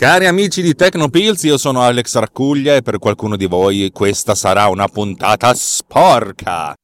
Cari 0.00 0.24
amici 0.24 0.62
di 0.62 0.74
Tecnopills, 0.74 1.42
io 1.42 1.58
sono 1.58 1.82
Alex 1.82 2.16
Raccuglia 2.16 2.74
e 2.74 2.80
per 2.80 2.98
qualcuno 2.98 3.36
di 3.36 3.44
voi 3.44 3.90
questa 3.92 4.34
sarà 4.34 4.68
una 4.68 4.88
puntata 4.88 5.52
sporca. 5.52 6.74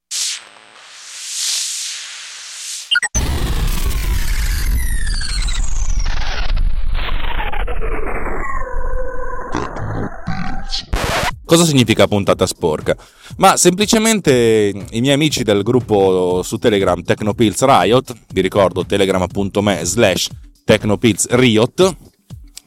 Cosa 11.42 11.64
significa 11.64 12.06
puntata 12.06 12.44
sporca? 12.44 12.94
Ma 13.38 13.56
semplicemente 13.56 14.74
i 14.90 15.00
miei 15.00 15.14
amici 15.14 15.42
del 15.42 15.62
gruppo 15.62 16.42
su 16.42 16.58
Telegram 16.58 17.02
Tecnopills 17.02 17.64
Riot, 17.64 18.14
vi 18.34 18.42
ricordo 18.42 18.84
telegram.me 18.84 19.84
slash 19.86 20.28
Tecnopills 20.64 21.28
Riot, 21.30 21.96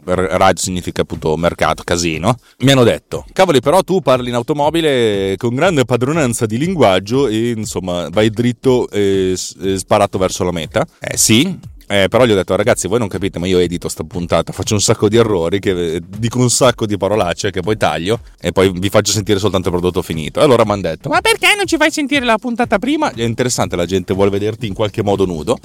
Riot 0.04 0.58
significa 0.58 1.02
appunto 1.02 1.36
mercato, 1.38 1.84
casino, 1.84 2.38
mi 2.60 2.72
hanno 2.72 2.84
detto, 2.84 3.26
cavoli 3.34 3.60
però 3.60 3.82
tu 3.82 4.02
parli 4.02 4.30
in 4.30 4.36
automobile 4.36 5.36
con 5.38 5.54
grande 5.56 5.86
padronanza 5.86 6.46
di 6.46 6.58
linguaggio 6.58 7.28
e 7.28 7.52
insomma 7.52 8.10
vai 8.10 8.30
dritto 8.30 8.90
e, 8.90 9.36
e 9.62 9.78
sparato 9.78 10.18
verso 10.18 10.44
la 10.44 10.52
meta. 10.52 10.86
Eh 11.00 11.18
sì, 11.18 11.58
eh, 11.92 12.08
però 12.08 12.24
gli 12.26 12.32
ho 12.32 12.36
detto, 12.36 12.56
ragazzi, 12.56 12.88
voi 12.88 13.00
non 13.00 13.08
capite, 13.08 13.40
ma 13.40 13.48
io 13.48 13.58
edito 13.58 13.90
sta 13.90 14.04
puntata, 14.04 14.54
faccio 14.54 14.76
un 14.76 14.80
sacco 14.80 15.10
di 15.10 15.18
errori, 15.18 15.60
che, 15.60 16.00
dico 16.08 16.38
un 16.38 16.52
sacco 16.52 16.86
di 16.86 16.98
parolacce 16.98 17.50
che 17.50 17.62
poi 17.62 17.78
taglio 17.78 18.20
e 18.40 18.52
poi 18.52 18.72
vi 18.72 18.90
faccio 18.90 19.12
sentire 19.12 19.40
soltanto 19.40 19.70
il 19.70 19.74
prodotto 19.74 20.04
finito. 20.04 20.40
Allora 20.40 20.64
mi 20.66 20.74
hanno 20.74 20.82
detto, 20.82 21.10
ma 21.10 21.20
perché 21.20 21.48
non 21.58 21.66
ci 21.66 21.78
fai 21.78 21.90
sentire 21.90 22.26
la 22.26 22.38
puntata 22.38 22.78
prima? 22.78 23.12
È 23.12 23.24
interessante, 23.24 23.76
la 23.76 23.88
gente 23.88 24.14
vuole 24.14 24.30
vederti 24.30 24.68
in 24.68 24.76
qualche 24.76 25.02
modo 25.02 25.26
nudo. 25.26 25.58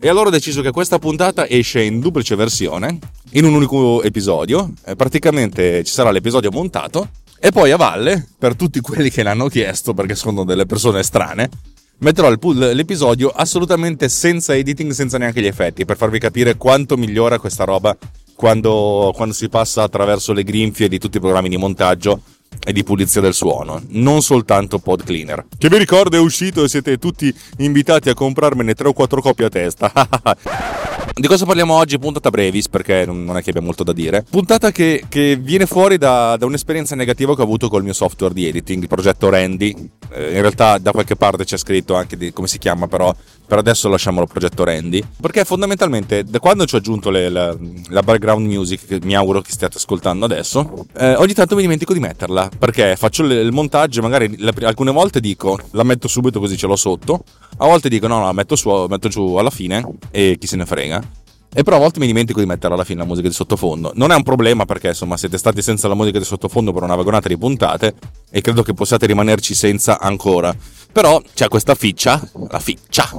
E 0.00 0.08
allora 0.08 0.28
ho 0.28 0.30
deciso 0.30 0.62
che 0.62 0.70
questa 0.70 1.00
puntata 1.00 1.48
esce 1.48 1.82
in 1.82 1.98
duplice 1.98 2.36
versione, 2.36 3.00
in 3.32 3.44
un 3.44 3.54
unico 3.54 4.00
episodio. 4.04 4.72
Eh, 4.86 4.94
praticamente 4.94 5.82
ci 5.82 5.92
sarà 5.92 6.12
l'episodio 6.12 6.52
montato 6.52 7.08
e 7.40 7.50
poi 7.50 7.72
a 7.72 7.76
valle, 7.76 8.28
per 8.38 8.54
tutti 8.54 8.78
quelli 8.78 9.10
che 9.10 9.24
l'hanno 9.24 9.48
chiesto, 9.48 9.94
perché 9.94 10.14
sono 10.14 10.44
delle 10.44 10.66
persone 10.66 11.02
strane, 11.02 11.50
metterò 11.98 12.30
l'episodio 12.30 13.30
assolutamente 13.30 14.08
senza 14.08 14.54
editing, 14.54 14.92
senza 14.92 15.18
neanche 15.18 15.40
gli 15.40 15.46
effetti, 15.46 15.84
per 15.84 15.96
farvi 15.96 16.20
capire 16.20 16.56
quanto 16.56 16.96
migliora 16.96 17.40
questa 17.40 17.64
roba 17.64 17.96
quando, 18.36 19.12
quando 19.16 19.34
si 19.34 19.48
passa 19.48 19.82
attraverso 19.82 20.32
le 20.32 20.44
grinfie 20.44 20.86
di 20.86 21.00
tutti 21.00 21.16
i 21.16 21.20
programmi 21.20 21.48
di 21.48 21.56
montaggio 21.56 22.22
e 22.64 22.72
di 22.72 22.84
pulizia 22.84 23.20
del 23.20 23.34
suono, 23.34 23.82
non 23.88 24.22
soltanto 24.22 24.78
Pod 24.78 25.04
Cleaner. 25.04 25.46
Che 25.56 25.68
vi 25.68 25.78
ricordo 25.78 26.16
è 26.16 26.20
uscito 26.20 26.64
e 26.64 26.68
siete 26.68 26.98
tutti 26.98 27.34
invitati 27.58 28.10
a 28.10 28.14
comprarmene 28.14 28.74
3 28.74 28.88
o 28.88 28.92
4 28.92 29.20
copie 29.20 29.46
a 29.46 29.48
testa. 29.48 29.92
Di 31.18 31.26
cosa 31.26 31.44
parliamo 31.44 31.74
oggi? 31.74 31.98
Puntata 31.98 32.30
brevis, 32.30 32.68
perché 32.68 33.04
non 33.04 33.36
è 33.36 33.42
che 33.42 33.50
abbia 33.50 33.60
molto 33.60 33.82
da 33.82 33.92
dire. 33.92 34.24
Puntata 34.30 34.70
che, 34.70 35.02
che 35.08 35.34
viene 35.34 35.66
fuori 35.66 35.98
da, 35.98 36.36
da, 36.36 36.46
un'esperienza 36.46 36.94
negativa 36.94 37.34
che 37.34 37.40
ho 37.40 37.44
avuto 37.44 37.68
col 37.68 37.82
mio 37.82 37.92
software 37.92 38.32
di 38.32 38.46
editing, 38.46 38.82
il 38.82 38.88
progetto 38.88 39.28
Randy. 39.28 39.74
Eh, 40.10 40.34
in 40.34 40.40
realtà 40.40 40.78
da 40.78 40.92
qualche 40.92 41.16
parte 41.16 41.44
c'è 41.44 41.56
scritto 41.56 41.96
anche 41.96 42.16
di 42.16 42.32
come 42.32 42.46
si 42.46 42.58
chiama, 42.58 42.86
però 42.86 43.12
per 43.48 43.58
adesso 43.58 43.88
lasciamolo 43.88 44.26
progetto 44.26 44.62
Randy. 44.62 45.02
Perché 45.20 45.44
fondamentalmente 45.44 46.22
da 46.22 46.38
quando 46.38 46.66
ci 46.66 46.76
ho 46.76 46.78
aggiunto 46.78 47.10
le, 47.10 47.28
la, 47.30 47.56
la, 47.88 48.02
background 48.02 48.46
music, 48.46 48.86
che 48.86 49.00
mi 49.02 49.16
auguro 49.16 49.40
che 49.40 49.50
stiate 49.50 49.78
ascoltando 49.78 50.24
adesso, 50.24 50.86
eh, 50.96 51.14
ogni 51.16 51.32
tanto 51.32 51.56
mi 51.56 51.62
dimentico 51.62 51.94
di 51.94 52.00
metterla. 52.00 52.48
Perché 52.56 52.94
faccio 52.94 53.24
il, 53.24 53.32
il 53.32 53.50
montaggio, 53.50 54.02
magari 54.02 54.36
le, 54.36 54.52
alcune 54.62 54.92
volte 54.92 55.18
dico 55.18 55.58
la 55.72 55.82
metto 55.82 56.06
subito 56.06 56.38
così 56.38 56.56
ce 56.56 56.68
l'ho 56.68 56.76
sotto, 56.76 57.24
a 57.56 57.66
volte 57.66 57.88
dico 57.88 58.06
no, 58.06 58.18
no, 58.18 58.26
la 58.26 58.32
metto, 58.32 58.54
su, 58.54 58.86
metto 58.88 59.08
giù 59.08 59.34
alla 59.34 59.50
fine 59.50 59.84
e 60.12 60.36
chi 60.38 60.46
se 60.46 60.54
ne 60.54 60.64
frega. 60.64 61.07
E 61.52 61.62
però 61.62 61.76
a 61.76 61.78
volte 61.78 61.98
mi 61.98 62.06
dimentico 62.06 62.40
di 62.40 62.46
mettere 62.46 62.74
alla 62.74 62.84
fine 62.84 63.00
la 63.00 63.06
musica 63.06 63.28
di 63.28 63.34
sottofondo. 63.34 63.92
Non 63.94 64.12
è 64.12 64.14
un 64.14 64.22
problema 64.22 64.64
perché 64.64 64.88
insomma 64.88 65.16
siete 65.16 65.38
stati 65.38 65.62
senza 65.62 65.88
la 65.88 65.94
musica 65.94 66.18
di 66.18 66.24
sottofondo 66.24 66.72
per 66.72 66.82
una 66.82 66.94
vagonata 66.94 67.28
di 67.28 67.38
puntate 67.38 67.94
e 68.30 68.40
credo 68.40 68.62
che 68.62 68.74
possiate 68.74 69.06
rimanerci 69.06 69.54
senza 69.54 69.98
ancora. 69.98 70.54
Però 70.92 71.20
c'è 71.34 71.48
questa 71.48 71.74
ficcia, 71.74 72.20
la 72.50 72.60
ficcia, 72.60 73.10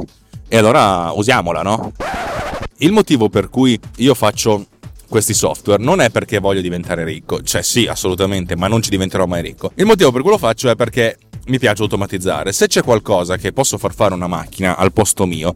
e 0.48 0.58
allora 0.58 1.12
usiamola, 1.12 1.62
no? 1.62 1.92
Il 2.78 2.92
motivo 2.92 3.30
per 3.30 3.50
cui 3.50 3.80
io 3.98 4.14
faccio 4.14 4.66
questi 5.10 5.34
software 5.34 5.82
non 5.84 6.00
è 6.02 6.10
perché 6.10 6.40
voglio 6.40 6.62
diventare 6.62 7.04
ricco, 7.04 7.42
cioè 7.42 7.62
sì, 7.62 7.88
assolutamente, 7.88 8.56
ma 8.56 8.68
non 8.68 8.82
ci 8.82 8.90
diventerò 8.90 9.26
mai 9.26 9.42
ricco. 9.42 9.72
Il 9.76 9.86
motivo 9.86 10.12
per 10.12 10.22
cui 10.22 10.32
lo 10.32 10.38
faccio 10.38 10.70
è 10.70 10.76
perché 10.76 11.18
mi 11.48 11.60
piace 11.60 11.82
automatizzare. 11.82 12.52
Se 12.52 12.68
c'è 12.68 12.84
qualcosa 12.84 13.38
che 13.38 13.52
posso 13.52 13.78
far 13.78 13.94
fare 13.94 14.14
una 14.14 14.28
macchina 14.28 14.78
al 14.78 14.94
posto 14.94 15.26
mio, 15.26 15.54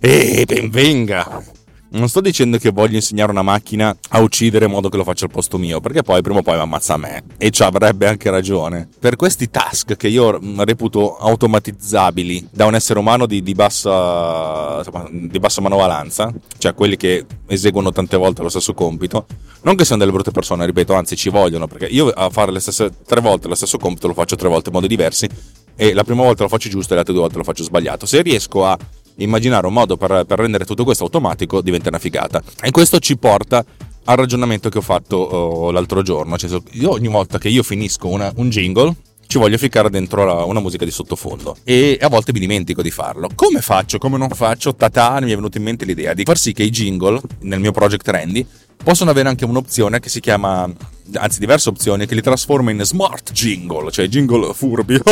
e 0.00 0.44
ben 0.46 0.70
venga! 0.70 1.55
Non 1.96 2.10
sto 2.10 2.20
dicendo 2.20 2.58
che 2.58 2.70
voglio 2.70 2.96
insegnare 2.96 3.30
una 3.30 3.40
macchina 3.40 3.96
a 4.10 4.20
uccidere 4.20 4.66
in 4.66 4.70
modo 4.70 4.90
che 4.90 4.98
lo 4.98 5.04
faccia 5.04 5.24
al 5.24 5.30
posto 5.30 5.56
mio, 5.56 5.80
perché 5.80 6.02
poi 6.02 6.20
prima 6.20 6.40
o 6.40 6.42
poi 6.42 6.56
mi 6.56 6.60
ammazza 6.60 6.98
me. 6.98 7.24
E 7.38 7.50
ci 7.50 7.62
avrebbe 7.62 8.06
anche 8.06 8.28
ragione. 8.28 8.86
Per 8.98 9.16
questi 9.16 9.48
task 9.48 9.96
che 9.96 10.08
io 10.08 10.38
reputo 10.62 11.16
automatizzabili 11.16 12.48
da 12.52 12.66
un 12.66 12.74
essere 12.74 12.98
umano 12.98 13.24
di, 13.24 13.42
di, 13.42 13.54
bassa, 13.54 14.82
di 15.10 15.38
bassa 15.38 15.62
manovalanza, 15.62 16.30
cioè 16.58 16.74
quelli 16.74 16.98
che 16.98 17.24
eseguono 17.46 17.90
tante 17.92 18.18
volte 18.18 18.42
lo 18.42 18.50
stesso 18.50 18.74
compito, 18.74 19.24
non 19.62 19.74
che 19.74 19.86
siano 19.86 20.00
delle 20.00 20.12
brutte 20.12 20.32
persone, 20.32 20.66
ripeto, 20.66 20.92
anzi 20.92 21.16
ci 21.16 21.30
vogliono, 21.30 21.66
perché 21.66 21.86
io 21.86 22.10
a 22.10 22.28
fare 22.28 22.52
le 22.52 22.60
stesse 22.60 22.90
tre 23.06 23.22
volte 23.22 23.48
lo 23.48 23.54
stesso 23.54 23.78
compito 23.78 24.06
lo 24.06 24.12
faccio 24.12 24.36
tre 24.36 24.48
volte 24.48 24.68
in 24.68 24.74
modi 24.74 24.86
diversi 24.86 25.26
e 25.74 25.94
la 25.94 26.04
prima 26.04 26.22
volta 26.22 26.42
lo 26.42 26.50
faccio 26.50 26.68
giusto 26.68 26.92
e 26.92 26.94
le 26.94 27.00
altre 27.00 27.14
due 27.14 27.22
volte 27.22 27.38
lo 27.38 27.44
faccio 27.44 27.62
sbagliato. 27.62 28.04
Se 28.04 28.20
riesco 28.20 28.66
a 28.66 28.76
immaginare 29.16 29.66
un 29.66 29.72
modo 29.72 29.96
per, 29.96 30.24
per 30.26 30.38
rendere 30.38 30.64
tutto 30.64 30.84
questo 30.84 31.04
automatico 31.04 31.60
diventa 31.60 31.88
una 31.88 31.98
figata. 31.98 32.42
E 32.60 32.70
questo 32.70 32.98
ci 32.98 33.16
porta 33.16 33.64
al 34.04 34.16
ragionamento 34.16 34.68
che 34.68 34.78
ho 34.78 34.82
fatto 34.82 35.16
oh, 35.16 35.70
l'altro 35.70 36.02
giorno. 36.02 36.36
Cioè, 36.38 36.60
io 36.72 36.90
ogni 36.90 37.08
volta 37.08 37.38
che 37.38 37.48
io 37.48 37.62
finisco 37.62 38.08
una, 38.08 38.32
un 38.36 38.50
jingle, 38.50 38.94
ci 39.26 39.38
voglio 39.38 39.58
ficcare 39.58 39.90
dentro 39.90 40.24
la, 40.24 40.44
una 40.44 40.60
musica 40.60 40.84
di 40.84 40.90
sottofondo 40.90 41.56
e 41.64 41.98
a 42.00 42.08
volte 42.08 42.32
mi 42.32 42.38
dimentico 42.38 42.82
di 42.82 42.90
farlo. 42.90 43.28
Come 43.34 43.60
faccio? 43.60 43.98
Come 43.98 44.18
non 44.18 44.28
faccio? 44.28 44.74
Tata, 44.74 45.20
mi 45.20 45.32
è 45.32 45.34
venuta 45.34 45.58
in 45.58 45.64
mente 45.64 45.84
l'idea 45.84 46.14
di 46.14 46.22
far 46.24 46.38
sì 46.38 46.52
che 46.52 46.62
i 46.62 46.70
jingle 46.70 47.20
nel 47.40 47.60
mio 47.60 47.72
project 47.72 48.08
Randy 48.08 48.46
possono 48.82 49.10
avere 49.10 49.28
anche 49.28 49.44
un'opzione 49.44 49.98
che 50.00 50.08
si 50.08 50.20
chiama, 50.20 50.70
anzi 51.14 51.40
diverse 51.40 51.68
opzioni, 51.68 52.06
che 52.06 52.14
li 52.14 52.20
trasforma 52.20 52.70
in 52.70 52.82
smart 52.84 53.32
jingle, 53.32 53.90
cioè 53.90 54.06
jingle 54.06 54.52
furbi. 54.54 54.96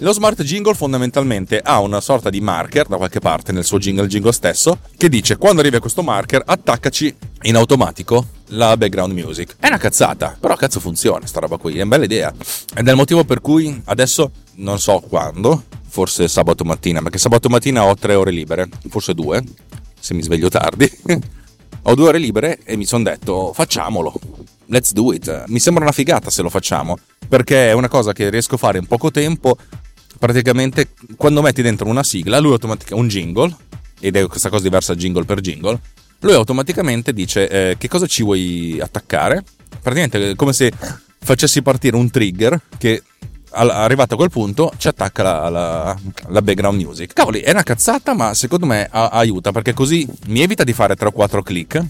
Lo 0.00 0.12
smart 0.12 0.40
jingle 0.44 0.74
fondamentalmente 0.74 1.58
ha 1.58 1.80
una 1.80 2.00
sorta 2.00 2.30
di 2.30 2.40
marker 2.40 2.86
da 2.86 2.98
qualche 2.98 3.18
parte 3.18 3.50
nel 3.50 3.64
suo 3.64 3.78
jingle, 3.78 4.06
jingle 4.06 4.30
stesso, 4.30 4.78
che 4.96 5.08
dice 5.08 5.36
quando 5.36 5.60
arrivi 5.60 5.74
a 5.74 5.80
questo 5.80 6.04
marker 6.04 6.40
attaccaci 6.46 7.16
in 7.42 7.56
automatico 7.56 8.26
la 8.50 8.76
background 8.76 9.12
music. 9.12 9.56
È 9.58 9.66
una 9.66 9.76
cazzata, 9.76 10.36
però 10.38 10.54
cazzo 10.54 10.78
funziona 10.78 11.26
sta 11.26 11.40
roba 11.40 11.56
qui, 11.56 11.72
è 11.72 11.82
una 11.82 11.86
bella 11.86 12.04
idea. 12.04 12.32
Ed 12.76 12.86
è 12.86 12.90
il 12.90 12.96
motivo 12.96 13.24
per 13.24 13.40
cui 13.40 13.82
adesso 13.86 14.30
non 14.58 14.78
so 14.78 15.00
quando, 15.00 15.64
forse 15.88 16.28
sabato 16.28 16.62
mattina, 16.62 17.02
perché 17.02 17.18
sabato 17.18 17.48
mattina 17.48 17.84
ho 17.84 17.96
tre 17.96 18.14
ore 18.14 18.30
libere, 18.30 18.68
forse 18.88 19.14
due, 19.14 19.42
se 19.98 20.14
mi 20.14 20.22
sveglio 20.22 20.48
tardi. 20.48 20.88
ho 21.82 21.94
due 21.96 22.06
ore 22.06 22.18
libere 22.18 22.60
e 22.62 22.76
mi 22.76 22.84
sono 22.84 23.02
detto 23.02 23.52
facciamolo. 23.52 24.14
Let's 24.66 24.92
do 24.92 25.12
it. 25.12 25.46
Mi 25.48 25.58
sembra 25.58 25.82
una 25.82 25.92
figata 25.92 26.30
se 26.30 26.42
lo 26.42 26.50
facciamo, 26.50 26.98
perché 27.26 27.70
è 27.70 27.72
una 27.72 27.88
cosa 27.88 28.12
che 28.12 28.30
riesco 28.30 28.54
a 28.54 28.58
fare 28.58 28.78
in 28.78 28.86
poco 28.86 29.10
tempo 29.10 29.56
praticamente 30.18 30.90
quando 31.16 31.42
metti 31.42 31.62
dentro 31.62 31.88
una 31.88 32.02
sigla, 32.02 32.38
lui 32.38 32.52
automaticamente 32.52 32.94
un 32.94 33.08
jingle, 33.08 33.56
ed 34.00 34.16
è 34.16 34.26
questa 34.26 34.48
cosa 34.48 34.62
diversa 34.62 34.94
jingle 34.94 35.24
per 35.24 35.40
jingle, 35.40 35.78
lui 36.20 36.32
automaticamente 36.34 37.12
dice 37.12 37.48
eh, 37.48 37.76
che 37.78 37.88
cosa 37.88 38.06
ci 38.06 38.22
vuoi 38.22 38.78
attaccare. 38.80 39.42
Praticamente 39.80 40.30
è 40.30 40.34
come 40.34 40.52
se 40.52 40.72
facessi 41.20 41.62
partire 41.62 41.96
un 41.96 42.10
trigger 42.10 42.60
che 42.76 43.02
arrivato 43.50 44.14
a 44.14 44.16
quel 44.16 44.30
punto 44.30 44.72
ci 44.76 44.88
attacca 44.88 45.22
la, 45.22 45.48
la, 45.48 45.98
la, 46.28 46.42
background 46.42 46.80
music. 46.80 47.12
Cavoli, 47.12 47.40
è 47.40 47.50
una 47.50 47.62
cazzata, 47.62 48.14
ma 48.14 48.34
secondo 48.34 48.66
me 48.66 48.88
a, 48.90 49.08
aiuta 49.08 49.52
perché 49.52 49.72
così 49.72 50.06
mi 50.26 50.42
evita 50.42 50.64
di 50.64 50.72
fare 50.72 50.96
3 50.96 51.08
o 51.08 51.12
4 51.12 51.42
click 51.42 51.86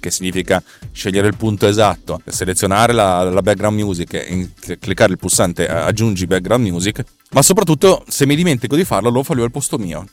che 0.00 0.10
significa 0.10 0.62
scegliere 0.92 1.26
il 1.26 1.36
punto 1.36 1.66
esatto, 1.66 2.20
selezionare 2.24 2.92
la, 2.92 3.24
la 3.24 3.42
background 3.42 3.78
music 3.78 4.14
e 4.14 4.50
cliccare 4.78 5.12
il 5.12 5.18
pulsante 5.18 5.66
aggiungi 5.68 6.26
background 6.26 6.64
music, 6.64 7.02
ma 7.30 7.42
soprattutto 7.42 8.04
se 8.08 8.26
mi 8.26 8.36
dimentico 8.36 8.76
di 8.76 8.84
farlo 8.84 9.10
lo 9.10 9.22
fa 9.22 9.34
lui 9.34 9.44
al 9.44 9.50
posto 9.50 9.78
mio. 9.78 10.06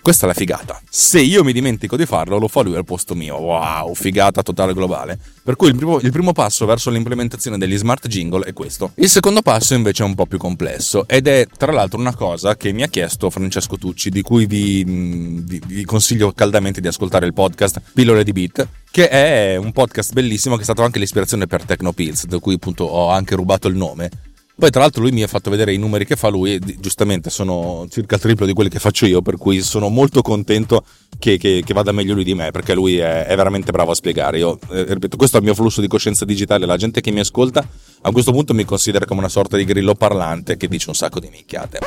Questa 0.00 0.24
è 0.24 0.28
la 0.28 0.34
figata. 0.34 0.80
Se 0.88 1.20
io 1.20 1.44
mi 1.44 1.52
dimentico 1.52 1.94
di 1.94 2.06
farlo, 2.06 2.38
lo 2.38 2.48
fa 2.48 2.62
lui 2.62 2.76
al 2.76 2.84
posto 2.84 3.14
mio. 3.14 3.36
Wow, 3.36 3.92
figata 3.92 4.42
totale 4.42 4.72
globale. 4.72 5.18
Per 5.42 5.54
cui 5.54 5.68
il 5.68 5.76
primo, 5.76 6.00
il 6.00 6.10
primo, 6.10 6.32
passo 6.32 6.64
verso 6.64 6.88
l'implementazione 6.88 7.58
degli 7.58 7.76
smart 7.76 8.06
jingle 8.06 8.46
è 8.46 8.54
questo. 8.54 8.92
Il 8.94 9.10
secondo 9.10 9.42
passo 9.42 9.74
invece 9.74 10.04
è 10.04 10.06
un 10.06 10.14
po' 10.14 10.24
più 10.24 10.38
complesso 10.38 11.06
ed 11.06 11.26
è 11.26 11.46
tra 11.54 11.72
l'altro 11.72 11.98
una 11.98 12.14
cosa 12.14 12.56
che 12.56 12.72
mi 12.72 12.82
ha 12.82 12.86
chiesto 12.86 13.28
Francesco 13.28 13.76
Tucci, 13.76 14.08
di 14.08 14.22
cui 14.22 14.46
vi, 14.46 14.82
vi, 14.84 15.60
vi 15.66 15.84
consiglio 15.84 16.32
caldamente 16.32 16.80
di 16.80 16.86
ascoltare 16.86 17.26
il 17.26 17.34
podcast 17.34 17.82
Pillole 17.92 18.24
di 18.24 18.32
Beat, 18.32 18.66
che 18.90 19.10
è 19.10 19.56
un 19.56 19.72
podcast 19.72 20.14
bellissimo 20.14 20.54
che 20.54 20.62
è 20.62 20.64
stato 20.64 20.84
anche 20.84 20.98
l'ispirazione 20.98 21.46
per 21.46 21.64
Tecnopills, 21.64 22.24
da 22.24 22.38
cui 22.38 22.54
appunto 22.54 22.84
ho 22.84 23.10
anche 23.10 23.34
rubato 23.34 23.68
il 23.68 23.76
nome 23.76 24.10
poi, 24.58 24.70
tra 24.70 24.80
l'altro, 24.80 25.02
lui 25.02 25.12
mi 25.12 25.22
ha 25.22 25.28
fatto 25.28 25.50
vedere 25.50 25.72
i 25.72 25.76
numeri 25.76 26.04
che 26.04 26.16
fa 26.16 26.26
lui, 26.26 26.58
giustamente 26.80 27.30
sono 27.30 27.86
circa 27.88 28.16
il 28.16 28.20
triplo 28.20 28.44
di 28.44 28.52
quelli 28.52 28.68
che 28.68 28.80
faccio 28.80 29.06
io, 29.06 29.22
per 29.22 29.36
cui 29.36 29.60
sono 29.62 29.88
molto 29.88 30.20
contento 30.20 30.84
che, 31.16 31.38
che, 31.38 31.62
che 31.64 31.74
vada 31.74 31.92
meglio 31.92 32.14
lui 32.14 32.24
di 32.24 32.34
me, 32.34 32.50
perché 32.50 32.74
lui 32.74 32.98
è, 32.98 33.26
è 33.26 33.36
veramente 33.36 33.70
bravo 33.70 33.92
a 33.92 33.94
spiegare. 33.94 34.38
Io, 34.38 34.58
eh, 34.70 34.82
ripeto, 34.94 35.16
questo 35.16 35.36
è 35.36 35.38
il 35.38 35.44
mio 35.46 35.54
flusso 35.54 35.80
di 35.80 35.86
coscienza 35.86 36.24
digitale. 36.24 36.66
La 36.66 36.76
gente 36.76 37.00
che 37.00 37.12
mi 37.12 37.20
ascolta 37.20 37.64
a 38.00 38.10
questo 38.10 38.32
punto 38.32 38.52
mi 38.52 38.64
considera 38.64 39.04
come 39.04 39.20
una 39.20 39.28
sorta 39.28 39.56
di 39.56 39.64
grillo 39.64 39.94
parlante 39.94 40.56
che 40.56 40.66
dice 40.66 40.88
un 40.88 40.96
sacco 40.96 41.20
di 41.20 41.28
minchiate. 41.30 41.78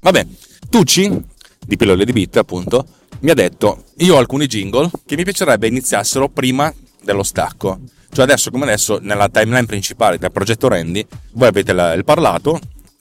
Vabbè, 0.00 0.26
Tucci, 0.70 1.22
di 1.66 1.76
Pillole 1.76 2.06
di 2.06 2.12
Beat, 2.12 2.38
appunto, 2.38 2.86
mi 3.20 3.28
ha 3.28 3.34
detto: 3.34 3.84
Io 3.98 4.14
ho 4.14 4.18
alcuni 4.18 4.46
jingle 4.46 4.90
che 5.04 5.14
mi 5.14 5.24
piacerebbe 5.24 5.66
iniziassero 5.66 6.30
prima 6.30 6.72
dello 7.02 7.22
stacco. 7.22 7.80
Cioè 8.10 8.24
adesso 8.24 8.50
come 8.50 8.64
adesso 8.64 8.98
nella 9.00 9.28
timeline 9.28 9.66
principale 9.66 10.18
del 10.18 10.32
progetto 10.32 10.68
Randy 10.68 11.06
voi 11.32 11.48
avete 11.48 11.72
la, 11.72 11.92
il 11.92 12.04
parlato, 12.04 12.58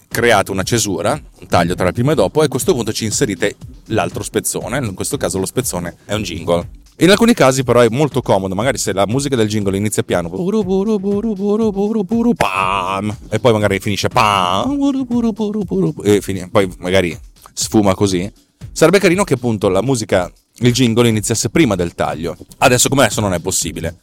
create 0.07 0.51
una 0.51 0.63
cesura, 0.63 1.11
un 1.11 1.47
taglio 1.47 1.75
tra 1.75 1.87
il 1.87 1.93
primo 1.93 2.11
e 2.11 2.15
dopo 2.15 2.41
e 2.41 2.45
a 2.45 2.47
questo 2.49 2.73
punto 2.73 2.91
ci 2.91 3.05
inserite 3.05 3.55
l'altro 3.87 4.23
spezzone, 4.23 4.77
in 4.77 4.93
questo 4.93 5.17
caso 5.17 5.39
lo 5.39 5.45
spezzone 5.45 5.97
è 6.05 6.13
un 6.13 6.23
jingle. 6.23 6.69
In 6.99 7.11
alcuni 7.11 7.35
casi 7.35 7.63
però 7.63 7.81
è 7.81 7.89
molto 7.89 8.23
comodo, 8.23 8.55
magari 8.55 8.79
se 8.79 8.91
la 8.91 9.05
musica 9.05 9.35
del 9.35 9.47
jingle 9.47 9.77
inizia 9.77 10.01
piano 10.01 10.29
e 13.29 13.39
poi 13.39 13.53
magari 13.53 13.79
finisce 13.79 14.09
e 16.03 16.49
poi 16.49 16.73
magari 16.79 17.15
sfuma 17.53 17.93
così, 17.93 18.31
sarebbe 18.71 18.97
carino 18.97 19.23
che 19.23 19.35
appunto 19.35 19.69
la 19.69 19.83
musica, 19.83 20.31
il 20.59 20.73
jingle 20.73 21.07
iniziasse 21.07 21.49
prima 21.51 21.75
del 21.75 21.93
taglio. 21.93 22.35
Adesso 22.57 22.89
come 22.89 23.03
adesso 23.03 23.21
non 23.21 23.33
è 23.33 23.39
possibile. 23.39 23.99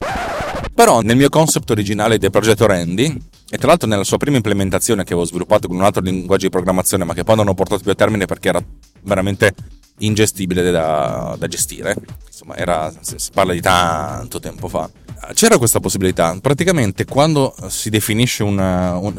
Però 0.75 1.01
nel 1.03 1.17
mio 1.17 1.29
concept 1.29 1.71
originale 1.71 2.19
del 2.19 2.31
progetto 2.31 2.67
Randy, 2.67 3.17
e 3.49 3.59
tra 3.59 3.69
l'altro 3.69 3.89
nella 3.89 4.03
sua 4.03 4.17
prima 4.17 4.37
implementazione 4.37 5.05
che 5.05 5.13
avevo 5.13 5.27
sviluppato 5.27 5.69
con 5.69 5.77
un 5.77 5.85
altro 5.85 6.03
linguaggio 6.03 6.47
di 6.47 6.51
programmazione, 6.51 7.05
ma 7.05 7.15
che 7.15 7.23
poi 7.23 7.37
non 7.37 7.47
ho 7.47 7.55
portato 7.55 7.83
più 7.83 7.93
a 7.93 7.95
termine 7.95 8.27
perché 8.27 8.49
era 8.49 8.63
veramente 9.03 9.55
ingestibile 9.99 10.69
da, 10.73 11.37
da 11.39 11.47
gestire, 11.47 11.95
insomma, 12.27 12.57
era, 12.57 12.93
si 13.01 13.31
parla 13.33 13.53
di 13.53 13.61
tanto 13.61 14.41
tempo 14.41 14.67
fa. 14.67 14.91
C'era 15.33 15.57
questa 15.57 15.79
possibilità, 15.79 16.37
praticamente 16.41 17.05
quando 17.05 17.55
si 17.69 17.89
definisce 17.89 18.43
una, 18.43 18.97
un, 18.97 19.15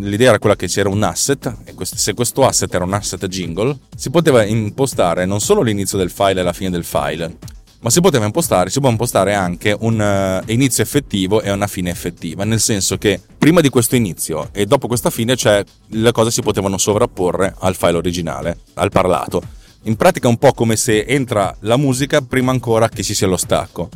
l'idea 0.00 0.28
era 0.28 0.38
quella 0.38 0.56
che 0.56 0.66
c'era 0.66 0.90
un 0.90 1.02
asset, 1.02 1.56
e 1.64 1.72
questo, 1.72 1.96
se 1.96 2.12
questo 2.12 2.44
asset 2.46 2.72
era 2.74 2.84
un 2.84 2.92
asset 2.92 3.26
jingle, 3.26 3.76
si 3.96 4.10
poteva 4.10 4.44
impostare 4.44 5.24
non 5.24 5.40
solo 5.40 5.62
l'inizio 5.62 5.96
del 5.96 6.10
file 6.10 6.40
e 6.40 6.44
la 6.44 6.52
fine 6.52 6.70
del 6.70 6.84
file, 6.84 7.38
ma 7.80 7.90
si 7.90 8.00
poteva 8.00 8.24
impostare, 8.24 8.70
si 8.70 8.80
può 8.80 8.90
impostare 8.90 9.34
anche 9.34 9.76
un 9.78 10.00
uh, 10.00 10.50
inizio 10.50 10.82
effettivo 10.82 11.40
e 11.42 11.50
una 11.50 11.66
fine 11.66 11.90
effettiva, 11.90 12.44
nel 12.44 12.60
senso 12.60 12.98
che 12.98 13.20
prima 13.38 13.60
di 13.60 13.68
questo 13.68 13.94
inizio 13.94 14.48
e 14.52 14.66
dopo 14.66 14.88
questa 14.88 15.10
fine 15.10 15.36
cioè, 15.36 15.64
le 15.88 16.12
cose 16.12 16.30
si 16.30 16.42
potevano 16.42 16.78
sovrapporre 16.78 17.54
al 17.58 17.76
file 17.76 17.96
originale, 17.96 18.58
al 18.74 18.90
parlato. 18.90 19.42
In 19.82 19.96
pratica 19.96 20.26
è 20.26 20.30
un 20.30 20.38
po' 20.38 20.52
come 20.52 20.76
se 20.76 21.04
entra 21.04 21.54
la 21.60 21.76
musica 21.76 22.20
prima 22.20 22.50
ancora 22.50 22.88
che 22.88 23.04
ci 23.04 23.14
sia 23.14 23.28
lo 23.28 23.36
stacco. 23.36 23.88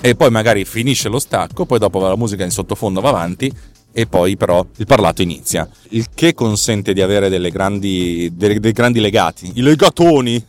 E 0.00 0.14
poi 0.14 0.30
magari 0.30 0.64
finisce 0.64 1.08
lo 1.08 1.18
stacco, 1.18 1.66
poi 1.66 1.78
dopo 1.78 2.00
la 2.00 2.16
musica 2.16 2.44
in 2.44 2.50
sottofondo 2.50 3.00
va 3.00 3.10
avanti 3.10 3.52
e 3.92 4.06
poi 4.06 4.36
però 4.36 4.64
il 4.76 4.86
parlato 4.86 5.22
inizia, 5.22 5.66
il 5.90 6.08
che 6.14 6.34
consente 6.34 6.92
di 6.92 7.00
avere 7.00 7.30
grandi, 7.50 8.30
dei, 8.34 8.60
dei 8.60 8.72
grandi 8.72 9.00
legati, 9.00 9.52
i 9.54 9.62
legatoni 9.62 10.44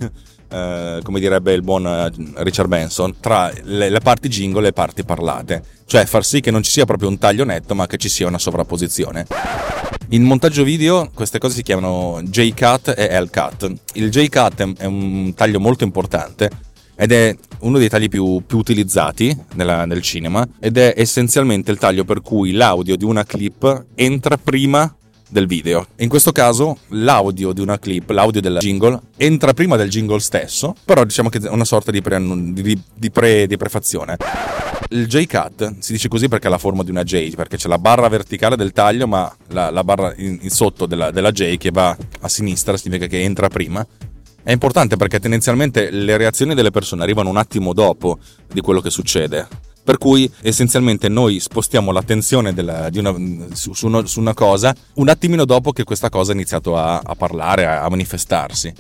eh, 0.50 1.00
come 1.04 1.20
direbbe 1.20 1.54
il 1.54 1.62
buon 1.62 1.86
eh, 1.86 2.12
Richard 2.44 2.70
Benson, 2.70 3.16
tra 3.20 3.52
le, 3.64 3.90
le, 3.90 4.00
parti 4.00 4.28
jingle 4.28 4.60
e 4.60 4.64
le 4.64 4.74
parti 4.74 5.04
parlate, 5.04 5.64
cioè 5.86 6.06
far 6.06 6.24
sì 6.24 6.40
che 6.40 6.52
non 6.52 6.64
ci 6.64 6.72
sia 6.72 6.86
proprio 6.86 7.10
un 7.10 7.18
taglio 7.18 7.44
netto, 7.44 7.76
ma 7.76 7.88
che 7.88 7.98
ci 7.98 8.10
sia 8.10 8.28
una 8.28 8.40
sovrapposizione. 8.40 9.26
In 10.10 10.24
montaggio 10.24 10.64
video 10.64 11.10
queste 11.14 11.38
cose 11.38 11.56
si 11.56 11.64
chiamano 11.64 12.22
J-Cut 12.24 12.94
e 12.98 13.20
L-Cut. 13.20 13.74
Il 13.94 14.10
J-Cut 14.10 14.78
è 14.78 14.86
un 14.86 15.34
taglio 15.36 15.60
molto 15.60 15.84
importante 15.84 16.50
ed 16.96 17.12
è 17.12 17.36
uno 17.60 17.78
dei 17.78 17.90
tagli 17.90 18.08
più, 18.08 18.42
più 18.46 18.58
utilizzati 18.58 19.36
nella, 19.56 19.86
nel 19.86 20.02
cinema 20.02 20.48
ed 20.60 20.78
è 20.78 20.94
essenzialmente 20.96 21.72
il 21.72 21.78
taglio 21.78 22.06
per 22.06 22.22
cui 22.22 22.54
l'audio 22.54 22.96
di 22.96 23.04
una 23.04 23.24
clip 23.24 23.86
entra 23.96 24.38
prima 24.38 24.96
del 25.28 25.48
video. 25.48 25.88
In 25.98 26.10
questo 26.10 26.32
caso 26.32 26.78
l'audio 26.90 27.54
di 27.54 27.62
una 27.62 27.80
clip, 27.80 28.10
l'audio 28.10 28.42
del 28.42 28.58
jingle, 28.60 29.00
entra 29.18 29.54
prima 29.54 29.76
del 29.76 29.90
jingle 29.90 30.20
stesso, 30.20 30.76
però 30.86 31.04
diciamo 31.04 31.30
che 31.30 31.40
è 31.40 31.50
una 31.50 31.66
sorta 31.66 31.92
di, 31.92 32.02
pre, 32.02 32.20
di, 32.20 32.82
di, 32.94 33.12
pre, 33.12 33.48
di 33.48 33.58
prefazione. 33.58 34.18
Il 34.90 35.08
J-Cut 35.08 35.80
si 35.80 35.92
dice 35.92 36.08
così 36.08 36.30
perché 36.30 36.48
ha 36.48 36.50
la 36.50 36.58
forma 36.58 36.84
di 36.84 36.92
una 36.92 37.04
J, 37.04 37.36
perché 37.36 37.58
c'è 37.58 37.68
la 37.68 37.78
barra 37.78 38.08
verticale 38.08 38.56
del 38.56 38.72
taglio, 38.72 39.08
ma 39.08 39.34
la, 39.50 39.70
la 39.70 39.84
barra 39.84 40.14
in, 40.16 40.40
in 40.42 40.50
sotto 40.50 40.86
della, 40.86 41.12
della 41.12 41.32
J 41.32 41.58
che 41.58 41.72
va 41.72 41.96
a 42.22 42.30
sinistra 42.30 42.78
significa 42.78 43.08
che 43.08 43.22
entra 43.22 43.50
prima. 43.50 43.86
È 44.42 44.52
importante 44.54 44.96
perché 44.96 45.20
tendenzialmente 45.20 45.92
le 45.92 46.16
reazioni 46.16 46.56
delle 46.56 46.72
persone 46.72 47.04
arrivano 47.04 47.30
un 47.30 47.36
attimo 47.36 47.74
dopo 47.74 48.20
di 48.50 48.62
quello 48.62 48.80
che 48.80 48.90
succede. 48.90 49.67
Per 49.88 49.98
cui 49.98 50.30
essenzialmente 50.42 51.08
noi 51.08 51.40
spostiamo 51.40 51.94
l'attenzione 51.94 52.54
della, 52.54 52.90
una, 52.94 53.16
su, 53.54 53.72
su, 53.72 53.88
una, 53.88 54.06
su, 54.06 54.20
una, 54.20 54.34
cosa 54.34 54.76
un 54.96 55.08
attimino 55.08 55.46
dopo 55.46 55.72
che 55.72 55.86
questa 55.86 56.10
cosa 56.10 56.32
ha 56.32 56.34
iniziato 56.34 56.76
a, 56.76 57.00
a 57.02 57.16
parlare, 57.16 57.66
a, 57.66 57.84
a 57.84 57.90
manifestarsi. 57.90 58.74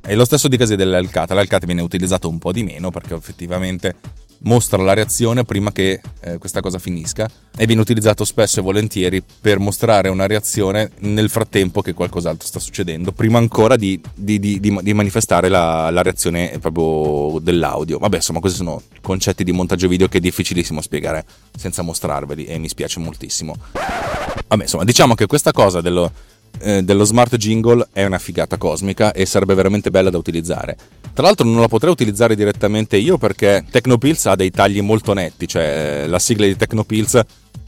È 0.00 0.14
lo 0.14 0.24
stesso 0.24 0.48
di 0.48 0.56
casi 0.56 0.76
dell'Alcata. 0.76 1.34
L'Alcata 1.34 1.66
viene 1.66 1.82
utilizzato 1.82 2.30
un 2.30 2.38
po' 2.38 2.52
di 2.52 2.62
meno 2.62 2.90
perché 2.90 3.14
effettivamente 3.14 3.96
mostra 4.42 4.82
la 4.82 4.94
reazione 4.94 5.44
prima 5.44 5.72
che 5.72 6.00
eh, 6.20 6.38
questa 6.38 6.60
cosa 6.60 6.78
finisca 6.78 7.28
e 7.56 7.66
viene 7.66 7.80
utilizzato 7.80 8.24
spesso 8.24 8.60
e 8.60 8.62
volentieri 8.62 9.22
per 9.40 9.58
mostrare 9.58 10.08
una 10.08 10.26
reazione 10.26 10.90
nel 11.00 11.28
frattempo 11.28 11.82
che 11.82 11.92
qualcos'altro 11.92 12.46
sta 12.46 12.58
succedendo, 12.58 13.12
prima 13.12 13.38
ancora 13.38 13.76
di, 13.76 14.00
di, 14.14 14.38
di, 14.38 14.60
di 14.60 14.94
manifestare 14.94 15.48
la, 15.48 15.90
la, 15.90 16.02
reazione 16.02 16.58
proprio 16.60 17.38
dell'audio. 17.40 17.98
Vabbè, 17.98 18.16
insomma, 18.16 18.40
questi 18.40 18.58
sono 18.58 18.82
concetti 19.00 19.44
di 19.44 19.52
montaggio 19.52 19.88
video 19.88 20.08
che 20.08 20.18
è 20.18 20.20
difficilissimo 20.20 20.80
spiegare 20.80 21.24
senza 21.56 21.82
mostrarveli 21.82 22.46
e 22.46 22.58
mi 22.58 22.68
spiace 22.68 23.00
moltissimo. 23.00 23.56
Vabbè, 23.72 24.62
insomma, 24.62 24.84
diciamo 24.84 25.14
che 25.14 25.26
questa 25.26 25.52
cosa 25.52 25.80
dello, 25.80 26.10
eh, 26.60 26.82
dello 26.82 27.04
smart 27.04 27.36
jingle 27.36 27.88
è 27.92 28.04
una 28.04 28.18
figata 28.18 28.56
cosmica 28.56 29.12
e 29.12 29.26
sarebbe 29.26 29.54
veramente 29.54 29.90
bella 29.90 30.10
da 30.10 30.18
utilizzare. 30.18 30.76
Tra 31.12 31.24
l'altro 31.24 31.46
non 31.46 31.60
la 31.60 31.68
potrei 31.68 31.90
utilizzare 31.90 32.34
direttamente 32.34 32.96
io 32.96 33.18
perché 33.18 33.64
Tecnopills 33.68 34.26
ha 34.26 34.36
dei 34.36 34.50
tagli 34.50 34.80
molto 34.80 35.12
netti, 35.12 35.48
cioè 35.48 36.04
la 36.06 36.18
sigla 36.18 36.46
di 36.46 36.56
Tecnopills 36.56 37.20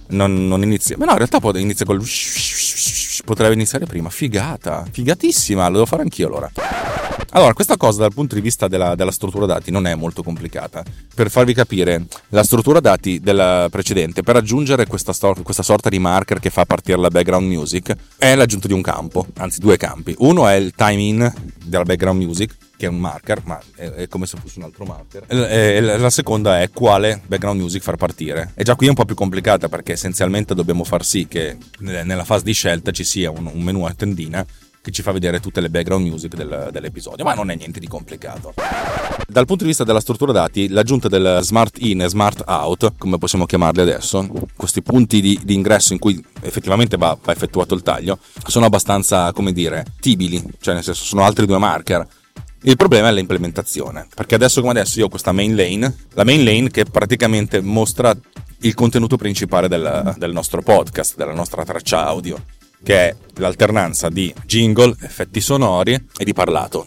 non, 0.08 0.46
non 0.46 0.62
inizia. 0.62 0.96
Ma 0.96 1.06
no, 1.06 1.12
in 1.12 1.18
realtà 1.18 1.40
inizia 1.58 1.84
col. 1.84 2.02
Potrebbe 3.24 3.54
iniziare 3.54 3.86
prima. 3.86 4.10
Figata, 4.10 4.86
figatissima, 4.90 5.66
lo 5.66 5.72
devo 5.74 5.86
fare 5.86 6.02
anch'io 6.02 6.26
allora. 6.26 6.50
Allora, 7.34 7.54
questa 7.54 7.78
cosa 7.78 8.00
dal 8.00 8.12
punto 8.12 8.34
di 8.34 8.42
vista 8.42 8.68
della, 8.68 8.94
della, 8.94 9.10
struttura 9.10 9.46
dati 9.46 9.70
non 9.70 9.86
è 9.86 9.94
molto 9.94 10.22
complicata. 10.22 10.84
Per 11.14 11.30
farvi 11.30 11.54
capire, 11.54 12.04
la 12.28 12.44
struttura 12.44 12.78
dati 12.78 13.20
della 13.20 13.68
precedente, 13.70 14.22
per 14.22 14.36
aggiungere 14.36 14.86
questa, 14.86 15.14
stor- 15.14 15.40
questa 15.40 15.62
sorta 15.62 15.88
di 15.88 15.98
marker 15.98 16.40
che 16.40 16.50
fa 16.50 16.66
partire 16.66 16.98
la 16.98 17.08
background 17.08 17.48
music, 17.48 17.96
è 18.18 18.34
l'aggiunta 18.34 18.66
di 18.66 18.74
un 18.74 18.82
campo, 18.82 19.26
anzi 19.38 19.60
due 19.60 19.78
campi. 19.78 20.14
Uno 20.18 20.46
è 20.46 20.56
il 20.56 20.74
time 20.74 21.00
in 21.00 21.32
della 21.64 21.84
background 21.84 22.22
music, 22.22 22.54
che 22.76 22.84
è 22.84 22.88
un 22.90 22.98
marker, 22.98 23.40
ma 23.44 23.58
è, 23.76 24.08
come 24.08 24.26
se 24.26 24.36
fosse 24.36 24.58
un 24.58 24.64
altro 24.64 24.84
marker. 24.84 25.24
E, 25.28 25.80
la 25.80 26.10
seconda 26.10 26.60
è 26.60 26.68
quale 26.68 27.22
background 27.26 27.60
music 27.60 27.82
far 27.82 27.96
partire. 27.96 28.52
E 28.54 28.62
già 28.62 28.74
qui 28.74 28.86
è 28.86 28.90
un 28.90 28.94
po' 28.94 29.06
più 29.06 29.14
complicata 29.14 29.70
perché 29.70 29.92
essenzialmente 29.92 30.54
dobbiamo 30.54 30.84
far 30.84 31.02
sì 31.02 31.26
che 31.26 31.56
nella 31.78 32.24
fase 32.24 32.44
di 32.44 32.52
scelta 32.52 32.90
ci 32.90 33.04
sia 33.04 33.30
un 33.30 33.50
menu 33.54 33.84
a 33.84 33.94
tendina 33.94 34.44
che 34.82 34.90
ci 34.90 35.02
fa 35.02 35.12
vedere 35.12 35.38
tutte 35.38 35.60
le 35.60 35.70
background 35.70 36.04
music 36.04 36.34
del, 36.34 36.68
dell'episodio, 36.72 37.24
ma 37.24 37.34
non 37.34 37.50
è 37.50 37.54
niente 37.54 37.78
di 37.78 37.86
complicato. 37.86 38.52
Dal 39.28 39.46
punto 39.46 39.62
di 39.62 39.68
vista 39.68 39.84
della 39.84 40.00
struttura 40.00 40.32
dati, 40.32 40.68
l'aggiunta 40.68 41.06
del 41.06 41.38
smart 41.42 41.76
in 41.78 42.02
e 42.02 42.08
smart 42.08 42.42
out, 42.48 42.94
come 42.98 43.16
possiamo 43.16 43.46
chiamarli 43.46 43.80
adesso, 43.80 44.28
questi 44.56 44.82
punti 44.82 45.20
di, 45.20 45.40
di 45.44 45.54
ingresso 45.54 45.92
in 45.92 46.00
cui 46.00 46.22
effettivamente 46.40 46.96
va, 46.96 47.16
va 47.22 47.32
effettuato 47.32 47.74
il 47.74 47.82
taglio, 47.82 48.18
sono 48.44 48.66
abbastanza, 48.66 49.32
come 49.32 49.52
dire, 49.52 49.86
tibili, 50.00 50.42
cioè 50.60 50.74
nel 50.74 50.82
senso 50.82 51.04
sono 51.04 51.22
altri 51.22 51.46
due 51.46 51.58
marker. 51.58 52.04
Il 52.62 52.76
problema 52.76 53.08
è 53.08 53.12
l'implementazione, 53.12 54.08
perché 54.12 54.34
adesso 54.34 54.60
come 54.60 54.72
adesso 54.72 54.98
io 54.98 55.06
ho 55.06 55.08
questa 55.08 55.30
main 55.30 55.54
lane, 55.54 55.94
la 56.14 56.24
main 56.24 56.42
lane 56.42 56.70
che 56.70 56.84
praticamente 56.86 57.60
mostra 57.60 58.12
il 58.62 58.74
contenuto 58.74 59.16
principale 59.16 59.68
del, 59.68 60.14
del 60.18 60.32
nostro 60.32 60.60
podcast, 60.60 61.16
della 61.16 61.32
nostra 61.32 61.64
traccia 61.64 62.04
audio 62.04 62.42
che 62.82 63.08
è 63.08 63.16
l'alternanza 63.34 64.08
di 64.08 64.32
jingle, 64.44 64.94
effetti 65.00 65.40
sonori 65.40 65.94
e 66.16 66.24
di 66.24 66.32
parlato. 66.32 66.84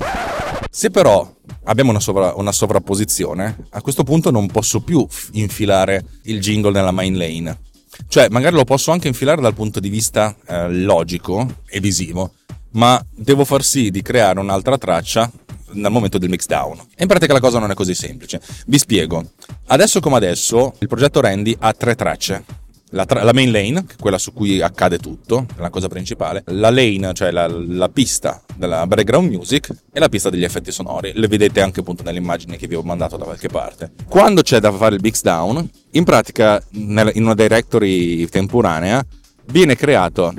Se 0.69 0.89
però 0.89 1.31
abbiamo 1.63 1.91
una, 1.91 1.99
sovra- 1.99 2.33
una, 2.35 2.51
sovrapposizione, 2.51 3.67
a 3.69 3.81
questo 3.81 4.03
punto 4.03 4.31
non 4.31 4.47
posso 4.47 4.81
più 4.81 5.07
infilare 5.33 6.03
il 6.23 6.39
jingle 6.39 6.71
nella 6.71 6.91
main 6.91 7.17
lane. 7.17 7.59
Cioè, 8.07 8.27
magari 8.29 8.55
lo 8.55 8.65
posso 8.65 8.91
anche 8.91 9.07
infilare 9.07 9.41
dal 9.41 9.53
punto 9.53 9.79
di 9.79 9.89
vista 9.89 10.35
eh, 10.47 10.69
logico 10.69 11.61
e 11.65 11.79
visivo, 11.79 12.33
ma 12.71 13.03
devo 13.15 13.45
far 13.45 13.63
sì 13.63 13.89
di 13.89 14.01
creare 14.01 14.39
un'altra 14.39 14.77
traccia 14.77 15.31
nel 15.71 15.91
momento 15.91 16.17
del 16.17 16.29
mixdown. 16.29 16.77
E 16.95 17.03
in 17.03 17.07
pratica 17.07 17.33
la 17.33 17.39
cosa 17.39 17.59
non 17.59 17.71
è 17.71 17.73
così 17.73 17.95
semplice. 17.95 18.41
Vi 18.65 18.77
spiego. 18.77 19.31
Adesso 19.67 20.01
come 20.01 20.17
adesso, 20.17 20.73
il 20.79 20.87
progetto 20.87 21.21
Randy 21.21 21.55
ha 21.57 21.71
tre 21.73 21.95
tracce 21.95 22.43
la, 22.89 23.05
tra- 23.05 23.23
la, 23.23 23.33
main 23.33 23.51
lane, 23.51 23.85
quella 23.99 24.17
su 24.17 24.33
cui 24.33 24.61
accade 24.61 24.99
tutto, 24.99 25.45
la 25.57 25.69
cosa 25.69 25.87
principale, 25.87 26.43
la 26.47 26.69
lane, 26.69 27.13
cioè 27.13 27.31
la, 27.31 27.47
la, 27.47 27.89
pista 27.89 28.41
della 28.55 28.85
background 28.87 29.29
music 29.29 29.69
e 29.91 29.99
la 29.99 30.09
pista 30.09 30.29
degli 30.29 30.43
effetti 30.43 30.71
sonori. 30.71 31.11
Le 31.13 31.27
vedete 31.27 31.61
anche 31.61 31.81
appunto 31.81 32.03
nelle 32.03 32.19
immagini 32.19 32.57
che 32.57 32.67
vi 32.67 32.75
ho 32.75 32.81
mandato 32.81 33.17
da 33.17 33.25
qualche 33.25 33.49
parte. 33.49 33.91
Quando 34.07 34.41
c'è 34.41 34.59
da 34.59 34.71
fare 34.71 34.95
il 34.95 35.01
mix 35.01 35.21
down, 35.21 35.67
in 35.91 36.03
pratica 36.03 36.61
in 36.71 37.13
una 37.15 37.35
directory 37.35 38.27
temporanea 38.27 39.05
viene 39.47 39.75
creato 39.75 40.33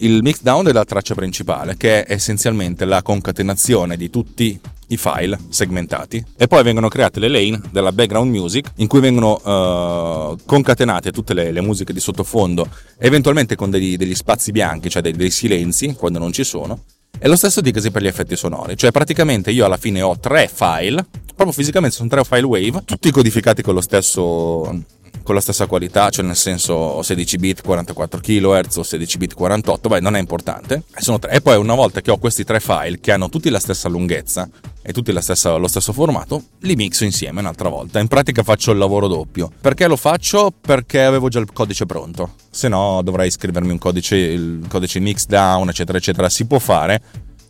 il 0.00 0.22
mix 0.22 0.40
down 0.42 0.64
della 0.64 0.84
traccia 0.84 1.14
principale, 1.14 1.76
che 1.76 2.04
è 2.04 2.12
essenzialmente 2.12 2.84
la 2.84 3.02
concatenazione 3.02 3.96
di 3.96 4.10
tutti 4.10 4.58
i 4.88 4.96
file 4.96 5.38
segmentati. 5.48 6.24
E 6.36 6.46
poi 6.46 6.62
vengono 6.62 6.88
create 6.88 7.20
le 7.20 7.28
lane 7.28 7.60
della 7.70 7.92
background 7.92 8.30
music 8.30 8.72
in 8.76 8.86
cui 8.86 9.00
vengono 9.00 9.34
uh, 9.34 10.36
concatenate 10.44 11.12
tutte 11.12 11.34
le, 11.34 11.52
le, 11.52 11.60
musiche 11.60 11.92
di 11.92 12.00
sottofondo 12.00 12.68
eventualmente 12.98 13.56
con 13.56 13.70
degli, 13.70 13.96
degli 13.96 14.14
spazi 14.14 14.50
bianchi 14.50 14.90
cioè 14.90 15.02
dei, 15.02 15.12
dei, 15.12 15.30
silenzi 15.30 15.94
quando 15.94 16.18
non 16.18 16.32
ci 16.32 16.44
sono. 16.44 16.82
E 17.18 17.28
lo 17.28 17.36
stesso 17.36 17.60
dicasi 17.60 17.90
per 17.90 18.02
gli 18.02 18.06
effetti 18.06 18.36
sonori. 18.36 18.76
Cioè 18.76 18.90
praticamente 18.90 19.50
io 19.50 19.64
alla 19.64 19.76
fine 19.76 20.00
ho 20.02 20.18
tre 20.18 20.50
file 20.52 21.04
proprio 21.40 21.52
fisicamente 21.52 21.96
sono 21.96 22.10
tre 22.10 22.22
file 22.22 22.42
wave 22.42 22.82
tutti 22.84 23.10
codificati 23.10 23.62
con 23.62 23.72
lo 23.72 23.80
stesso 23.80 24.84
con 25.22 25.34
la 25.34 25.40
stessa 25.40 25.66
qualità, 25.66 26.10
cioè 26.10 26.24
nel 26.24 26.36
senso 26.36 27.02
16 27.02 27.36
bit 27.38 27.62
44 27.62 28.20
kHz 28.20 28.76
o 28.76 28.82
16 28.82 29.18
bit 29.18 29.34
48, 29.34 29.88
beh 29.88 30.00
non 30.00 30.16
è 30.16 30.18
importante. 30.18 30.82
E 31.30 31.40
poi 31.40 31.56
una 31.56 31.74
volta 31.74 32.00
che 32.00 32.10
ho 32.10 32.18
questi 32.18 32.44
tre 32.44 32.60
file 32.60 33.00
che 33.00 33.12
hanno 33.12 33.28
tutti 33.28 33.50
la 33.50 33.58
stessa 33.58 33.88
lunghezza 33.88 34.48
e 34.82 34.92
tutti 34.92 35.14
stessa, 35.20 35.56
lo 35.56 35.68
stesso 35.68 35.92
formato, 35.92 36.42
li 36.60 36.74
mixo 36.74 37.04
insieme 37.04 37.40
un'altra 37.40 37.68
volta. 37.68 38.00
In 38.00 38.08
pratica 38.08 38.42
faccio 38.42 38.70
il 38.72 38.78
lavoro 38.78 39.08
doppio. 39.08 39.50
Perché 39.60 39.86
lo 39.86 39.96
faccio? 39.96 40.52
Perché 40.58 41.02
avevo 41.02 41.28
già 41.28 41.38
il 41.38 41.52
codice 41.52 41.86
pronto. 41.86 42.34
Se 42.50 42.68
no 42.68 43.02
dovrei 43.02 43.30
scrivermi 43.30 43.70
un 43.70 43.78
codice, 43.78 44.16
il 44.16 44.64
codice 44.68 44.98
mixdown, 45.00 45.68
eccetera, 45.68 45.98
eccetera. 45.98 46.28
Si 46.28 46.46
può 46.46 46.58
fare 46.58 47.00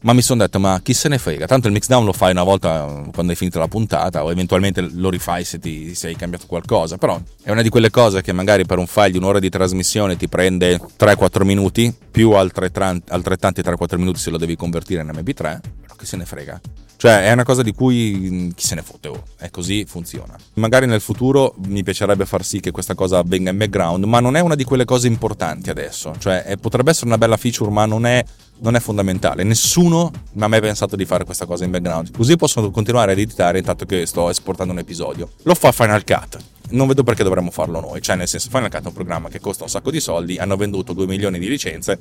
ma 0.02 0.12
mi 0.12 0.22
sono 0.22 0.42
detto 0.42 0.58
ma 0.58 0.80
chi 0.82 0.94
se 0.94 1.08
ne 1.08 1.18
frega 1.18 1.46
tanto 1.46 1.66
il 1.66 1.72
mixdown 1.72 2.04
lo 2.04 2.12
fai 2.12 2.30
una 2.30 2.42
volta 2.42 3.02
quando 3.12 3.32
hai 3.32 3.36
finito 3.36 3.58
la 3.58 3.68
puntata 3.68 4.24
o 4.24 4.30
eventualmente 4.30 4.80
lo 4.80 5.10
rifai 5.10 5.44
se 5.44 5.58
ti 5.58 5.94
sei 5.94 6.16
cambiato 6.16 6.46
qualcosa 6.46 6.96
però 6.96 7.20
è 7.42 7.50
una 7.50 7.62
di 7.62 7.68
quelle 7.68 7.90
cose 7.90 8.22
che 8.22 8.32
magari 8.32 8.64
per 8.64 8.78
un 8.78 8.86
file 8.86 9.10
di 9.10 9.18
un'ora 9.18 9.38
di 9.38 9.48
trasmissione 9.48 10.16
ti 10.16 10.28
prende 10.28 10.80
3-4 10.98 11.44
minuti 11.44 11.94
più 12.10 12.32
altrettanti, 12.32 13.10
altrettanti 13.10 13.60
3-4 13.60 13.96
minuti 13.98 14.18
se 14.18 14.30
lo 14.30 14.38
devi 14.38 14.56
convertire 14.56 15.02
in 15.02 15.08
mp3 15.08 15.32
però 15.34 15.94
chi 15.96 16.06
se 16.06 16.16
ne 16.16 16.24
frega 16.24 16.60
cioè 17.00 17.24
è 17.24 17.32
una 17.32 17.44
cosa 17.44 17.62
di 17.62 17.72
cui 17.72 18.52
chi 18.54 18.66
se 18.66 18.74
ne 18.74 18.82
fotte, 18.82 19.08
oh. 19.08 19.22
è 19.38 19.48
così, 19.48 19.86
funziona. 19.86 20.36
Magari 20.56 20.84
nel 20.84 21.00
futuro 21.00 21.54
mi 21.68 21.82
piacerebbe 21.82 22.26
far 22.26 22.44
sì 22.44 22.60
che 22.60 22.72
questa 22.72 22.94
cosa 22.94 23.16
avvenga 23.16 23.48
in 23.48 23.56
background, 23.56 24.04
ma 24.04 24.20
non 24.20 24.36
è 24.36 24.40
una 24.40 24.54
di 24.54 24.64
quelle 24.64 24.84
cose 24.84 25.06
importanti 25.06 25.70
adesso. 25.70 26.12
Cioè 26.18 26.42
è, 26.42 26.58
potrebbe 26.58 26.90
essere 26.90 27.06
una 27.06 27.16
bella 27.16 27.38
feature, 27.38 27.70
ma 27.70 27.86
non 27.86 28.04
è, 28.04 28.22
non 28.60 28.76
è 28.76 28.80
fondamentale. 28.80 29.42
Nessuno 29.42 30.10
mi 30.32 30.42
ha 30.42 30.48
mai 30.48 30.60
pensato 30.60 30.96
di 30.96 31.04
fare 31.04 31.24
questa 31.24 31.46
cosa 31.46 31.64
in 31.64 31.70
background. 31.70 32.16
Così 32.16 32.36
posso 32.36 32.70
continuare 32.70 33.12
a 33.12 33.14
editare 33.14 33.58
intanto 33.58 33.84
che 33.84 34.06
sto 34.06 34.30
esportando 34.30 34.72
un 34.72 34.78
episodio. 34.78 35.30
Lo 35.42 35.54
fa 35.54 35.72
Final 35.72 36.04
Cut 36.04 36.38
non 36.70 36.86
vedo 36.86 37.02
perché 37.02 37.22
dovremmo 37.22 37.50
farlo 37.50 37.80
noi. 37.80 38.00
Cioè, 38.00 38.16
nel 38.16 38.28
senso, 38.28 38.48
Final 38.48 38.70
Cut 38.70 38.84
è 38.84 38.86
un 38.86 38.92
programma 38.92 39.28
che 39.28 39.40
costa 39.40 39.64
un 39.64 39.70
sacco 39.70 39.90
di 39.90 40.00
soldi, 40.00 40.38
hanno 40.38 40.56
venduto 40.56 40.92
2 40.92 41.06
milioni 41.06 41.38
di 41.38 41.48
licenze, 41.48 41.98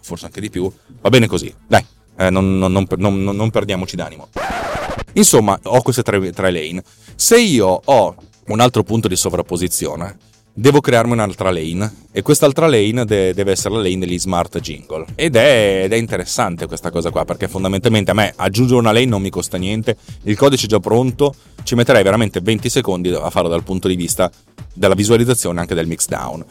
forse 0.00 0.26
anche 0.26 0.40
di 0.40 0.50
più. 0.50 0.70
Va 1.00 1.08
bene 1.08 1.26
così, 1.26 1.52
dai, 1.66 1.84
eh, 2.16 2.30
non, 2.30 2.58
non, 2.58 2.72
non, 2.72 3.24
non, 3.24 3.50
perdiamoci 3.50 3.96
d'animo. 3.96 4.28
Insomma, 5.14 5.58
ho 5.64 5.82
queste 5.82 6.02
tre, 6.02 6.32
tre 6.32 6.50
lane. 6.50 6.82
Se 7.14 7.38
io 7.38 7.80
ho 7.84 8.14
un 8.46 8.60
altro 8.60 8.82
punto 8.82 9.08
di 9.08 9.16
sovrapposizione, 9.16 10.16
devo 10.54 10.80
crearmi 10.80 11.12
un'altra 11.12 11.50
lane. 11.50 12.02
E 12.12 12.22
quest'altra 12.22 12.68
lane 12.68 13.04
de- 13.04 13.34
deve 13.34 13.50
essere 13.52 13.74
la 13.74 13.82
lane 13.82 13.98
degli 13.98 14.18
smart 14.18 14.60
jingle. 14.60 15.04
Ed 15.16 15.34
è, 15.36 15.82
ed 15.84 15.92
è, 15.92 15.96
interessante 15.96 16.66
questa 16.66 16.90
cosa 16.90 17.10
qua 17.10 17.24
perché 17.24 17.48
fondamentalmente 17.48 18.12
a 18.12 18.14
me 18.14 18.32
aggiungere 18.36 18.78
una 18.78 18.92
lane 18.92 19.06
non 19.06 19.20
mi 19.20 19.30
costa 19.30 19.58
niente. 19.58 19.96
Il 20.22 20.36
codice 20.36 20.66
è 20.66 20.68
già 20.68 20.78
pronto. 20.78 21.34
Ci 21.64 21.74
metterei 21.74 22.02
veramente 22.02 22.40
20 22.40 22.68
secondi 22.68 23.10
a 23.10 23.30
farlo 23.30 23.48
dal 23.48 23.64
punto 23.64 23.88
di 23.88 23.96
vista 23.96 24.30
della 24.72 24.94
visualizzazione 24.94 25.60
anche 25.60 25.74
del 25.74 25.86
mix 25.86 26.06
down. 26.06 26.44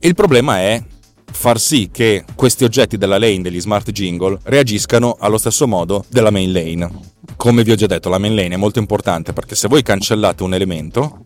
Il 0.00 0.14
problema 0.14 0.58
è 0.60 0.82
far 1.30 1.58
sì 1.58 1.88
che 1.90 2.24
questi 2.34 2.64
oggetti 2.64 2.96
della 2.96 3.18
lane 3.18 3.42
degli 3.42 3.60
smart 3.60 3.90
jingle 3.90 4.38
reagiscano 4.44 5.16
allo 5.18 5.38
stesso 5.38 5.66
modo 5.66 6.04
della 6.08 6.30
main 6.30 6.52
lane. 6.52 7.12
Come 7.36 7.64
vi 7.64 7.72
ho 7.72 7.74
già 7.74 7.86
detto, 7.86 8.08
la 8.08 8.18
main 8.18 8.34
lane 8.34 8.54
è 8.54 8.58
molto 8.58 8.78
importante 8.78 9.32
perché 9.32 9.54
se 9.54 9.68
voi 9.68 9.82
cancellate 9.82 10.42
un 10.42 10.54
elemento, 10.54 11.24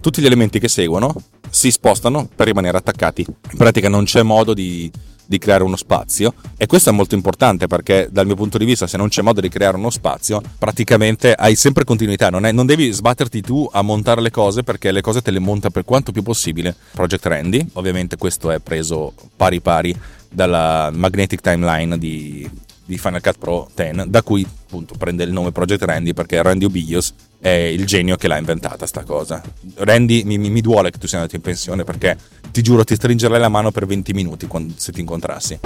tutti 0.00 0.20
gli 0.20 0.26
elementi 0.26 0.58
che 0.58 0.68
seguono 0.68 1.14
si 1.50 1.70
spostano 1.70 2.28
per 2.34 2.46
rimanere 2.46 2.76
attaccati. 2.76 3.24
In 3.26 3.56
pratica 3.56 3.88
non 3.88 4.04
c'è 4.04 4.22
modo 4.22 4.54
di 4.54 4.90
di 5.30 5.38
creare 5.38 5.62
uno 5.62 5.76
spazio 5.76 6.34
e 6.56 6.66
questo 6.66 6.90
è 6.90 6.92
molto 6.92 7.14
importante 7.14 7.68
perché 7.68 8.08
dal 8.10 8.26
mio 8.26 8.34
punto 8.34 8.58
di 8.58 8.64
vista 8.64 8.88
se 8.88 8.96
non 8.96 9.06
c'è 9.06 9.22
modo 9.22 9.40
di 9.40 9.48
creare 9.48 9.76
uno 9.76 9.88
spazio 9.88 10.42
praticamente 10.58 11.34
hai 11.34 11.54
sempre 11.54 11.84
continuità, 11.84 12.30
non, 12.30 12.44
è, 12.46 12.50
non 12.50 12.66
devi 12.66 12.90
sbatterti 12.90 13.40
tu 13.40 13.68
a 13.70 13.80
montare 13.82 14.22
le 14.22 14.32
cose 14.32 14.64
perché 14.64 14.90
le 14.90 15.00
cose 15.00 15.22
te 15.22 15.30
le 15.30 15.38
monta 15.38 15.70
per 15.70 15.84
quanto 15.84 16.10
più 16.10 16.22
possibile 16.22 16.74
Project 16.90 17.26
Randy, 17.26 17.64
ovviamente 17.74 18.16
questo 18.16 18.50
è 18.50 18.58
preso 18.58 19.14
pari 19.36 19.60
pari 19.60 19.96
dalla 20.28 20.90
Magnetic 20.92 21.40
Timeline 21.40 21.96
di, 21.96 22.50
di 22.84 22.98
Final 22.98 23.20
Cut 23.20 23.38
Pro 23.38 23.70
10 23.72 24.10
da 24.10 24.24
cui 24.24 24.44
appunto 24.44 24.96
prende 24.98 25.22
il 25.22 25.30
nome 25.30 25.52
Project 25.52 25.84
Randy 25.84 26.12
perché 26.12 26.42
Randy 26.42 26.64
Obios 26.64 27.14
è 27.40 27.48
il 27.48 27.86
genio 27.86 28.16
che 28.16 28.28
l'ha 28.28 28.36
inventata 28.36 28.86
sta 28.86 29.02
cosa. 29.02 29.42
Randy, 29.76 30.24
mi, 30.24 30.36
mi, 30.38 30.60
duole 30.60 30.90
che 30.90 30.98
tu 30.98 31.06
sia 31.06 31.18
andato 31.18 31.36
in 31.36 31.42
pensione 31.42 31.84
perché 31.84 32.16
ti 32.50 32.62
giuro 32.62 32.84
ti 32.84 32.94
stringerei 32.94 33.40
la 33.40 33.48
mano 33.48 33.70
per 33.70 33.86
20 33.86 34.12
minuti 34.12 34.46
quando, 34.46 34.74
se 34.76 34.92
ti 34.92 35.00
incontrassi. 35.00 35.58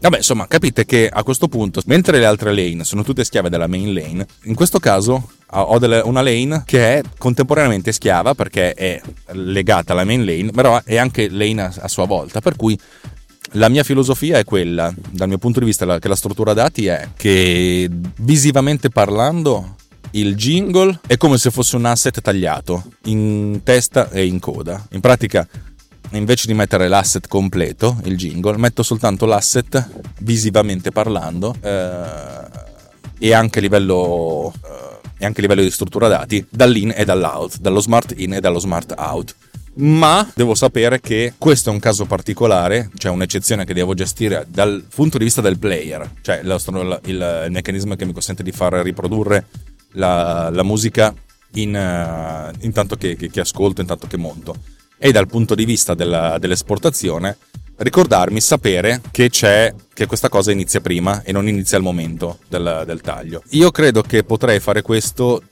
Vabbè, 0.00 0.18
insomma, 0.18 0.46
capite 0.46 0.84
che 0.84 1.08
a 1.12 1.22
questo 1.22 1.48
punto, 1.48 1.80
mentre 1.86 2.18
le 2.18 2.26
altre 2.26 2.54
lane 2.54 2.84
sono 2.84 3.02
tutte 3.02 3.24
schiave 3.24 3.48
della 3.48 3.66
main 3.66 3.92
lane, 3.92 4.26
in 4.44 4.54
questo 4.54 4.78
caso 4.78 5.30
ho 5.52 5.78
delle, 5.78 6.00
una 6.00 6.22
lane 6.22 6.62
che 6.64 6.98
è 6.98 7.02
contemporaneamente 7.18 7.92
schiava 7.92 8.34
perché 8.34 8.72
è 8.74 9.00
legata 9.32 9.92
alla 9.92 10.04
main 10.04 10.24
lane, 10.24 10.50
però 10.50 10.80
è 10.84 10.96
anche 10.96 11.28
lane 11.30 11.62
a, 11.62 11.72
a 11.80 11.88
sua 11.88 12.06
volta, 12.06 12.40
per 12.40 12.56
cui 12.56 12.78
la 13.54 13.68
mia 13.68 13.82
filosofia 13.82 14.38
è 14.38 14.44
quella, 14.44 14.94
dal 15.10 15.28
mio 15.28 15.38
punto 15.38 15.58
di 15.60 15.66
vista, 15.66 15.98
che 15.98 16.08
la 16.08 16.14
struttura 16.14 16.52
dati 16.52 16.86
è 16.86 17.08
che 17.16 17.88
visivamente 18.18 18.90
parlando 18.90 19.76
il 20.12 20.34
jingle 20.34 21.00
è 21.06 21.16
come 21.16 21.38
se 21.38 21.50
fosse 21.50 21.76
un 21.76 21.84
asset 21.84 22.20
tagliato 22.20 22.84
in 23.04 23.60
testa 23.62 24.10
e 24.10 24.26
in 24.26 24.38
coda. 24.38 24.84
In 24.92 25.00
pratica, 25.00 25.46
invece 26.10 26.46
di 26.46 26.54
mettere 26.54 26.88
l'asset 26.88 27.28
completo, 27.28 28.00
il 28.04 28.16
jingle, 28.16 28.56
metto 28.56 28.82
soltanto 28.82 29.26
l'asset 29.26 29.88
visivamente 30.20 30.90
parlando 30.90 31.54
eh, 31.60 32.48
e 33.18 33.32
anche 33.32 33.58
a 33.58 33.62
livello. 33.62 34.52
Eh, 34.64 34.88
e 35.22 35.26
anche 35.26 35.40
a 35.40 35.42
livello 35.42 35.60
di 35.60 35.70
struttura 35.70 36.08
dati 36.08 36.42
dall'in 36.48 36.94
e 36.96 37.04
dall'out, 37.04 37.58
dallo 37.58 37.80
smart 37.80 38.14
in 38.16 38.32
e 38.32 38.40
dallo 38.40 38.58
smart 38.58 38.94
out 38.96 39.34
ma 39.74 40.28
devo 40.34 40.54
sapere 40.54 41.00
che 41.00 41.34
questo 41.38 41.70
è 41.70 41.72
un 41.72 41.78
caso 41.78 42.04
particolare, 42.04 42.90
cioè 42.96 43.12
un'eccezione 43.12 43.64
che 43.64 43.72
devo 43.72 43.94
gestire 43.94 44.46
dal 44.48 44.84
punto 44.92 45.16
di 45.16 45.24
vista 45.24 45.40
del 45.40 45.58
player, 45.58 46.10
cioè 46.22 46.40
il, 46.42 47.00
il, 47.04 47.42
il 47.46 47.50
meccanismo 47.50 47.94
che 47.94 48.04
mi 48.04 48.12
consente 48.12 48.42
di 48.42 48.50
far 48.50 48.72
riprodurre 48.74 49.46
la, 49.92 50.50
la 50.50 50.62
musica 50.62 51.14
in, 51.54 51.74
uh, 51.74 52.64
intanto 52.64 52.96
che, 52.96 53.16
che, 53.16 53.30
che, 53.30 53.40
ascolto, 53.40 53.80
intanto 53.80 54.06
che 54.06 54.16
monto. 54.16 54.54
E 54.98 55.12
dal 55.12 55.26
punto 55.26 55.54
di 55.54 55.64
vista 55.64 55.94
della, 55.94 56.38
dell'esportazione, 56.38 57.36
ricordarmi, 57.76 58.40
sapere 58.40 59.00
che 59.10 59.30
c'è, 59.30 59.74
che 59.92 60.06
questa 60.06 60.28
cosa 60.28 60.52
inizia 60.52 60.80
prima 60.80 61.22
e 61.22 61.32
non 61.32 61.48
inizia 61.48 61.78
al 61.78 61.82
momento 61.82 62.38
del, 62.48 62.82
del 62.86 63.00
taglio. 63.00 63.42
Io 63.50 63.70
credo 63.70 64.02
che 64.02 64.24
potrei 64.24 64.60
fare 64.60 64.82
questo 64.82 65.42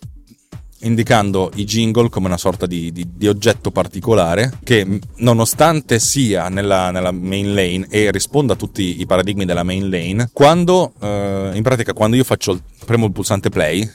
indicando 0.80 1.50
i 1.57 1.64
jingle 1.64 2.09
come 2.09 2.26
una 2.26 2.37
sorta 2.37 2.66
di, 2.66 2.92
di, 2.92 3.04
di, 3.16 3.26
oggetto 3.26 3.73
particolare 3.73 4.59
che 4.62 5.00
nonostante 5.16 5.99
sia 5.99 6.49
nella, 6.49 6.92
nella, 6.92 7.11
main 7.11 7.52
lane 7.52 7.87
e 7.90 8.12
risponda 8.12 8.52
a 8.52 8.57
tutti 8.57 9.00
i 9.00 9.07
paradigmi 9.07 9.45
della 9.45 9.64
main 9.64 9.90
lane, 9.90 10.30
quando 10.33 10.92
eh, 11.00 11.50
in 11.54 11.62
pratica 11.62 11.92
quando 11.92 12.14
io 12.14 12.23
faccio 12.23 12.61
premo 12.85 13.07
il 13.07 13.12
pulsante 13.12 13.49
play 13.49 13.90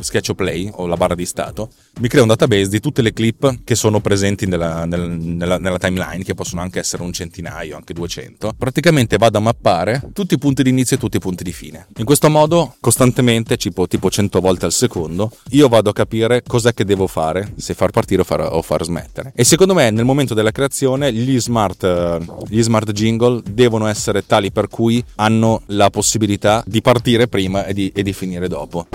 Sketch 0.00 0.34
Play 0.34 0.70
o 0.72 0.86
la 0.86 0.96
barra 0.96 1.14
di 1.14 1.26
stato, 1.26 1.70
mi 2.00 2.08
crea 2.08 2.22
un 2.22 2.28
database 2.28 2.68
di 2.68 2.80
tutte 2.80 3.02
le 3.02 3.12
clip 3.12 3.60
che 3.64 3.74
sono 3.74 4.00
presenti 4.00 4.46
nella, 4.46 4.84
nella, 4.84 5.06
nella, 5.06 5.58
nella 5.58 5.78
timeline, 5.78 6.24
che 6.24 6.34
possono 6.34 6.60
anche 6.60 6.78
essere 6.78 7.02
un 7.02 7.12
centinaio, 7.12 7.76
anche 7.76 7.92
200. 7.92 8.54
Praticamente 8.56 9.16
vado 9.16 9.38
a 9.38 9.40
mappare 9.40 10.10
tutti 10.12 10.34
i 10.34 10.38
punti 10.38 10.62
di 10.62 10.70
inizio 10.70 10.96
e 10.96 10.98
tutti 10.98 11.16
i 11.16 11.20
punti 11.20 11.44
di 11.44 11.52
fine. 11.52 11.86
In 11.96 12.04
questo 12.04 12.30
modo, 12.30 12.76
costantemente, 12.80 13.56
tipo, 13.56 13.86
tipo 13.86 14.10
100 14.10 14.40
volte 14.40 14.66
al 14.66 14.72
secondo, 14.72 15.30
io 15.50 15.68
vado 15.68 15.90
a 15.90 15.92
capire 15.92 16.42
cos'è 16.46 16.72
che 16.74 16.84
devo 16.84 17.06
fare, 17.06 17.52
se 17.56 17.74
far 17.74 17.90
partire 17.90 18.22
o 18.22 18.24
far, 18.24 18.40
o 18.50 18.62
far 18.62 18.84
smettere. 18.84 19.32
E 19.34 19.44
secondo 19.44 19.74
me, 19.74 19.90
nel 19.90 20.04
momento 20.04 20.34
della 20.34 20.52
creazione, 20.52 21.12
gli 21.12 21.38
smart, 21.40 22.46
gli 22.48 22.62
smart 22.62 22.92
jingle 22.92 23.42
devono 23.44 23.86
essere 23.86 24.26
tali 24.26 24.50
per 24.50 24.68
cui 24.68 25.02
hanno 25.16 25.62
la 25.66 25.90
possibilità 25.90 26.62
di 26.66 26.80
partire 26.80 27.28
prima 27.28 27.64
e 27.64 27.74
di, 27.74 27.92
e 27.94 28.02
di 28.02 28.12
finire 28.12 28.48
dopo. 28.48 28.86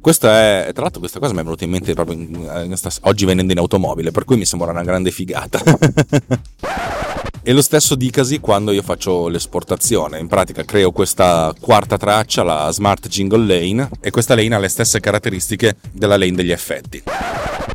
Questa 0.00 0.66
è, 0.66 0.70
tra 0.72 0.82
l'altro, 0.82 1.00
questa 1.00 1.18
cosa 1.18 1.32
mi 1.32 1.40
è 1.40 1.42
venuta 1.42 1.64
in 1.64 1.70
mente 1.70 1.94
proprio 1.94 2.16
in, 2.16 2.34
in, 2.34 2.76
oggi 3.02 3.24
venendo 3.24 3.52
in 3.52 3.58
automobile, 3.58 4.10
per 4.10 4.24
cui 4.24 4.36
mi 4.36 4.44
sembra 4.44 4.70
una 4.70 4.82
grande 4.82 5.10
figata. 5.10 5.60
E 7.42 7.52
lo 7.54 7.62
stesso 7.62 7.94
dicasi 7.94 8.38
quando 8.38 8.70
io 8.70 8.82
faccio 8.82 9.28
l'esportazione. 9.28 10.18
In 10.18 10.28
pratica 10.28 10.62
creo 10.62 10.92
questa 10.92 11.54
quarta 11.58 11.96
traccia, 11.96 12.42
la 12.42 12.70
Smart 12.70 13.08
Jingle 13.08 13.46
Lane, 13.46 13.88
e 14.02 14.10
questa 14.10 14.34
lane 14.34 14.54
ha 14.54 14.58
le 14.58 14.68
stesse 14.68 15.00
caratteristiche 15.00 15.76
della 15.90 16.18
lane 16.18 16.32
degli 16.32 16.52
effetti. 16.52 17.02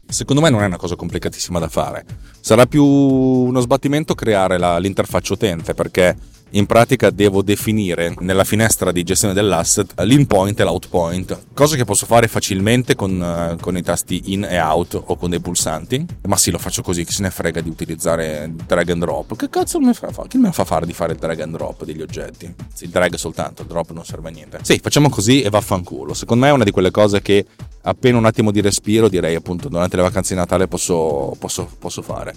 Secondo 0.08 0.42
me 0.42 0.52
non 0.52 0.62
è 0.62 0.68
una 0.68 0.78
cosa 0.78 0.96
complicatissima 0.96 1.58
da 1.58 1.68
fare. 1.68 2.06
Sarà 2.40 2.68
più 2.68 2.86
uno 2.86 3.60
sbattimento 3.60 4.14
creare 4.14 4.60
la, 4.60 4.78
l'interfaccia 4.78 5.34
utente 5.34 5.74
perché 5.74 6.16
in 6.52 6.66
pratica 6.66 7.10
devo 7.10 7.42
definire 7.42 8.14
nella 8.20 8.44
finestra 8.44 8.92
di 8.92 9.04
gestione 9.04 9.34
dell'asset 9.34 10.00
l'inpoint 10.02 10.60
e 10.60 10.64
l'outpoint, 10.64 11.48
cosa 11.54 11.76
che 11.76 11.84
posso 11.84 12.06
fare 12.06 12.28
facilmente 12.28 12.96
con, 12.96 13.20
uh, 13.20 13.60
con, 13.60 13.76
i 13.76 13.82
tasti 13.82 14.34
in 14.34 14.44
e 14.44 14.60
out 14.60 15.02
o 15.06 15.16
con 15.18 15.30
dei 15.30 15.40
pulsanti. 15.40 16.06
Ma 16.28 16.38
sì, 16.38 16.52
lo 16.52 16.58
faccio 16.58 16.82
così, 16.82 17.04
chi 17.04 17.12
se 17.12 17.24
ne 17.24 17.32
frega 17.32 17.62
di 17.62 17.70
utilizzare 17.70 18.52
drag 18.66 18.90
and 18.90 19.02
drop. 19.02 19.36
Che 19.36 19.50
cazzo 19.50 19.80
me 19.80 19.94
fa, 19.94 20.10
chi 20.28 20.38
me 20.38 20.52
fa 20.52 20.64
fare 20.64 20.86
di 20.86 20.94
fare 20.94 21.14
il 21.14 21.20
drag 21.20 21.40
and 21.42 21.56
drop 21.56 21.84
degli 21.84 22.02
oggetti? 22.02 22.54
Sì, 22.74 22.86
il 22.86 22.90
drag 22.90 23.16
soltanto, 23.16 23.64
il 23.64 23.68
drop 23.68 23.92
non 23.92 24.06
serve 24.06 24.30
a 24.30 24.32
niente. 24.32 24.60
Sì, 24.62 24.80
facciamo 24.82 25.10
così 25.10 25.42
e 25.42 25.50
vaffanculo. 25.50 26.14
Secondo 26.14 26.46
me 26.46 26.52
è 26.52 26.54
una 26.54 26.64
di 26.64 26.72
quelle 26.72 26.92
cose 26.92 27.22
che 27.22 27.46
appena 27.86 28.18
un 28.18 28.26
attimo 28.26 28.52
di 28.52 28.62
respiro 28.62 29.08
direi 29.08 29.36
appunto 29.36 29.70
durante 29.70 29.96
le 29.96 30.02
vacanze 30.02 30.34
di 30.34 30.40
Natale 30.40 30.68
posso, 30.68 31.36
posso, 31.40 31.70
posso 31.80 32.02
fare. 32.02 32.36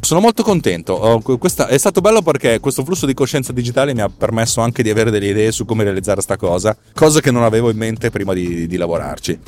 Sono 0.00 0.20
molto 0.20 0.42
contento, 0.42 0.94
oh, 0.94 1.20
questa, 1.38 1.68
è 1.68 1.78
stato 1.78 2.00
bello 2.00 2.22
perché 2.22 2.58
questo 2.58 2.84
flusso 2.84 3.06
di 3.06 3.14
coscienza 3.14 3.52
digitale 3.52 3.94
mi 3.94 4.00
ha 4.00 4.08
permesso 4.08 4.60
anche 4.60 4.82
di 4.82 4.90
avere 4.90 5.10
delle 5.10 5.28
idee 5.28 5.52
su 5.52 5.64
come 5.64 5.84
realizzare 5.84 6.20
sta 6.20 6.36
cosa, 6.36 6.76
cosa 6.92 7.20
che 7.20 7.30
non 7.30 7.44
avevo 7.44 7.70
in 7.70 7.76
mente 7.76 8.10
prima 8.10 8.34
di, 8.34 8.66
di 8.66 8.76
lavorarci. 8.76 9.38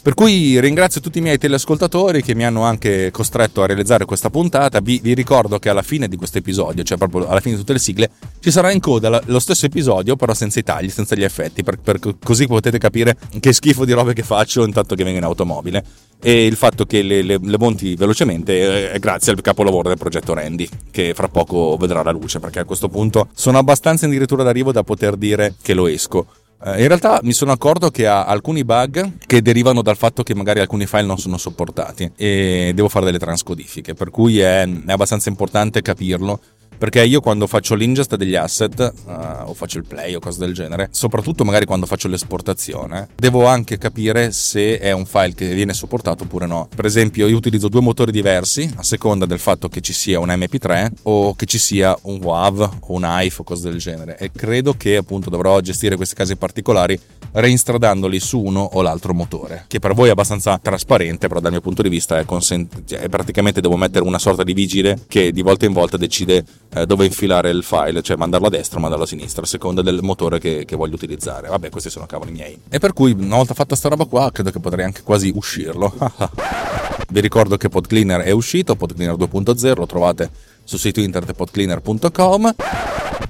Per 0.00 0.14
cui 0.14 0.58
ringrazio 0.58 1.00
tutti 1.00 1.18
i 1.18 1.20
miei 1.20 1.38
teleascoltatori 1.38 2.22
che 2.22 2.34
mi 2.34 2.44
hanno 2.44 2.62
anche 2.62 3.10
costretto 3.10 3.62
a 3.62 3.66
realizzare 3.66 4.04
questa 4.04 4.30
puntata. 4.30 4.80
Vi, 4.80 5.00
vi 5.02 5.12
ricordo 5.12 5.58
che 5.58 5.68
alla 5.68 5.82
fine 5.82 6.08
di 6.08 6.16
questo 6.16 6.38
episodio, 6.38 6.82
cioè 6.82 6.96
proprio 6.96 7.28
alla 7.28 7.40
fine 7.40 7.54
di 7.54 7.60
tutte 7.60 7.74
le 7.74 7.78
sigle, 7.78 8.10
ci 8.48 8.54
sarà 8.54 8.72
in 8.72 8.80
coda 8.80 9.20
lo 9.26 9.38
stesso 9.40 9.66
episodio, 9.66 10.16
però 10.16 10.32
senza 10.32 10.58
i 10.58 10.62
tagli, 10.62 10.88
senza 10.88 11.14
gli 11.14 11.22
effetti, 11.22 11.62
per, 11.62 11.78
per, 11.78 11.98
così 12.22 12.46
potete 12.46 12.78
capire 12.78 13.14
che 13.40 13.52
schifo 13.52 13.84
di 13.84 13.92
robe 13.92 14.14
che 14.14 14.22
faccio 14.22 14.64
intanto 14.64 14.94
che 14.94 15.04
vengo 15.04 15.18
in 15.18 15.24
automobile. 15.24 15.84
E 16.20 16.46
il 16.46 16.56
fatto 16.56 16.86
che 16.86 17.02
le, 17.02 17.20
le, 17.22 17.38
le 17.40 17.58
monti 17.58 17.94
velocemente 17.94 18.90
è 18.90 18.98
grazie 18.98 19.32
al 19.32 19.40
capolavoro 19.42 19.88
del 19.88 19.98
progetto 19.98 20.32
Randy, 20.32 20.66
che 20.90 21.12
fra 21.12 21.28
poco 21.28 21.76
vedrà 21.78 22.02
la 22.02 22.10
luce, 22.10 22.40
perché 22.40 22.60
a 22.60 22.64
questo 22.64 22.88
punto 22.88 23.28
sono 23.34 23.58
abbastanza 23.58 24.06
addirittura 24.06 24.42
d'arrivo 24.42 24.72
da 24.72 24.82
poter 24.82 25.16
dire 25.16 25.54
che 25.60 25.74
lo 25.74 25.86
esco. 25.86 26.26
Eh, 26.64 26.80
in 26.80 26.88
realtà 26.88 27.20
mi 27.22 27.32
sono 27.32 27.52
accorto 27.52 27.90
che 27.90 28.06
ha 28.06 28.24
alcuni 28.24 28.64
bug 28.64 29.18
che 29.26 29.42
derivano 29.42 29.82
dal 29.82 29.96
fatto 29.96 30.22
che 30.22 30.34
magari 30.34 30.60
alcuni 30.60 30.86
file 30.86 31.02
non 31.02 31.18
sono 31.18 31.36
sopportati 31.36 32.10
e 32.16 32.72
devo 32.74 32.88
fare 32.88 33.04
delle 33.04 33.18
transcodifiche, 33.18 33.94
per 33.94 34.10
cui 34.10 34.40
è, 34.40 34.66
è 34.66 34.90
abbastanza 34.90 35.28
importante 35.28 35.82
capirlo 35.82 36.40
perché 36.78 37.04
io 37.04 37.20
quando 37.20 37.46
faccio 37.46 37.74
l'ingest 37.74 38.16
degli 38.16 38.34
asset 38.36 38.92
uh, 39.04 39.48
o 39.48 39.54
faccio 39.54 39.78
il 39.78 39.84
play 39.84 40.14
o 40.14 40.20
cose 40.20 40.38
del 40.38 40.54
genere, 40.54 40.88
soprattutto 40.92 41.44
magari 41.44 41.66
quando 41.66 41.86
faccio 41.86 42.08
l'esportazione, 42.08 43.08
devo 43.16 43.46
anche 43.46 43.78
capire 43.78 44.32
se 44.32 44.78
è 44.78 44.92
un 44.92 45.04
file 45.04 45.34
che 45.34 45.54
viene 45.54 45.74
supportato 45.74 46.24
oppure 46.24 46.46
no. 46.46 46.68
Per 46.74 46.84
esempio, 46.84 47.26
io 47.26 47.36
utilizzo 47.36 47.68
due 47.68 47.80
motori 47.80 48.12
diversi 48.12 48.70
a 48.76 48.82
seconda 48.82 49.26
del 49.26 49.38
fatto 49.38 49.68
che 49.68 49.80
ci 49.80 49.92
sia 49.92 50.20
un 50.20 50.28
MP3 50.28 50.90
o 51.02 51.34
che 51.34 51.46
ci 51.46 51.58
sia 51.58 51.96
un 52.02 52.18
WAV 52.22 52.78
o 52.80 52.94
un 52.94 53.06
IF 53.22 53.40
o 53.40 53.42
cose 53.42 53.68
del 53.68 53.78
genere 53.78 54.16
e 54.18 54.30
credo 54.30 54.74
che 54.74 54.96
appunto 54.96 55.30
dovrò 55.30 55.60
gestire 55.60 55.96
questi 55.96 56.14
casi 56.14 56.36
particolari 56.36 56.98
reinstradandoli 57.32 58.20
su 58.20 58.40
uno 58.40 58.60
o 58.60 58.82
l'altro 58.82 59.12
motore, 59.14 59.64
che 59.68 59.78
per 59.78 59.94
voi 59.94 60.08
è 60.08 60.12
abbastanza 60.12 60.58
trasparente, 60.60 61.28
però 61.28 61.40
dal 61.40 61.52
mio 61.52 61.60
punto 61.60 61.82
di 61.82 61.88
vista 61.88 62.18
è, 62.18 62.24
consent- 62.24 62.82
cioè, 62.84 63.08
praticamente 63.08 63.60
devo 63.60 63.76
mettere 63.76 64.04
una 64.04 64.18
sorta 64.18 64.42
di 64.42 64.52
vigile 64.52 64.98
che 65.06 65.32
di 65.32 65.42
volta 65.42 65.66
in 65.66 65.72
volta 65.72 65.96
decide 65.96 66.44
eh, 66.74 66.86
dove 66.86 67.06
infilare 67.06 67.50
il 67.50 67.62
file, 67.62 68.02
cioè 68.02 68.16
mandarlo 68.16 68.48
a 68.48 68.50
destra 68.50 68.78
o 68.78 68.80
mandarlo 68.80 69.04
a 69.04 69.08
sinistra, 69.08 69.42
a 69.42 69.46
seconda 69.46 69.82
del 69.82 70.00
motore 70.02 70.38
che, 70.38 70.64
che, 70.64 70.76
voglio 70.76 70.94
utilizzare. 70.94 71.48
Vabbè, 71.48 71.70
questi 71.70 71.90
sono 71.90 72.06
cavoli 72.06 72.32
miei. 72.32 72.60
E 72.68 72.78
per 72.78 72.92
cui, 72.92 73.12
una 73.12 73.36
volta 73.36 73.54
fatta 73.54 73.74
sta 73.74 73.88
roba 73.88 74.04
qua, 74.04 74.30
credo 74.30 74.50
che 74.50 74.60
potrei 74.60 74.84
anche 74.84 75.02
quasi 75.02 75.32
uscirlo. 75.34 75.94
Vi 77.10 77.20
ricordo 77.20 77.56
che 77.56 77.70
PodCleaner 77.70 78.20
è 78.20 78.30
uscito, 78.32 78.76
PodCleaner 78.76 79.16
2.0, 79.16 79.76
lo 79.78 79.86
trovate 79.86 80.30
sul 80.62 80.78
sito 80.78 81.00
internet 81.00 81.34
podcleaner.com. 81.34 82.54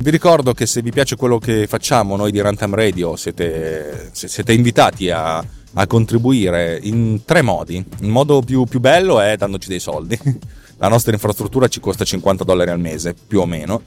Vi 0.00 0.10
ricordo 0.10 0.52
che 0.52 0.66
se 0.66 0.82
vi 0.82 0.90
piace 0.90 1.14
quello 1.14 1.38
che 1.38 1.68
facciamo 1.68 2.16
noi 2.16 2.32
di 2.32 2.40
Runtime 2.40 2.74
Radio 2.74 3.14
siete, 3.14 4.10
siete 4.12 4.52
invitati 4.52 5.10
a, 5.10 5.38
a, 5.38 5.86
contribuire 5.86 6.78
in 6.82 7.22
tre 7.24 7.42
modi. 7.42 7.84
Il 8.00 8.08
modo 8.08 8.42
più, 8.42 8.64
più 8.64 8.80
bello 8.80 9.20
è 9.20 9.36
dandoci 9.36 9.68
dei 9.68 9.80
soldi. 9.80 10.18
La 10.78 10.88
nostra 10.88 11.12
infrastruttura 11.12 11.68
ci 11.68 11.80
costa 11.80 12.04
50 12.04 12.44
dollari 12.44 12.70
al 12.70 12.80
mese, 12.80 13.14
più 13.14 13.40
o 13.40 13.46
meno. 13.46 13.82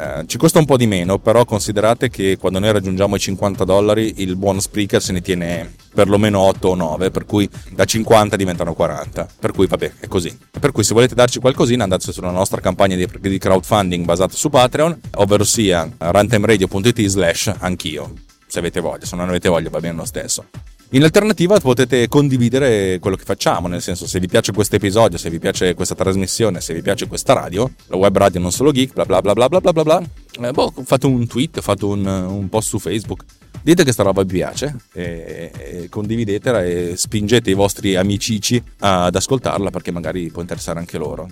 Eh, 0.00 0.24
ci 0.24 0.38
costa 0.38 0.58
un 0.58 0.64
po' 0.64 0.78
di 0.78 0.86
meno, 0.86 1.18
però 1.18 1.44
considerate 1.44 2.08
che 2.08 2.38
quando 2.38 2.58
noi 2.58 2.72
raggiungiamo 2.72 3.16
i 3.16 3.18
50 3.18 3.64
dollari 3.64 4.14
il 4.22 4.36
buon 4.36 4.58
Spreaker 4.58 5.02
se 5.02 5.12
ne 5.12 5.20
tiene 5.20 5.74
perlomeno 5.92 6.38
8 6.40 6.68
o 6.68 6.74
9, 6.74 7.10
per 7.10 7.26
cui 7.26 7.46
da 7.72 7.84
50 7.84 8.36
diventano 8.36 8.72
40. 8.72 9.28
Per 9.38 9.52
cui 9.52 9.66
vabbè, 9.66 9.92
è 10.00 10.08
così. 10.08 10.34
Per 10.58 10.72
cui 10.72 10.82
se 10.82 10.94
volete 10.94 11.14
darci 11.14 11.40
qualcosina 11.40 11.82
andate 11.82 12.10
sulla 12.10 12.30
nostra 12.30 12.62
campagna 12.62 12.96
di, 12.96 13.06
di 13.20 13.38
crowdfunding 13.38 14.06
basata 14.06 14.32
su 14.34 14.48
Patreon, 14.48 14.98
ovvero 15.16 15.44
sia 15.44 15.86
rantemradio.it 15.98 17.04
slash 17.04 17.52
anch'io. 17.58 18.14
Se 18.46 18.58
avete 18.58 18.80
voglia, 18.80 19.04
se 19.04 19.14
non 19.14 19.28
avete 19.28 19.50
voglia 19.50 19.68
va 19.68 19.80
bene 19.80 19.96
lo 19.96 20.06
stesso. 20.06 20.46
In 20.92 21.04
alternativa 21.04 21.60
potete 21.60 22.08
condividere 22.08 22.98
quello 22.98 23.14
che 23.14 23.22
facciamo, 23.22 23.68
nel 23.68 23.80
senso 23.80 24.08
se 24.08 24.18
vi 24.18 24.26
piace 24.26 24.50
questo 24.50 24.74
episodio, 24.74 25.18
se 25.18 25.30
vi 25.30 25.38
piace 25.38 25.72
questa 25.74 25.94
trasmissione, 25.94 26.60
se 26.60 26.74
vi 26.74 26.82
piace 26.82 27.06
questa 27.06 27.32
radio, 27.32 27.70
la 27.86 27.96
web 27.96 28.16
radio 28.16 28.40
non 28.40 28.50
solo 28.50 28.72
geek, 28.72 28.94
bla 28.94 29.04
bla 29.04 29.20
bla 29.20 29.32
bla 29.32 29.48
bla 29.48 29.60
bla 29.60 29.72
bla, 29.72 29.82
bla 29.84 30.02
eh, 30.48 30.50
boh, 30.50 30.72
fate 30.82 31.06
un 31.06 31.28
tweet, 31.28 31.60
fate 31.60 31.84
un, 31.84 32.04
un 32.04 32.48
post 32.48 32.70
su 32.70 32.80
Facebook, 32.80 33.22
dite 33.62 33.84
che 33.84 33.92
sta 33.92 34.02
roba 34.02 34.24
vi 34.24 34.32
piace 34.32 34.74
e, 34.92 35.52
e 35.56 35.88
condividetela 35.88 36.64
e 36.64 36.94
spingete 36.96 37.50
i 37.50 37.54
vostri 37.54 37.94
amicici 37.94 38.60
ad 38.80 39.14
ascoltarla 39.14 39.70
perché 39.70 39.92
magari 39.92 40.28
può 40.32 40.40
interessare 40.40 40.80
anche 40.80 40.98
loro. 40.98 41.28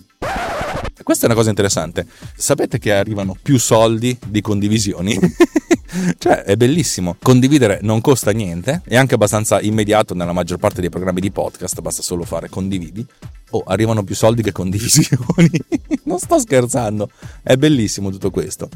Questa 1.02 1.24
è 1.24 1.26
una 1.26 1.37
cosa 1.37 1.50
interessante. 1.50 2.06
Sapete 2.37 2.78
che 2.78 2.92
arrivano 2.92 3.37
più 3.40 3.58
soldi 3.58 4.16
di 4.26 4.40
condivisioni? 4.40 5.18
cioè, 6.18 6.42
è 6.42 6.56
bellissimo. 6.56 7.16
Condividere 7.22 7.78
non 7.82 8.00
costa 8.00 8.30
niente, 8.30 8.82
è 8.87 8.96
anche 8.96 9.14
abbastanza 9.14 9.61
immediato 9.61 10.14
nella 10.14 10.32
maggior 10.32 10.58
parte 10.58 10.80
dei 10.80 10.90
programmi 10.90 11.20
di 11.20 11.30
podcast, 11.30 11.80
basta 11.80 12.02
solo 12.02 12.24
fare 12.24 12.48
condividi. 12.48 13.04
Oh, 13.50 13.62
arrivano 13.66 14.02
più 14.02 14.14
soldi 14.14 14.42
che 14.42 14.52
condivisioni. 14.52 15.50
non 16.04 16.18
sto 16.18 16.38
scherzando, 16.38 17.11
è 17.42 17.56
bellissimo 17.56 18.11
tutto 18.11 18.30
questo. 18.30 18.68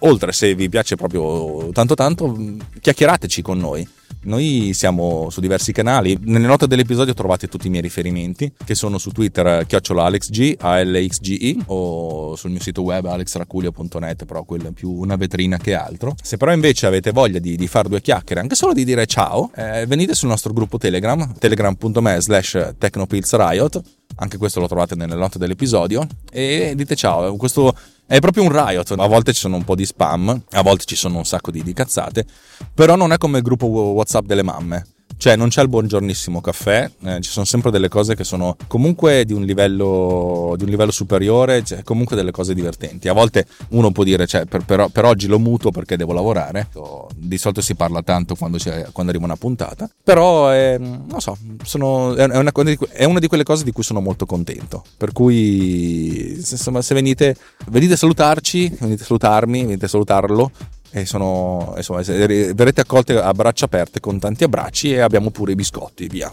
Oltre, 0.00 0.32
se 0.32 0.54
vi 0.54 0.68
piace 0.68 0.96
proprio 0.96 1.70
tanto 1.72 1.94
tanto, 1.94 2.36
chiacchierateci 2.80 3.42
con 3.42 3.58
noi 3.58 3.88
noi 4.22 4.72
siamo 4.74 5.28
su 5.30 5.40
diversi 5.40 5.72
canali. 5.72 6.18
Nelle 6.22 6.46
note 6.46 6.66
dell'episodio 6.66 7.14
trovate 7.14 7.48
tutti 7.48 7.68
i 7.68 7.70
miei 7.70 7.82
riferimenti, 7.82 8.52
che 8.64 8.74
sono 8.74 8.98
su 8.98 9.10
Twitter 9.10 9.64
chiocciolaalexg, 9.66 10.56
ALXGE, 10.58 11.56
o 11.66 12.34
sul 12.36 12.50
mio 12.50 12.60
sito 12.60 12.82
web 12.82 13.06
alexraculio.net, 13.06 14.24
però 14.24 14.44
quella 14.44 14.68
è 14.68 14.72
più 14.72 14.90
una 14.90 15.16
vetrina 15.16 15.56
che 15.56 15.74
altro. 15.74 16.14
Se 16.22 16.36
però 16.36 16.52
invece 16.52 16.86
avete 16.86 17.12
voglia 17.12 17.38
di, 17.38 17.56
di 17.56 17.66
fare 17.66 17.88
due 17.88 18.00
chiacchiere, 18.00 18.40
anche 18.40 18.54
solo 18.54 18.72
di 18.72 18.84
dire 18.84 19.06
ciao, 19.06 19.50
eh, 19.54 19.86
venite 19.86 20.14
sul 20.14 20.28
nostro 20.28 20.52
gruppo 20.52 20.78
Telegram, 20.78 21.32
telegram.me 21.38 22.20
slash 22.20 22.74
technopilsriot, 22.78 23.80
anche 24.16 24.38
questo 24.38 24.60
lo 24.60 24.66
trovate 24.66 24.94
nelle 24.94 25.14
note 25.14 25.38
dell'episodio, 25.38 26.06
e 26.30 26.72
dite 26.74 26.96
ciao. 26.96 27.36
Questo 27.36 27.74
è 28.06 28.18
proprio 28.20 28.44
un 28.44 28.52
riot, 28.52 28.92
a 28.96 29.06
volte 29.06 29.32
ci 29.32 29.40
sono 29.40 29.56
un 29.56 29.64
po' 29.64 29.74
di 29.74 29.84
spam, 29.84 30.42
a 30.50 30.62
volte 30.62 30.84
ci 30.84 30.96
sono 30.96 31.18
un 31.18 31.24
sacco 31.24 31.50
di, 31.50 31.62
di 31.62 31.72
cazzate, 31.72 32.24
però 32.72 32.94
non 32.96 33.12
è 33.12 33.18
come 33.18 33.38
il 33.38 33.44
gruppo 33.44 33.66
WhatsApp 33.66 34.26
delle 34.26 34.42
mamme. 34.42 34.86
Cioè, 35.18 35.34
non 35.34 35.48
c'è 35.48 35.62
il 35.62 35.68
buongiornissimo 35.68 36.42
caffè, 36.42 36.90
eh, 37.04 37.20
ci 37.20 37.30
sono 37.30 37.46
sempre 37.46 37.70
delle 37.70 37.88
cose 37.88 38.14
che 38.14 38.22
sono 38.22 38.54
comunque 38.66 39.24
di 39.24 39.32
un 39.32 39.44
livello, 39.44 40.54
di 40.56 40.64
un 40.64 40.68
livello 40.68 40.90
superiore, 40.90 41.64
cioè, 41.64 41.82
comunque 41.82 42.16
delle 42.16 42.30
cose 42.30 42.52
divertenti. 42.54 43.08
A 43.08 43.14
volte 43.14 43.46
uno 43.70 43.90
può 43.92 44.04
dire, 44.04 44.26
cioè, 44.26 44.44
per, 44.44 44.64
per, 44.64 44.88
per, 44.92 45.04
oggi 45.06 45.26
lo 45.26 45.38
muto 45.38 45.70
perché 45.70 45.96
devo 45.96 46.12
lavorare. 46.12 46.68
Di 47.16 47.38
solito 47.38 47.62
si 47.62 47.74
parla 47.74 48.02
tanto 48.02 48.34
quando, 48.34 48.58
quando 48.92 49.10
arriva 49.10 49.24
una 49.24 49.36
puntata, 49.36 49.88
però 50.04 50.50
è, 50.50 50.76
non 50.78 51.20
so, 51.20 51.36
sono, 51.64 52.14
è, 52.14 52.24
una, 52.24 52.52
è, 52.92 53.04
una, 53.04 53.18
di 53.18 53.26
quelle 53.26 53.44
cose 53.44 53.64
di 53.64 53.72
cui 53.72 53.82
sono 53.82 54.00
molto 54.00 54.26
contento. 54.26 54.84
Per 54.98 55.12
cui, 55.12 56.34
insomma, 56.34 56.82
se 56.82 56.92
venite, 56.92 57.34
venite 57.68 57.94
a 57.94 57.96
salutarci, 57.96 58.76
venite 58.80 59.02
a 59.02 59.06
salutarmi, 59.06 59.64
venite 59.64 59.86
a 59.86 59.88
salutarlo 59.88 60.50
e 60.96 61.04
sono, 61.04 61.74
insomma, 61.76 62.00
verrete 62.00 62.80
accolti 62.80 63.12
a 63.12 63.30
braccia 63.32 63.66
aperte 63.66 64.00
con 64.00 64.18
tanti 64.18 64.44
abbracci 64.44 64.94
e 64.94 65.00
abbiamo 65.00 65.30
pure 65.30 65.52
i 65.52 65.54
biscotti, 65.54 66.06
via. 66.06 66.32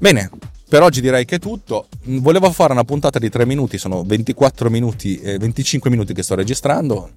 Bene, 0.00 0.30
per 0.68 0.82
oggi 0.82 1.00
direi 1.00 1.24
che 1.24 1.36
è 1.36 1.38
tutto. 1.38 1.88
Volevo 2.04 2.50
fare 2.50 2.72
una 2.72 2.84
puntata 2.84 3.18
di 3.18 3.30
3 3.30 3.46
minuti, 3.46 3.78
sono 3.78 4.02
24 4.04 4.68
minuti 4.70 5.18
e 5.20 5.38
25 5.38 5.90
minuti 5.90 6.12
che 6.12 6.22
sto 6.22 6.34
registrando. 6.34 7.10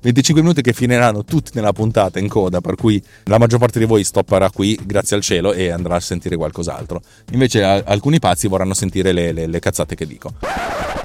25 0.00 0.42
minuti 0.42 0.60
che 0.60 0.74
finiranno 0.74 1.24
tutti 1.24 1.52
nella 1.54 1.72
puntata 1.72 2.18
in 2.18 2.28
coda, 2.28 2.60
per 2.60 2.74
cui 2.74 3.02
la 3.24 3.38
maggior 3.38 3.58
parte 3.58 3.78
di 3.78 3.86
voi 3.86 4.04
stopperà 4.04 4.50
qui, 4.50 4.78
grazie 4.84 5.16
al 5.16 5.22
cielo, 5.22 5.54
e 5.54 5.70
andrà 5.70 5.96
a 5.96 6.00
sentire 6.00 6.36
qualcos'altro. 6.36 7.00
Invece 7.32 7.62
alcuni 7.62 8.18
pazzi 8.18 8.46
vorranno 8.46 8.74
sentire 8.74 9.12
le, 9.12 9.32
le, 9.32 9.46
le 9.46 9.58
cazzate 9.60 9.94
che 9.94 10.06
dico. 10.06 10.34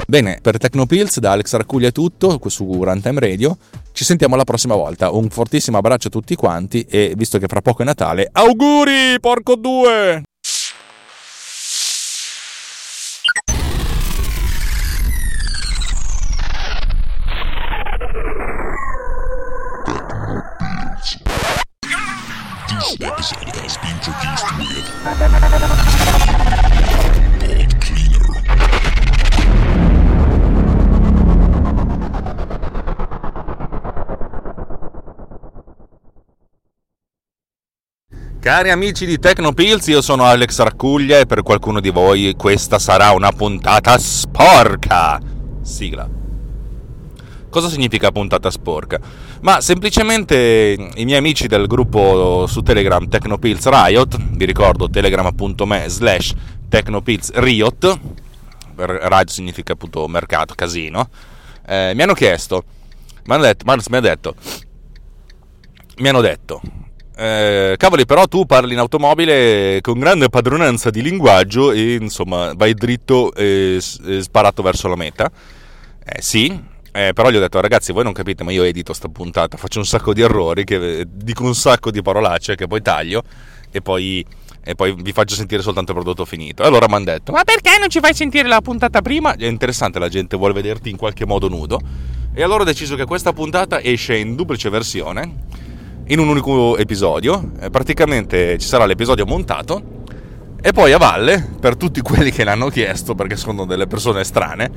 Bene, 0.06 0.40
per 0.42 0.58
Tecnopills 0.58 1.20
da 1.20 1.32
Alex 1.32 1.54
Arcuglia 1.54 1.88
è 1.88 1.92
tutto 1.94 2.40
su 2.48 2.84
Runtime 2.84 3.20
Radio. 3.22 3.58
Ci 3.94 4.04
sentiamo 4.04 4.36
la 4.36 4.44
prossima 4.44 4.76
volta. 4.76 5.12
Un 5.12 5.30
fortissimo 5.30 5.78
abbraccio 5.78 6.08
a 6.08 6.12
tutti 6.12 6.36
quanti 6.36 6.82
e 6.90 7.14
visto 7.16 7.38
che 7.38 7.48
fra 7.48 7.62
poco 7.62 7.84
è 7.84 7.86
Natale, 7.86 8.28
auguri, 8.32 9.18
porco 9.22 9.56
due! 9.56 10.24
This 23.00 23.08
episode 23.08 23.56
has 23.56 23.78
been 23.78 23.96
produced 24.04 24.44
with 24.60 24.84
Cari 38.42 38.70
amici 38.70 39.06
di 39.06 39.18
Tecnopills, 39.18 39.88
io 39.88 40.02
sono 40.02 40.26
Alex 40.26 40.60
Raccuglia 40.60 41.20
e 41.20 41.26
per 41.26 41.42
qualcuno 41.42 41.80
di 41.80 41.92
voi 41.92 42.34
questa 42.36 42.80
sarà 42.80 43.12
una 43.12 43.32
puntata 43.32 43.98
sporca. 43.98 45.22
Sigla. 45.62 46.19
Cosa 47.50 47.68
significa 47.70 48.12
puntata 48.12 48.52
sporca? 48.52 49.00
Ma 49.42 49.62
semplicemente 49.62 50.92
i 50.96 51.06
miei 51.06 51.18
amici 51.18 51.48
del 51.48 51.68
gruppo 51.68 52.46
su 52.48 52.62
Telegram 52.62 53.08
Tecnopills 53.08 53.68
Riot, 53.68 54.18
vi 54.32 54.46
ricordo 54.46 54.90
telegram.me 54.90 55.90
slash 55.90 56.34
Tecnopills 56.70 57.32
Riot, 57.34 58.00
Riot 58.76 59.30
significa 59.30 59.74
appunto 59.74 60.08
mercato, 60.08 60.54
casino, 60.56 61.10
eh, 61.66 61.94
mi 61.96 62.02
hanno 62.02 62.14
chiesto, 62.14 62.64
mi 63.26 63.34
hanno 63.34 63.44
detto, 63.44 63.66
mi 63.66 63.72
hanno 63.72 64.00
detto, 64.00 64.36
mi 65.98 66.08
hanno 66.08 66.22
detto 66.22 66.62
eh, 67.20 67.76
cavoli, 67.78 68.06
però 68.06 68.28
tu 68.28 68.46
parli 68.46 68.72
in 68.72 68.80
automobile 68.80 69.80
con 69.82 70.00
grande 70.00 70.30
padronanza 70.30 70.90
di 70.90 71.02
linguaggio 71.02 71.74
e 71.74 71.96
insomma 71.96 72.54
vai 72.56 72.74
dritto 72.74 73.34
e, 73.34 73.82
e 74.06 74.22
sparato 74.22 74.62
verso 74.62 74.88
la 74.88 74.96
meta. 74.96 75.30
Eh, 76.02 76.22
sì, 76.22 76.58
eh, 76.92 77.14
però 77.14 77.30
gli 77.30 77.36
ho 77.36 77.40
detto 77.40 77.60
ragazzi 77.62 77.92
voi 77.92 78.04
non 78.04 78.14
capite 78.14 78.44
ma 78.44 78.52
io 78.52 78.64
edito 78.64 78.94
sta 78.94 79.08
puntata, 79.08 79.58
faccio 79.58 79.80
un 79.80 79.86
sacco 79.86 80.14
di 80.14 80.22
errori, 80.22 80.64
che, 80.64 81.06
dico 81.08 81.44
un 81.44 81.56
sacco 81.56 81.92
di 81.92 82.02
parolacce 82.02 82.56
che 82.56 82.68
poi 82.68 82.82
taglio 82.82 83.24
e 83.72 83.82
poi, 83.82 84.26
e 84.64 84.76
poi 84.76 84.96
vi 84.98 85.12
faccio 85.12 85.36
sentire 85.36 85.62
soltanto 85.62 85.92
il 85.92 85.98
prodotto 85.98 86.26
finito. 86.26 86.64
E 86.64 86.66
allora 86.66 86.88
mi 86.88 86.96
hanno 86.96 87.06
detto 87.06 87.32
ma 87.32 87.44
perché 87.44 87.78
non 87.80 87.90
ci 87.90 88.00
fai 88.00 88.14
sentire 88.14 88.48
la 88.48 88.62
puntata 88.62 89.02
prima? 89.02 89.36
È 89.36 89.46
interessante, 89.46 90.00
la 90.00 90.10
gente 90.10 90.38
vuole 90.38 90.54
vederti 90.54 90.90
in 90.90 90.98
qualche 90.98 91.26
modo 91.26 91.48
nudo. 91.48 91.80
E 92.34 92.44
allora 92.44 92.62
ho 92.62 92.66
deciso 92.66 92.96
che 92.96 93.06
questa 93.06 93.34
puntata 93.34 93.82
esce 93.82 94.16
in 94.16 94.36
duplice 94.36 94.70
versione 94.70 95.68
in 96.08 96.20
un 96.20 96.28
unico 96.28 96.78
episodio. 96.78 97.52
Eh, 97.60 97.70
praticamente 97.70 98.58
ci 98.58 98.68
sarà 98.68 98.86
l'episodio 98.86 99.26
montato 99.26 99.98
e 100.62 100.74
poi 100.74 100.92
a 100.92 100.98
valle, 100.98 101.48
per 101.60 101.78
tutti 101.78 102.02
quelli 102.02 102.32
che 102.32 102.44
l'hanno 102.44 102.68
chiesto, 102.68 103.16
perché 103.16 103.38
sono 103.38 103.66
delle 103.66 103.88
persone 103.88 104.26
strane, 104.26 104.70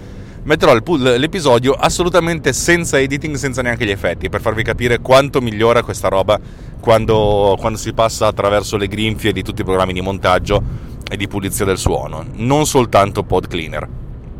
metterò 0.44 0.74
l'episodio 0.74 1.72
assolutamente 1.72 2.52
senza 2.52 2.98
editing, 2.98 3.37
senza 3.37 3.62
neanche 3.62 3.85
gli 3.85 3.90
effetti, 3.90 4.28
per 4.28 4.40
farvi 4.40 4.62
capire 4.62 5.00
quanto 5.00 5.40
migliora 5.40 5.83
questa 5.83 6.09
roba 6.09 6.38
quando, 6.81 7.57
quando 7.59 7.78
si 7.78 7.92
passa 7.92 8.26
attraverso 8.26 8.76
le 8.76 8.88
grinfie 8.88 9.33
di 9.33 9.42
tutti 9.42 9.61
i 9.61 9.64
programmi 9.64 9.92
di 9.92 10.00
montaggio 10.00 10.62
e 11.09 11.16
di 11.16 11.28
pulizia 11.28 11.64
del 11.64 11.78
suono, 11.78 12.24
non 12.35 12.66
soltanto 12.66 13.22
Pod 13.22 13.46
Cleaner. 13.46 13.88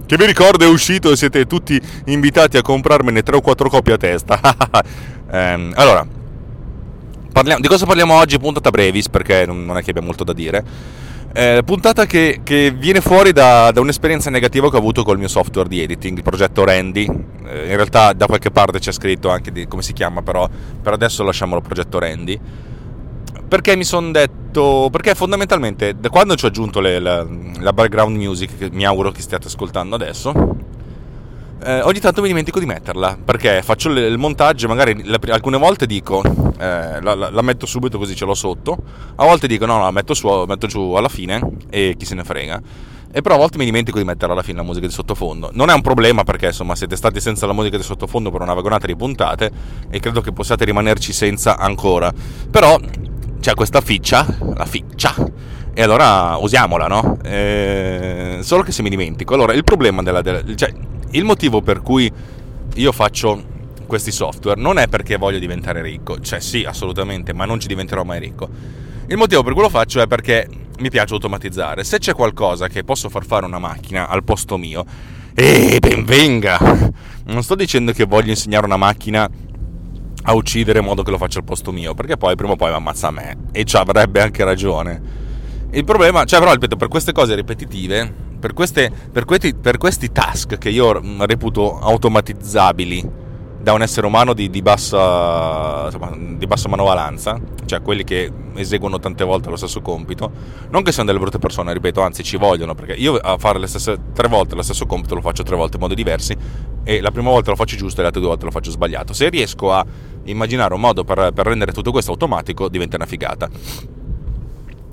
Che 0.05 0.17
vi 0.17 0.27
ricordo 0.27 0.65
è 0.65 0.69
uscito 0.69 1.11
e 1.11 1.17
siete 1.17 1.47
tutti 1.47 1.81
invitati 2.07 2.57
a 2.57 2.63
comprarmene 2.63 3.23
3 3.23 3.37
o 3.37 3.41
4 3.41 3.69
copie 3.69 3.95
a 3.95 3.97
testa. 3.97 4.41
ehm, 5.31 5.73
allora, 5.77 6.07
Parliamo, 7.33 7.63
di 7.63 7.69
cosa 7.69 7.87
parliamo 7.87 8.13
oggi? 8.13 8.39
Puntata 8.39 8.69
brevis, 8.69 9.09
perché 9.09 9.47
non 9.47 9.75
è 9.75 9.83
che 9.83 9.91
abbia 9.91 10.03
molto 10.03 10.23
da 10.23 10.35
dire. 10.35 10.63
Eh, 11.35 11.63
puntata 11.65 12.05
che, 12.05 12.41
che, 12.43 12.75
viene 12.77 13.01
fuori 13.01 13.33
da, 13.33 13.71
da, 13.71 13.81
un'esperienza 13.81 14.29
negativa 14.29 14.69
che 14.69 14.77
ho 14.77 14.79
avuto 14.79 15.03
col 15.03 15.17
mio 15.17 15.29
software 15.29 15.67
di 15.67 15.81
editing, 15.81 16.19
il 16.19 16.23
progetto 16.23 16.63
Randy. 16.63 17.05
Eh, 17.47 17.71
in 17.71 17.77
realtà 17.77 18.13
da 18.13 18.27
qualche 18.27 18.51
parte 18.51 18.79
c'è 18.79 18.93
scritto 18.93 19.31
anche 19.31 19.51
di 19.51 19.67
come 19.67 19.81
si 19.81 19.95
chiama, 19.95 20.21
però 20.21 20.47
per 20.83 20.93
adesso 20.93 21.23
lasciamolo 21.23 21.63
progetto 21.63 21.99
Randy. 21.99 22.39
Perché 23.49 23.77
mi 23.77 23.85
sono 23.85 24.11
detto. 24.11 24.89
Perché 24.93 25.15
fondamentalmente, 25.15 25.99
da 25.99 26.11
quando 26.11 26.35
ci 26.35 26.45
ho 26.45 26.49
aggiunto 26.49 26.81
le, 26.81 26.99
la, 26.99 27.27
la 27.61 27.73
background 27.73 28.15
music, 28.15 28.59
che 28.59 28.69
mi 28.71 28.85
auguro 28.85 29.11
che 29.11 29.23
stiate 29.23 29.47
ascoltando 29.47 29.95
adesso, 29.95 30.33
eh, 31.65 31.81
ogni 31.83 32.01
tanto 32.01 32.21
mi 32.21 32.29
dimentico 32.29 32.59
di 32.59 32.67
metterla 32.67 33.17
perché 33.25 33.63
faccio 33.63 33.89
il, 33.91 33.97
il 33.99 34.19
montaggio 34.19 34.69
magari 34.69 35.03
la, 35.05 35.19
alcune 35.29 35.59
volte 35.59 35.87
dico 35.87 36.23
eh, 36.23 37.01
la, 37.01 37.15
la, 37.15 37.31
la, 37.31 37.43
metto 37.43 37.67
subito 37.67 37.99
così 37.99 38.15
ce 38.15 38.25
l'ho 38.25 38.35
sotto 38.35 38.77
a 39.17 39.25
volte 39.25 39.47
dico 39.47 39.67
no 39.67 39.77
no 39.77 39.85
la 39.85 39.91
metto, 39.91 40.15
su, 40.15 40.29
metto 40.47 40.67
giù 40.67 40.93
alla 40.93 41.09
fine 41.09 41.41
e 41.71 41.95
chi 41.97 42.05
se 42.05 42.15
ne 42.15 42.25
frega 42.25 42.61
e 43.13 43.21
però 43.21 43.35
a 43.35 43.39
volte 43.39 43.59
mi 43.59 43.65
dimentico 43.65 43.99
di 43.99 44.05
mettere 44.05 44.33
alla 44.33 44.43
fine 44.43 44.59
la 44.59 44.65
musica 44.65 44.87
di 44.87 44.93
sottofondo 44.93 45.51
non 45.53 45.71
è 45.71 45.75
un 45.75 45.83
problema 45.83 46.25
perché 46.25 46.47
insomma 46.47 46.75
siete 46.75 46.97
stati 46.97 47.21
senza 47.21 47.47
la 47.47 47.53
musica 47.53 47.77
di 47.77 47.83
sottofondo 47.83 48.31
per 48.31 48.41
una 48.41 48.55
vagonata 48.55 48.87
di 48.87 48.97
puntate 48.97 49.51
e 49.91 50.01
credo 50.01 50.21
che 50.21 50.33
possiate 50.33 50.65
rimanerci 50.65 51.13
senza 51.13 51.59
ancora 51.59 52.13
però 52.51 52.79
c'è 53.41 53.55
questa 53.55 53.81
ficcia 53.81 54.27
la 54.55 54.67
ficcia 54.67 55.15
e 55.75 55.83
allora 55.83 56.37
usiamola, 56.37 56.87
no? 56.87 57.17
Eh, 57.25 58.41
solo 58.43 58.63
che 58.63 58.73
se 58.73 58.83
mi 58.83 58.91
dimentico. 58.91 59.33
Allora, 59.33 59.55
il 59.55 59.65
problema 59.65 60.03
della, 60.03 60.21
della, 60.21 60.43
cioè, 60.55 60.71
il 61.13 61.25
motivo 61.25 61.63
per 61.63 61.81
cui 61.81 62.11
io 62.75 62.93
faccio 62.93 63.51
questi 63.87 64.11
software 64.11 64.61
non 64.61 64.79
è 64.79 64.89
perché 64.89 65.17
voglio 65.17 65.39
diventare 65.39 65.83
ricco, 65.83 66.21
cioè 66.21 66.41
sì, 66.41 66.65
assolutamente, 66.65 67.33
ma 67.33 67.45
non 67.45 67.61
ci 67.61 67.69
diventerò 67.69 68.05
mai 68.05 68.19
ricco. 68.19 68.49
Il 69.07 69.17
motivo 69.17 69.43
per 69.43 69.53
cui 69.53 69.63
lo 69.63 69.69
faccio 69.69 70.01
è 70.01 70.07
perché 70.07 70.49
mi 70.79 70.89
piace 70.89 71.13
automatizzare. 71.13 71.85
Se 71.85 71.99
c'è 71.99 72.15
qualcosa 72.15 72.69
che 72.69 72.85
posso 72.85 73.09
far 73.09 73.27
fare 73.27 73.45
una 73.45 73.59
macchina 73.59 74.09
al 74.09 74.25
posto 74.25 74.57
mio, 74.57 74.85
e 75.35 75.79
ben 75.81 76.05
venga! 76.05 76.59
Non 77.25 77.43
sto 77.43 77.55
dicendo 77.55 77.93
che 77.93 78.05
voglio 78.05 78.31
insegnare 78.31 78.65
una 78.65 78.77
macchina 78.77 79.29
a 80.25 80.35
uccidere 80.35 80.79
in 80.79 80.85
modo 80.85 81.03
che 81.03 81.11
lo 81.11 81.19
faccia 81.19 81.39
al 81.39 81.45
posto 81.45 81.73
mio, 81.73 81.95
perché 81.95 82.17
poi 82.17 82.35
prima 82.35 82.53
o 82.53 82.57
poi 82.57 82.71
mi 82.71 82.77
ammazza 82.77 83.11
me. 83.11 83.37
E 83.53 83.65
ci 83.65 83.77
avrebbe 83.77 84.23
anche 84.23 84.45
ragione. 84.45 85.01
Il 85.73 85.85
problema, 85.85 86.25
cioè 86.25 86.39
però 86.39 86.53
ripeto, 86.53 86.77
per 86.77 86.89
queste 86.89 87.13
cose 87.13 87.35
ripetitive 87.35 88.31
per, 88.43 88.55
queste, 88.55 88.91
per, 89.13 89.25
questi, 89.25 89.55
per, 89.55 89.79
questi, 89.79 90.11
task 90.11 90.59
che 90.59 90.69
io 90.69 91.01
reputo 91.25 91.79
automatizzabili 91.79 93.09
da 93.61 93.73
un 93.73 93.83
essere 93.83 94.05
umano 94.05 94.33
di, 94.35 94.51
di, 94.51 94.63
bassa, 94.63 95.89
di, 96.37 96.47
bassa, 96.49 96.69
manovalanza, 96.69 97.41
cioè 97.67 97.81
quelli 97.83 98.03
che 98.03 98.29
eseguono 98.55 98.99
tante 98.99 99.23
volte 99.23 99.49
lo 99.49 99.55
stesso 99.55 99.81
compito, 99.81 100.33
non 100.71 100.83
che 100.83 100.91
siano 100.91 101.07
delle 101.07 101.21
brutte 101.23 101.39
persone, 101.39 101.73
ripeto, 101.73 102.01
anzi 102.01 102.25
ci 102.25 102.37
vogliono, 102.37 102.75
perché 102.75 102.95
io 102.95 103.15
a 103.15 103.39
fare 103.39 103.61
le 103.61 103.69
stesse 103.69 103.97
tre 104.13 104.27
volte 104.27 104.57
lo 104.57 104.63
stesso 104.63 104.87
compito 104.87 105.15
lo 105.15 105.21
faccio 105.21 105.45
tre 105.45 105.55
volte 105.55 105.77
in 105.77 105.83
modi 105.83 105.95
diversi 105.95 106.37
e 106.83 107.01
la 107.01 107.13
prima 107.13 107.31
volta 107.31 107.51
lo 107.51 107.57
faccio 107.57 107.77
giusto 107.77 107.99
e 107.99 108.01
le 108.01 108.07
altre 108.09 108.21
due 108.21 108.31
volte 108.31 108.47
lo 108.47 108.51
faccio 108.51 108.73
sbagliato. 108.73 109.13
Se 109.13 109.29
riesco 109.29 109.73
a 109.73 109.87
immaginare 110.25 110.75
un 110.75 110.81
modo 110.81 111.05
per, 111.05 111.31
per 111.33 111.47
rendere 111.47 111.71
tutto 111.71 111.93
questo 111.93 112.11
automatico, 112.11 112.69
diventa 112.69 112.97
una 112.97 113.07
figata. 113.07 113.49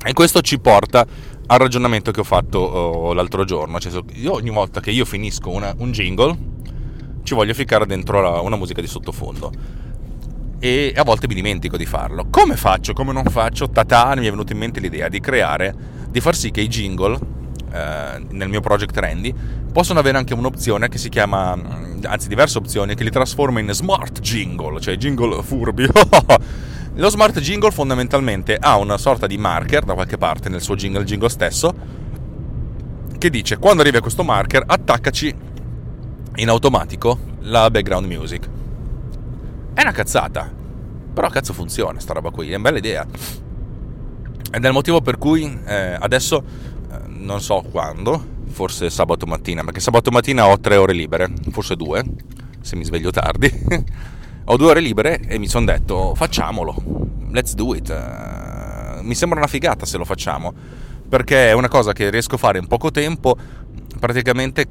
E 0.06 0.14
questo 0.14 0.42
ci 0.42 0.60
porta 0.60 1.06
al 1.52 1.58
ragionamento 1.58 2.12
che 2.12 2.20
ho 2.20 2.24
fatto 2.24 2.60
oh, 2.60 3.14
l'altro 3.14 3.44
giorno. 3.44 3.80
Cioè, 3.80 4.02
io 4.14 4.34
ogni 4.34 4.52
volta 4.52 4.80
che 4.80 4.92
io 4.92 5.06
finisco 5.06 5.50
una, 5.50 5.74
un 5.78 5.92
jingle, 5.92 6.38
ci 7.24 7.34
voglio 7.34 7.54
ficcare 7.54 7.86
dentro 7.86 8.22
la, 8.22 8.40
una 8.42 8.56
musica 8.56 8.82
di 8.82 8.88
sottofondo. 8.88 9.52
e 10.60 10.94
a 10.96 11.04
volte 11.04 11.28
mi 11.28 11.34
dimentico 11.34 11.76
di 11.76 11.86
farlo. 11.86 12.28
Come 12.30 12.56
faccio? 12.56 12.94
Come 12.94 13.14
non 13.14 13.26
faccio? 13.26 13.70
Tatane 13.70 14.22
mi 14.22 14.28
è 14.28 14.30
venuta 14.30 14.54
in 14.54 14.60
mente 14.60 14.80
l'idea 14.80 15.10
di 15.10 15.20
creare, 15.20 15.74
di 16.10 16.20
far 16.20 16.36
sì 16.36 16.52
che 16.52 16.62
i 16.62 16.68
jingle 16.68 17.18
eh, 17.72 18.24
nel 18.30 18.50
mio 18.50 18.62
project 18.62 18.96
Randy 18.98 19.34
possono 19.72 20.00
avere 20.00 20.18
anche 20.18 20.36
un'opzione 20.36 20.88
che 20.88 21.00
si 21.00 21.10
chiama, 21.10 21.56
mm, 21.56 22.02
anzi 22.04 22.28
diverse 22.28 22.60
opzioni, 22.60 22.94
che 22.94 23.04
li 23.04 23.12
trasforma 23.12 23.60
in 23.60 23.72
smart 23.74 24.20
jingle, 24.20 24.80
cioè 24.80 24.98
jingle 24.98 25.42
furbi. 25.42 25.88
Lo 26.96 27.10
smart 27.10 27.40
jingle 27.40 27.72
fondamentalmente 27.72 28.58
ha 28.60 28.78
una 28.78 28.98
sorta 28.98 29.28
di 29.28 29.38
marker 29.38 29.84
da 29.84 29.94
qualche 29.94 30.18
parte 30.18 30.50
nel 30.50 30.62
suo 30.62 30.76
jingle, 30.76 31.04
jingle 31.04 31.30
stesso, 31.30 31.74
che 33.18 33.30
dice 33.30 33.58
quando 33.58 33.82
arrivi 33.82 33.98
a 33.98 34.02
questo 34.02 34.24
marker 34.24 34.64
attaccaci 34.66 35.36
in 36.36 36.50
automatico 36.50 37.20
la 37.42 37.70
background 37.70 38.06
music. 38.06 38.50
È 39.74 39.82
una 39.82 39.92
cazzata, 39.92 40.52
però 41.14 41.30
cazzo 41.30 41.54
funziona 41.54 42.00
sta 42.00 42.14
roba 42.14 42.32
qui, 42.32 42.48
è 42.48 42.56
una 42.56 42.64
bella 42.64 42.78
idea. 42.80 43.06
Ed 44.52 44.64
è 44.64 44.68
il 44.68 44.74
motivo 44.74 45.00
per 45.00 45.18
cui 45.18 45.60
eh, 45.66 45.98
adesso, 46.00 46.44
eh, 46.92 47.00
non 47.08 47.40
so 47.40 47.64
quando, 47.70 48.38
forse 48.48 48.90
sabato 48.90 49.26
mattina, 49.26 49.64
perché 49.64 49.80
sabato 49.80 50.10
mattina 50.12 50.48
ho 50.48 50.60
tre 50.60 50.76
ore 50.76 50.94
libere, 50.94 51.32
forse 51.52 51.76
due, 51.76 52.04
se 52.62 52.76
mi 52.76 52.84
sveglio 52.84 53.12
tardi. 53.12 53.50
ho 54.52 54.58
due 54.58 54.72
ore 54.72 54.80
libere 54.80 55.20
e 55.28 55.38
mi 55.38 55.48
sono 55.48 55.66
detto 55.66 56.16
facciamolo, 56.16 56.76
let's 57.30 57.54
do 57.54 57.76
it. 57.76 57.90
Uh, 57.90 59.04
mi 59.04 59.14
sembra 59.14 59.38
una 59.38 59.48
figata 59.48 59.86
se 59.86 59.98
lo 59.98 60.06
facciamo, 60.06 60.52
perché 61.08 61.50
è 61.50 61.52
una 61.52 61.68
cosa 61.68 61.94
che 61.94 62.10
riesco 62.10 62.34
a 62.34 62.40
fare 62.40 62.58
in 62.58 62.66
poco 62.66 62.90
tempo, 62.90 63.38
praticamente 64.00 64.66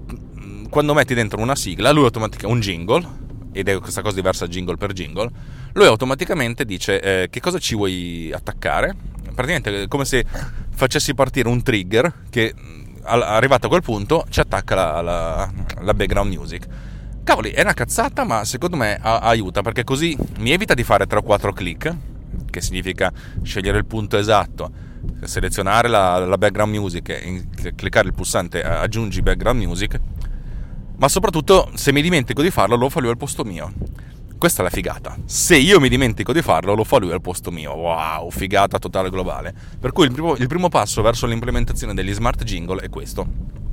quando 0.68 0.94
metti 0.94 1.14
dentro 1.14 1.40
una 1.40 1.54
sigla, 1.54 1.92
lui 1.92 2.02
automaticamente 2.02 2.52
un 2.52 2.60
jingle, 2.60 3.08
ed 3.52 3.68
è 3.68 3.78
questa 3.78 4.02
cosa 4.02 4.16
diversa 4.16 4.48
jingle 4.48 4.76
per 4.76 4.92
jingle, 4.92 5.30
lui 5.74 5.86
automaticamente 5.86 6.64
dice 6.64 7.00
eh, 7.00 7.28
che 7.30 7.38
cosa 7.38 7.58
ci 7.60 7.76
vuoi 7.76 8.32
attaccare, 8.34 8.96
praticamente 9.32 9.84
è 9.84 9.86
come 9.86 10.04
se 10.04 10.24
facessi 10.70 11.14
partire 11.14 11.48
un 11.48 11.62
trigger 11.62 12.24
che 12.30 12.52
arrivato 13.04 13.66
a 13.66 13.68
quel 13.68 13.82
punto 13.82 14.26
ci 14.28 14.40
attacca 14.40 14.74
la, 14.74 15.00
la, 15.02 15.52
la 15.82 15.94
background 15.94 16.34
music. 16.34 16.66
Cavoli, 17.28 17.50
è 17.50 17.60
una 17.60 17.74
cazzata, 17.74 18.24
ma 18.24 18.42
secondo 18.46 18.76
me 18.76 18.98
a- 18.98 19.18
aiuta 19.18 19.60
perché 19.60 19.84
così 19.84 20.16
mi 20.38 20.50
evita 20.50 20.72
di 20.72 20.82
fare 20.82 21.06
3 21.06 21.18
o 21.18 21.22
4 21.22 21.52
click, 21.52 21.94
che 22.48 22.62
significa 22.62 23.12
scegliere 23.42 23.76
il 23.76 23.84
punto 23.84 24.16
esatto, 24.16 24.70
selezionare 25.24 25.88
la, 25.88 26.24
la 26.24 26.38
background 26.38 26.72
music 26.72 27.10
e 27.10 27.44
cliccare 27.74 28.08
il 28.08 28.14
pulsante 28.14 28.62
aggiungi 28.62 29.20
background 29.20 29.60
music, 29.62 30.00
ma 30.96 31.06
soprattutto 31.08 31.70
se 31.74 31.92
mi 31.92 32.00
dimentico 32.00 32.40
di 32.40 32.50
farlo 32.50 32.76
lo 32.76 32.88
fa 32.88 33.00
lui 33.00 33.10
al 33.10 33.18
posto 33.18 33.44
mio. 33.44 33.74
Questa 34.38 34.62
è 34.62 34.64
la 34.64 34.70
figata. 34.70 35.14
Se 35.26 35.54
io 35.54 35.80
mi 35.80 35.90
dimentico 35.90 36.32
di 36.32 36.40
farlo, 36.40 36.72
lo 36.72 36.84
fa 36.84 36.96
lui 36.96 37.12
al 37.12 37.20
posto 37.20 37.50
mio. 37.50 37.74
Wow, 37.74 38.30
figata 38.30 38.78
totale 38.78 39.10
globale. 39.10 39.52
Per 39.78 39.92
cui 39.92 40.06
il 40.06 40.12
primo, 40.12 40.34
il 40.34 40.46
primo 40.46 40.70
passo 40.70 41.02
verso 41.02 41.26
l'implementazione 41.26 41.92
degli 41.92 42.14
smart 42.14 42.42
jingle 42.44 42.80
è 42.80 42.88
questo 42.88 43.66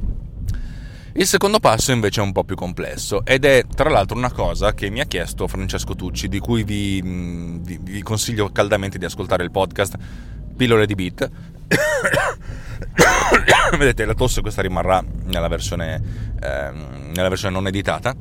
il 1.18 1.28
secondo 1.28 1.60
passo 1.60 1.94
invece 1.94 2.20
è 2.20 2.24
un 2.24 2.34
po' 2.34 2.44
più 2.44 2.56
complesso 2.56 3.24
ed 3.24 3.46
è 3.46 3.64
tra 3.74 3.90
l'altro 3.90 4.18
una 4.18 4.34
cosa 4.34 4.74
che 4.74 4.90
mi 4.90 5.00
ha 5.00 5.06
chiesto 5.06 5.48
Francesco 5.48 5.96
Tucci, 5.96 6.28
di 6.28 6.40
cui 6.40 6.64
vi, 6.64 7.02
vi, 7.02 7.80
vi 7.82 8.02
consiglio 8.02 8.52
caldamente 8.52 8.98
di 8.98 9.06
ascoltare 9.06 9.44
il 9.44 9.52
podcast 9.52 9.96
Pillole 10.58 10.86
di 10.86 10.94
Beat. 10.94 11.32
Vedete, 13.78 14.04
la 14.04 14.14
tosse 14.14 14.42
questa 14.42 14.62
rimarrà 14.62 15.02
nella 15.24 15.48
versione, 15.48 16.02
eh, 16.42 16.72
nella 17.14 17.30
versione 17.30 17.54
non 17.54 17.68
editata. 17.68 18.14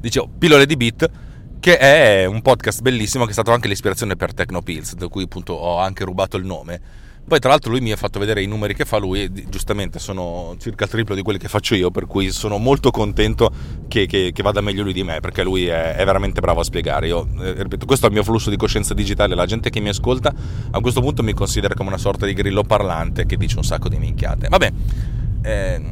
Dicevo, 0.00 0.30
Pillole 0.38 0.66
di 0.66 0.76
Beat 0.76 1.10
che 1.58 1.78
è 1.78 2.24
un 2.26 2.42
podcast 2.42 2.82
bellissimo 2.82 3.24
che 3.24 3.30
è 3.30 3.32
stato 3.32 3.50
anche 3.50 3.68
l'ispirazione 3.68 4.16
per 4.16 4.32
Tecnopills, 4.32 4.94
da 4.94 5.08
cui 5.08 5.24
appunto 5.24 5.54
ho 5.54 5.78
anche 5.78 6.04
rubato 6.04 6.36
il 6.36 6.44
nome 6.44 7.03
poi 7.26 7.38
tra 7.38 7.50
l'altro 7.50 7.70
lui 7.70 7.80
mi 7.80 7.90
ha 7.90 7.96
fatto 7.96 8.18
vedere 8.18 8.42
i 8.42 8.46
numeri 8.46 8.74
che 8.74 8.84
fa 8.84 8.98
lui 8.98 9.30
giustamente 9.48 9.98
sono 9.98 10.56
circa 10.58 10.84
il 10.84 10.90
triplo 10.90 11.14
di 11.14 11.22
quelli 11.22 11.38
che 11.38 11.48
faccio 11.48 11.74
io, 11.74 11.90
per 11.90 12.06
cui 12.06 12.30
sono 12.30 12.58
molto 12.58 12.90
contento 12.90 13.50
che, 13.88 14.06
che, 14.06 14.30
che 14.32 14.42
vada 14.42 14.60
meglio 14.60 14.82
lui 14.82 14.92
di 14.92 15.02
me, 15.02 15.20
perché 15.20 15.42
lui 15.42 15.66
è, 15.66 15.94
è 15.94 16.04
veramente 16.04 16.40
bravo 16.40 16.60
a 16.60 16.64
spiegare. 16.64 17.06
Io, 17.06 17.26
eh, 17.40 17.62
ripeto, 17.62 17.86
questo 17.86 18.06
è 18.06 18.08
il 18.08 18.14
mio 18.14 18.24
flusso 18.24 18.50
di 18.50 18.56
coscienza 18.56 18.92
digitale, 18.92 19.34
la 19.34 19.46
gente 19.46 19.70
che 19.70 19.80
mi 19.80 19.88
ascolta 19.88 20.34
a 20.70 20.80
questo 20.80 21.00
punto 21.00 21.22
mi 21.22 21.32
considera 21.32 21.74
come 21.74 21.88
una 21.88 21.98
sorta 21.98 22.26
di 22.26 22.34
grillo 22.34 22.62
parlante 22.62 23.24
che 23.24 23.36
dice 23.36 23.56
un 23.56 23.64
sacco 23.64 23.88
di 23.88 23.98
minchiate. 23.98 24.48
Vabbè, 24.48 24.72
eh, 25.42 25.82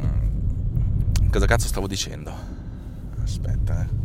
cosa 1.31 1.45
cazzo 1.45 1.67
stavo 1.67 1.87
dicendo? 1.87 2.31
Aspetta, 3.23 3.81
eh. 3.81 4.01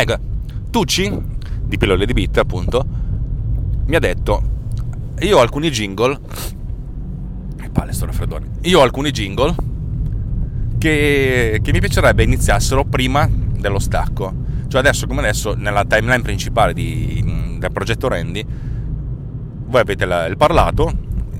Ecco, 0.00 0.16
Tucci, 0.70 1.12
di 1.64 1.76
Pillole 1.76 2.06
di 2.06 2.12
Bit, 2.12 2.38
appunto, 2.38 2.86
mi 3.84 3.96
ha 3.96 3.98
detto, 3.98 4.40
io 5.18 5.38
ho 5.38 5.40
alcuni 5.40 5.70
jingle, 5.70 6.20
che 7.56 7.68
palle 7.70 7.92
sto 7.92 8.06
raffreddore, 8.06 8.44
io 8.60 8.78
ho 8.78 8.82
alcuni 8.84 9.10
jingle 9.10 9.56
che, 10.78 11.58
che 11.60 11.72
mi 11.72 11.80
piacerebbe 11.80 12.22
iniziassero 12.22 12.84
prima 12.84 13.28
dello 13.28 13.80
stacco. 13.80 14.32
Cioè 14.68 14.78
adesso 14.78 15.08
come 15.08 15.18
adesso, 15.18 15.54
nella 15.54 15.84
timeline 15.84 16.22
principale 16.22 16.74
di, 16.74 17.56
del 17.58 17.72
progetto 17.72 18.06
Randy, 18.06 18.46
voi 19.66 19.80
avete 19.80 20.04
la, 20.04 20.26
il 20.26 20.36
parlato, 20.36 20.92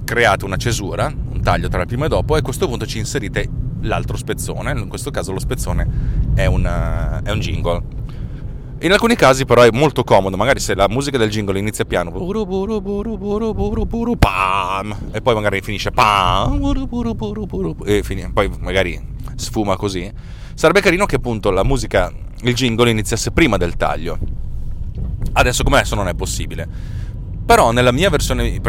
create 0.02 0.44
una 0.44 0.56
cesura, 0.56 1.06
un 1.06 1.40
taglio 1.42 1.68
tra 1.68 1.82
il 1.82 1.86
primo 1.86 2.06
e 2.06 2.08
dopo, 2.08 2.34
e 2.34 2.40
a 2.40 2.42
questo 2.42 2.66
punto 2.66 2.86
ci 2.86 2.98
inserite 2.98 3.48
l'altro 3.82 4.16
spezzone, 4.16 4.72
in 4.72 4.88
questo 4.88 5.12
caso 5.12 5.30
lo 5.30 5.38
spezzone 5.38 5.86
è 6.34 6.46
un, 6.46 6.64
è 7.22 7.30
un 7.30 7.38
jingle 7.38 7.97
in 8.80 8.92
alcuni 8.92 9.16
casi 9.16 9.44
però 9.44 9.62
è 9.62 9.70
molto 9.72 10.04
comodo, 10.04 10.36
magari 10.36 10.60
se 10.60 10.74
la 10.74 10.88
musica 10.88 11.18
del 11.18 11.30
jingle 11.30 11.58
inizia 11.58 11.84
piano 11.84 12.10
e 15.10 15.20
poi 15.20 15.34
magari 15.34 15.60
finisce 15.62 15.90
e 17.84 18.02
poi 18.32 18.50
magari 18.60 19.00
sfuma 19.34 19.76
così, 19.76 20.10
sarebbe 20.54 20.80
carino 20.80 21.06
che 21.06 21.16
appunto 21.16 21.50
la 21.50 21.64
musica, 21.64 22.12
il 22.42 22.54
jingle 22.54 22.90
iniziasse 22.90 23.32
prima 23.32 23.56
del 23.56 23.76
taglio. 23.76 24.18
Adesso 25.32 25.64
come 25.64 25.78
adesso 25.78 25.94
non 25.94 26.08
è 26.08 26.14
possibile. 26.14 26.66
Però 27.44 27.72
nella 27.72 27.92
mia 27.92 28.10
versione 28.10 28.60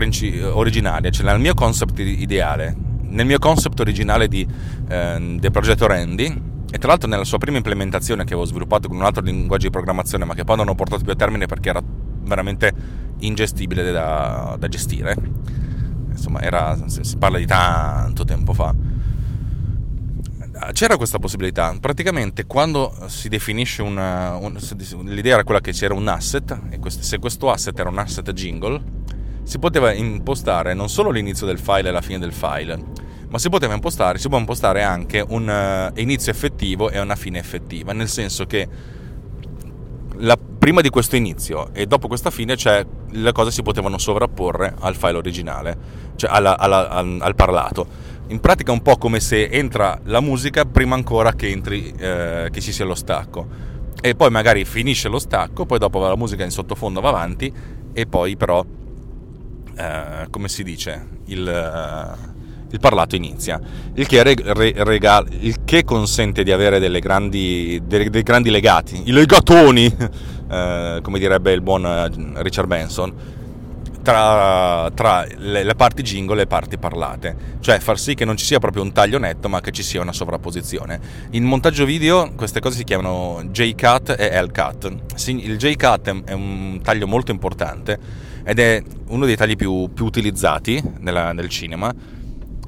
originaria, 0.52 1.10
cioè 1.12 1.26
nel 1.26 1.39
mio 1.39 1.54
concept 1.54 2.00
ideale, 2.00 2.76
nel 3.10 3.26
mio 3.26 3.38
concept 3.38 3.80
originale 3.80 4.28
di, 4.28 4.48
eh, 4.88 5.36
del 5.39 5.52
progetto 5.52 5.86
Randy, 5.86 6.41
e 6.71 6.77
tra 6.77 6.89
l'altro 6.89 7.10
nella 7.10 7.23
sua 7.23 7.38
prima 7.38 7.58
implementazione 7.58 8.23
che 8.23 8.34
avevo 8.34 8.47
sviluppato 8.47 8.88
con 8.88 8.97
un 8.97 9.03
altro 9.03 9.23
linguaggio 9.23 9.65
di 9.65 9.71
programmazione 9.71 10.25
ma 10.25 10.34
che 10.34 10.43
poi 10.43 10.58
non 10.58 10.67
ho 10.67 10.75
portato 10.75 11.03
più 11.03 11.12
a 11.12 11.15
termine 11.15 11.45
perché 11.45 11.69
era 11.69 11.82
veramente 11.84 12.71
ingestibile 13.19 13.91
da, 13.91 14.55
da 14.58 14.67
gestire 14.67 15.15
insomma 16.10 16.41
era, 16.41 16.77
si 16.88 17.17
parla 17.17 17.38
di 17.38 17.45
tanto 17.45 18.23
tempo 18.23 18.53
fa 18.53 18.73
c'era 20.73 20.97
questa 20.97 21.19
possibilità. 21.19 21.75
Praticamente 21.79 22.45
quando 22.45 22.93
si 23.08 23.29
definisce 23.29 23.82
una, 23.82 24.36
un, 24.36 24.58
l'idea 25.05 25.36
era 25.36 25.43
quella 25.43 25.62
che 25.62 25.71
c'era 25.71 25.93
un 25.93 26.08
asset 26.08 26.60
e 26.69 26.79
questo, 26.79 27.01
se 27.03 27.17
questo 27.19 27.49
asset 27.49 27.77
era 27.79 27.89
un 27.89 27.97
asset 27.97 28.32
jingle 28.32 28.82
si 29.43 29.58
poteva 29.58 29.93
impostare 29.93 30.73
non 30.73 30.89
solo 30.89 31.10
l'inizio 31.10 31.47
del 31.47 31.58
file 31.58 31.89
e 31.89 31.91
la 31.91 32.01
fine 32.01 32.19
del 32.19 32.34
file 32.34 33.08
ma 33.30 33.38
si 33.38 33.50
poteva 33.50 33.74
impostare, 33.74 34.18
si 34.18 34.28
può 34.28 34.38
impostare 34.38 34.84
anche 34.84 35.24
un 35.28 35.48
uh, 35.48 36.00
inizio 36.00 36.32
effettivo 36.32 36.89
e 36.89 37.00
una 37.00 37.15
fine 37.15 37.38
effettiva, 37.39 37.94
nel 37.94 38.10
senso 38.10 38.46
che 38.46 38.68
la, 40.22 40.38
prima 40.38 40.82
di 40.82 40.89
questo 40.89 41.15
inizio 41.15 41.70
e 41.74 41.86
dopo 41.86 42.08
questa 42.08 42.32
fine 42.32 42.58
cioè, 42.58 42.86
le 43.12 43.32
cose 43.32 43.52
si 43.52 43.62
potevano 43.62 43.98
sovrapporre 43.98 44.74
al 44.80 44.96
file 44.96 45.18
originale, 45.18 45.78
cioè 46.15 46.30
alla, 46.32 46.58
alla, 46.58 46.89
al, 46.89 47.20
al, 47.22 47.36
parlato. 47.36 48.08
In 48.28 48.39
pratica 48.39 48.72
è 48.72 48.74
un 48.74 48.82
po' 48.82 48.98
come 48.98 49.20
se 49.20 49.48
entra 49.48 50.00
la 50.04 50.22
musica 50.22 50.65
prima 50.65 50.96
ancora 50.96 51.34
che, 51.34 51.50
entri, 51.50 51.94
eh, 51.98 52.50
che 52.52 52.62
ci 52.62 52.72
sia 52.72 52.86
lo 52.86 52.96
stacco. 52.96 53.68
E 54.02 54.15
poi 54.15 54.30
magari 54.30 54.65
finisce 54.65 55.10
lo 55.10 55.20
stacco, 55.20 55.65
poi 55.65 55.78
dopo 55.78 56.00
la 56.00 56.15
musica 56.15 56.44
in 56.44 56.52
sottofondo 56.52 57.02
va 57.02 57.10
avanti 57.10 57.52
e 57.92 58.06
poi 58.06 58.38
però, 58.38 58.63
eh, 59.76 60.28
come 60.30 60.50
si 60.50 60.63
dice, 60.63 61.08
il... 61.26 61.48
Eh, 61.48 62.29
il 62.71 62.79
parlato 62.79 63.15
inizia, 63.15 63.60
il 63.93 64.05
che, 64.05 64.21
re, 64.23 64.36
regala, 64.84 65.27
il 65.39 65.63
che 65.65 65.84
consente 65.84 66.43
di 66.43 66.51
avere 66.51 66.79
grandi, 66.99 67.82
dei, 67.84 68.10
dei 68.10 68.23
grandi 68.23 68.49
legati, 68.49 69.01
i 69.05 69.12
legatoni, 69.12 69.86
eh, 70.49 70.99
come 71.01 71.19
direbbe 71.19 71.51
il 71.51 71.62
buon 71.62 71.86
eh, 71.86 72.41
Richard 72.41 72.67
Benson, 72.67 73.38
tra, 74.01 74.89
tra 74.93 75.25
le, 75.38 75.63
le, 75.63 75.75
parti 75.75 76.01
jingle 76.03 76.36
e 76.36 76.38
le 76.38 76.47
parti 76.47 76.77
parlate, 76.77 77.58
cioè 77.60 77.79
far 77.79 77.99
sì 77.99 78.15
che 78.15 78.25
non 78.25 78.38
ci 78.38 78.45
sia 78.45 78.60
proprio 78.60 78.82
un 78.82 78.91
taglio 78.91 79.19
netto, 79.19 79.49
ma 79.49 79.62
che 79.62 79.71
ci 79.71 79.84
sia 79.84 80.01
una 80.01 80.13
sovrapposizione. 80.13 80.99
In 81.32 81.43
montaggio 81.43 81.86
video 81.86 82.32
queste 82.36 82.60
cose 82.60 82.77
si 82.77 82.84
chiamano 82.84 83.41
J-cut 83.45 84.15
e 84.17 84.41
L-cut. 84.41 84.95
Il 85.27 85.58
J-cut 85.58 86.23
è 86.25 86.34
un 86.34 86.79
taglio 86.82 87.08
molto 87.08 87.32
importante 87.32 87.99
ed 88.43 88.60
è 88.60 88.82
uno 89.10 89.25
dei 89.25 89.36
tagli 89.36 89.55
più, 89.55 89.91
più 89.93 90.05
utilizzati 90.05 90.82
nella, 90.99 91.34
nel 91.34 91.49
cinema 91.49 91.93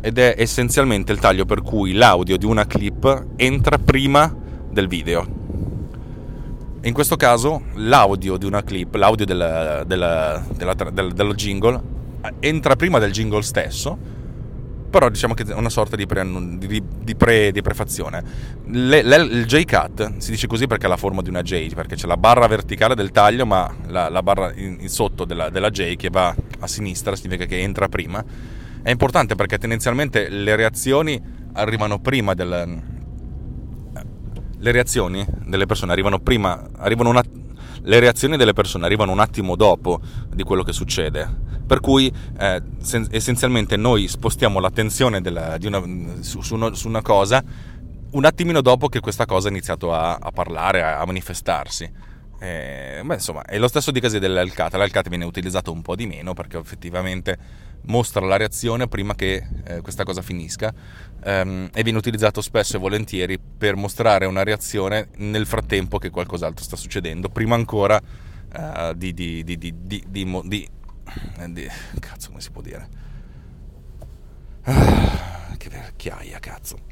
ed 0.01 0.17
è 0.17 0.35
essenzialmente 0.37 1.11
il 1.11 1.19
taglio 1.19 1.45
per 1.45 1.61
cui 1.61 1.93
l'audio 1.93 2.37
di 2.37 2.45
una 2.45 2.65
clip 2.65 3.27
entra 3.35 3.77
prima 3.77 4.35
del 4.69 4.87
video. 4.87 5.39
In 6.83 6.93
questo 6.93 7.15
caso 7.15 7.61
l'audio 7.75 8.37
di 8.37 8.45
una 8.45 8.63
clip, 8.63 8.95
l'audio 8.95 9.25
del, 9.25 9.83
del, 9.85 10.43
della, 10.55 10.73
del, 10.73 11.13
dello 11.13 11.33
jingle, 11.35 11.79
entra 12.39 12.75
prima 12.75 12.97
del 12.97 13.11
jingle 13.11 13.43
stesso, 13.43 13.95
però 14.89 15.07
diciamo 15.07 15.35
che 15.35 15.43
è 15.43 15.53
una 15.53 15.69
sorta 15.69 15.95
di, 15.95 16.07
pre, 16.07 16.27
di, 16.57 16.83
di, 17.03 17.15
pre, 17.15 17.51
di 17.51 17.61
prefazione. 17.61 18.23
Le, 18.65 19.03
le, 19.03 19.15
il 19.17 19.45
J-Cut 19.45 20.17
si 20.17 20.31
dice 20.31 20.47
così 20.47 20.65
perché 20.65 20.87
ha 20.87 20.89
la 20.89 20.97
forma 20.97 21.21
di 21.21 21.29
una 21.29 21.43
J, 21.43 21.73
perché 21.75 21.95
c'è 21.95 22.07
la 22.07 22.17
barra 22.17 22.47
verticale 22.47 22.95
del 22.95 23.11
taglio, 23.11 23.45
ma 23.45 23.71
la, 23.87 24.09
la 24.09 24.23
barra 24.23 24.51
in, 24.55 24.77
in 24.79 24.89
sotto 24.89 25.23
della, 25.23 25.49
della 25.49 25.69
J 25.69 25.95
che 25.95 26.09
va 26.09 26.35
a 26.59 26.67
sinistra 26.67 27.15
significa 27.15 27.45
che 27.45 27.59
entra 27.59 27.87
prima. 27.87 28.23
È 28.83 28.89
importante 28.89 29.35
perché 29.35 29.57
tendenzialmente 29.57 30.29
le 30.29 30.55
reazioni 30.55 31.21
arrivano 31.53 31.99
prima 31.99 32.33
del, 32.33 32.81
le 34.61 34.71
reazioni 34.71 35.25
delle 35.45 35.65
persone 35.65 35.91
arrivano 35.91 36.19
prima, 36.19 36.69
arrivano 36.77 37.09
una, 37.09 37.23
le 37.83 37.99
reazioni 37.99 38.37
delle 38.37 38.53
persone 38.53 38.85
arrivano 38.85 39.11
un 39.11 39.19
attimo 39.19 39.55
dopo 39.55 39.99
di 40.29 40.43
quello 40.43 40.63
che 40.63 40.71
succede. 40.71 41.49
Per 41.65 41.79
cui 41.79 42.11
eh, 42.37 42.61
sen- 42.79 43.07
essenzialmente 43.11 43.77
noi 43.77 44.07
spostiamo 44.07 44.59
l'attenzione 44.59 45.21
della, 45.21 45.57
una, 45.63 45.81
su, 46.19 46.41
su, 46.41 46.55
una, 46.55 46.73
su, 46.73 46.87
una, 46.87 47.01
cosa 47.01 47.43
un 48.11 48.25
attimino 48.25 48.61
dopo 48.61 48.87
che 48.87 48.99
questa 48.99 49.25
cosa 49.25 49.47
ha 49.47 49.51
iniziato 49.51 49.93
a, 49.93 50.15
a 50.15 50.31
parlare, 50.31 50.83
a, 50.83 50.99
a 50.99 51.05
manifestarsi. 51.05 51.89
Eh, 52.39 53.01
beh, 53.03 53.13
insomma, 53.13 53.43
è 53.45 53.57
lo 53.57 53.67
stesso 53.67 53.91
di 53.91 53.99
casi 53.99 54.19
dell'Alcate. 54.19 54.77
L'Alcate 54.77 55.09
viene 55.09 55.25
utilizzato 55.25 55.71
un 55.71 55.81
po' 55.81 55.95
di 55.95 56.07
meno 56.07 56.33
perché 56.33 56.57
effettivamente 56.57 57.37
mostra 57.83 58.25
la 58.25 58.37
reazione 58.37 58.87
prima 58.87 59.15
che 59.15 59.47
eh, 59.63 59.81
questa 59.81 60.03
cosa 60.03 60.21
finisca 60.21 60.73
ehm, 61.23 61.69
e 61.73 61.83
viene 61.83 61.97
utilizzato 61.97 62.41
spesso 62.41 62.77
e 62.77 62.79
volentieri 62.79 63.39
per 63.39 63.75
mostrare 63.75 64.25
una 64.25 64.43
reazione 64.43 65.09
nel 65.17 65.45
frattempo 65.45 65.97
che 65.97 66.09
qualcos'altro 66.09 66.63
sta 66.63 66.75
succedendo, 66.75 67.29
prima 67.29 67.55
ancora 67.55 67.99
uh, 67.99 68.93
di, 68.93 69.13
di, 69.13 69.43
di, 69.43 69.57
di, 69.57 69.73
di, 70.07 70.69
Cazzo, 71.99 72.29
come 72.29 72.41
si 72.41 72.51
può 72.51 72.61
dire? 72.61 72.87
Ah, 74.63 75.55
che 75.57 75.69
vecchiaia, 75.69 76.39
cazzo 76.39 76.90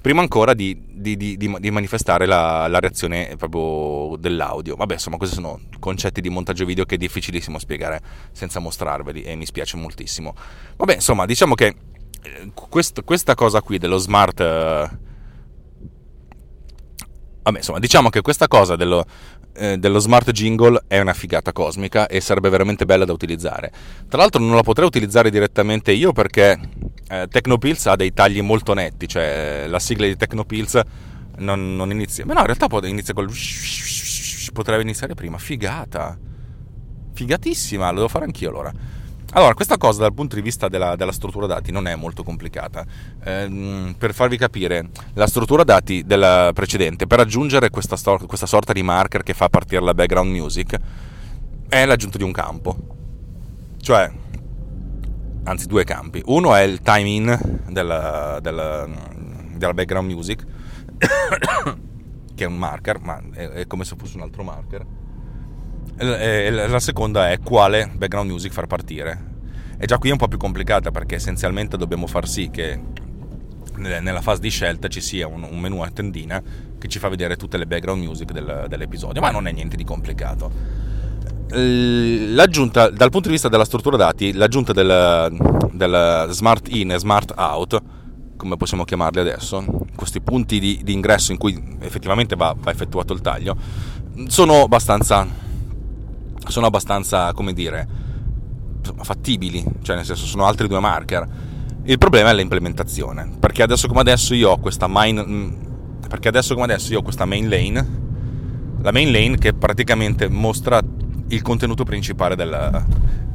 prima 0.00 0.20
ancora 0.20 0.54
di, 0.54 0.80
di, 0.88 1.16
di, 1.16 1.36
di 1.36 1.70
manifestare 1.70 2.26
la, 2.26 2.66
la, 2.68 2.80
reazione 2.80 3.34
proprio 3.36 4.16
dell'audio. 4.16 4.76
Vabbè, 4.76 4.94
insomma, 4.94 5.16
questi 5.16 5.34
sono 5.34 5.60
concetti 5.78 6.20
di 6.20 6.30
montaggio 6.30 6.64
video 6.64 6.84
che 6.84 6.94
è 6.94 6.98
difficilissimo 6.98 7.58
spiegare 7.58 8.00
senza 8.32 8.60
mostrarveli 8.60 9.22
e 9.22 9.36
mi 9.36 9.46
spiace 9.46 9.76
moltissimo. 9.76 10.34
Vabbè, 10.76 10.94
insomma, 10.94 11.26
diciamo 11.26 11.54
che 11.54 11.74
eh, 12.22 12.50
quest, 12.54 13.04
questa 13.04 13.34
cosa 13.34 13.60
qui 13.60 13.78
dello 13.78 13.98
smart... 13.98 14.40
Eh, 14.40 14.90
vabbè, 17.42 17.58
insomma, 17.58 17.78
diciamo 17.78 18.08
che 18.08 18.22
questa 18.22 18.48
cosa 18.48 18.76
dello, 18.76 19.04
eh, 19.54 19.76
dello 19.76 19.98
smart 19.98 20.30
jingle 20.30 20.82
è 20.86 20.98
una 20.98 21.14
figata 21.14 21.52
cosmica 21.52 22.06
e 22.06 22.20
sarebbe 22.20 22.48
veramente 22.48 22.86
bella 22.86 23.04
da 23.04 23.12
utilizzare. 23.12 23.70
Tra 24.08 24.18
l'altro 24.18 24.40
non 24.40 24.54
la 24.54 24.62
potrei 24.62 24.86
utilizzare 24.86 25.30
direttamente 25.30 25.92
io 25.92 26.12
perché 26.12 26.58
eh, 27.10 27.26
Tecnopills 27.28 27.86
ha 27.86 27.96
dei 27.96 28.12
tagli 28.12 28.40
molto 28.40 28.72
netti, 28.72 29.08
cioè 29.08 29.66
la 29.66 29.80
sigla 29.80 30.06
di 30.06 30.16
Tecnopills 30.16 30.80
non, 31.38 31.74
non 31.74 31.90
inizia... 31.90 32.24
Ma 32.24 32.34
no, 32.34 32.40
in 32.40 32.46
realtà 32.46 32.68
inizia 32.86 33.12
col... 33.14 33.28
Potrebbe 34.52 34.82
iniziare 34.82 35.14
prima, 35.14 35.36
figata. 35.36 36.16
Figatissima, 37.12 37.88
lo 37.88 37.96
devo 37.96 38.08
fare 38.08 38.26
anch'io 38.26 38.48
allora. 38.48 38.72
Allora, 39.32 39.54
questa 39.54 39.76
cosa 39.76 40.02
dal 40.02 40.14
punto 40.14 40.36
di 40.36 40.42
vista 40.42 40.68
della, 40.68 40.96
della 40.96 41.12
struttura 41.12 41.46
dati 41.46 41.72
non 41.72 41.86
è 41.88 41.96
molto 41.96 42.22
complicata. 42.22 42.84
Eh, 43.24 43.94
per 43.98 44.14
farvi 44.14 44.36
capire, 44.36 44.90
la 45.14 45.26
struttura 45.26 45.64
dati 45.64 46.04
della 46.04 46.50
precedente, 46.54 47.06
per 47.06 47.20
aggiungere 47.20 47.70
questa, 47.70 47.96
stor- 47.96 48.26
questa 48.26 48.46
sorta 48.46 48.72
di 48.72 48.82
marker 48.82 49.24
che 49.24 49.34
fa 49.34 49.48
partire 49.48 49.82
la 49.82 49.94
background 49.94 50.30
music, 50.30 50.78
è 51.68 51.84
l'aggiunta 51.86 52.18
di 52.18 52.24
un 52.24 52.32
campo. 52.32 52.76
Cioè, 53.80 54.10
anzi 55.44 55.66
due 55.66 55.84
campi. 55.84 56.22
Uno 56.26 56.54
è 56.54 56.62
il 56.62 56.80
time 56.80 57.08
in 57.08 57.62
della, 57.68 58.38
della, 58.40 58.88
della 59.54 59.74
background 59.74 60.10
music, 60.10 60.44
che 62.34 62.44
è 62.44 62.46
un 62.46 62.56
marker, 62.56 63.00
ma 63.00 63.20
è, 63.32 63.48
è 63.48 63.66
come 63.66 63.84
se 63.84 63.96
fosse 63.96 64.16
un 64.16 64.22
altro 64.22 64.42
marker 64.42 64.86
la 66.02 66.80
seconda 66.80 67.30
è 67.30 67.38
quale 67.40 67.90
background 67.94 68.30
music 68.30 68.52
far 68.52 68.66
partire. 68.66 69.28
E 69.78 69.86
già 69.86 69.98
qui 69.98 70.08
è 70.08 70.12
un 70.12 70.18
po' 70.18 70.28
più 70.28 70.38
complicata 70.38 70.90
perché 70.90 71.16
essenzialmente 71.16 71.76
dobbiamo 71.76 72.06
far 72.06 72.28
sì 72.28 72.50
che 72.50 72.80
nella 73.76 74.20
fase 74.20 74.40
di 74.40 74.50
scelta 74.50 74.88
ci 74.88 75.00
sia 75.00 75.26
un, 75.26 75.42
un 75.42 75.58
menu 75.58 75.80
a 75.80 75.90
tendina 75.90 76.42
che 76.78 76.88
ci 76.88 76.98
fa 76.98 77.08
vedere 77.08 77.36
tutte 77.36 77.56
le 77.56 77.66
background 77.66 78.02
music 78.02 78.32
del, 78.32 78.66
dell'episodio, 78.68 79.20
ma 79.20 79.30
non 79.30 79.46
è 79.46 79.52
niente 79.52 79.76
di 79.76 79.84
complicato. 79.84 80.50
L'aggiunta, 81.52 82.90
dal 82.90 83.10
punto 83.10 83.28
di 83.28 83.34
vista 83.34 83.48
della 83.48 83.64
struttura 83.64 83.96
dati, 83.96 84.32
l'aggiunta 84.32 84.72
del, 84.72 85.36
del 85.72 86.26
smart 86.30 86.68
in 86.68 86.92
e 86.92 86.98
smart 86.98 87.32
out, 87.36 87.82
come 88.36 88.56
possiamo 88.56 88.84
chiamarli 88.84 89.20
adesso, 89.20 89.64
questi 89.94 90.20
punti 90.20 90.58
di, 90.58 90.80
di 90.82 90.92
ingresso 90.92 91.32
in 91.32 91.38
cui 91.38 91.60
effettivamente 91.80 92.36
va, 92.36 92.54
va 92.58 92.70
effettuato 92.70 93.12
il 93.12 93.20
taglio, 93.20 93.56
sono 94.26 94.62
abbastanza 94.62 95.48
sono 96.46 96.66
abbastanza, 96.66 97.32
come 97.32 97.52
dire, 97.52 97.86
fattibili, 99.02 99.64
cioè 99.82 99.96
nel 99.96 100.04
senso 100.04 100.26
sono 100.26 100.46
altri 100.46 100.66
due 100.68 100.80
marker. 100.80 101.26
Il 101.84 101.98
problema 101.98 102.30
è 102.30 102.34
l'implementazione, 102.34 103.30
perché 103.38 103.62
adesso 103.62 103.88
come 103.88 104.00
adesso 104.00 104.34
io 104.34 104.50
ho 104.50 104.58
questa 104.58 104.86
main 104.86 105.68
perché 106.08 106.26
adesso 106.26 106.54
come 106.54 106.66
adesso 106.66 106.92
io 106.92 106.98
ho 106.98 107.02
questa 107.02 107.24
main 107.24 107.48
lane, 107.48 107.86
la 108.82 108.90
main 108.90 109.12
lane 109.12 109.38
che 109.38 109.52
praticamente 109.52 110.28
mostra 110.28 110.80
il 111.30 111.42
contenuto 111.42 111.82
principale 111.84 112.36
del, 112.36 112.84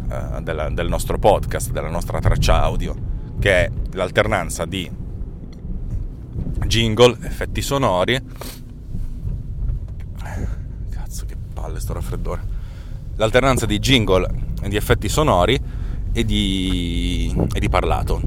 uh, 0.08 0.42
del, 0.42 0.70
del 0.72 0.88
nostro 0.88 1.18
podcast, 1.18 1.72
della 1.72 1.90
nostra 1.90 2.20
traccia 2.20 2.62
audio, 2.62 2.96
che 3.40 3.66
è 3.66 3.72
l'alternanza 3.92 4.66
di 4.66 4.90
jingle, 6.66 7.18
effetti 7.22 7.62
sonori. 7.62 8.22
Cazzo 10.90 11.26
che 11.26 11.36
palle 11.54 11.80
sto 11.80 11.94
raffreddore 11.94 12.56
l'alternanza 13.16 13.66
di 13.66 13.80
jingle 13.80 14.28
e 14.62 14.70
di 14.70 14.76
effetti 14.76 15.10
sonori 15.10 15.60
e 16.12 16.26
di, 16.26 17.34
e 17.54 17.60
di 17.60 17.70
parlato. 17.70 18.22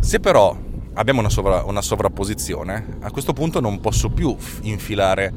Se 0.00 0.20
però 0.20 0.56
abbiamo 0.94 1.20
una, 1.20 1.28
sovra, 1.28 1.64
una, 1.64 1.82
sovrapposizione, 1.82 2.98
a 3.00 3.10
questo 3.10 3.32
punto 3.32 3.60
non 3.60 3.80
posso 3.80 4.10
più 4.10 4.34
infilare 4.62 5.32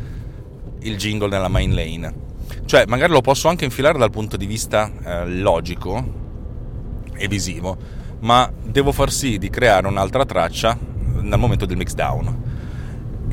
il 0.79 0.97
jingle 0.97 1.29
nella 1.29 1.47
main 1.47 1.73
lane. 1.73 2.29
Cioè, 2.65 2.85
magari 2.87 3.11
lo 3.11 3.21
posso 3.21 3.47
anche 3.47 3.65
infilare 3.65 3.97
dal 3.97 4.11
punto 4.11 4.37
di 4.37 4.45
vista 4.45 4.91
eh, 5.03 5.27
logico 5.27 6.19
e 7.15 7.27
visivo, 7.27 7.77
ma 8.19 8.51
devo 8.63 8.91
far 8.91 9.11
sì 9.11 9.37
di 9.37 9.49
creare 9.49 9.87
un'altra 9.87 10.25
traccia 10.25 10.77
nel 11.21 11.39
momento 11.39 11.65
del 11.65 11.77
mixdown. 11.77 12.49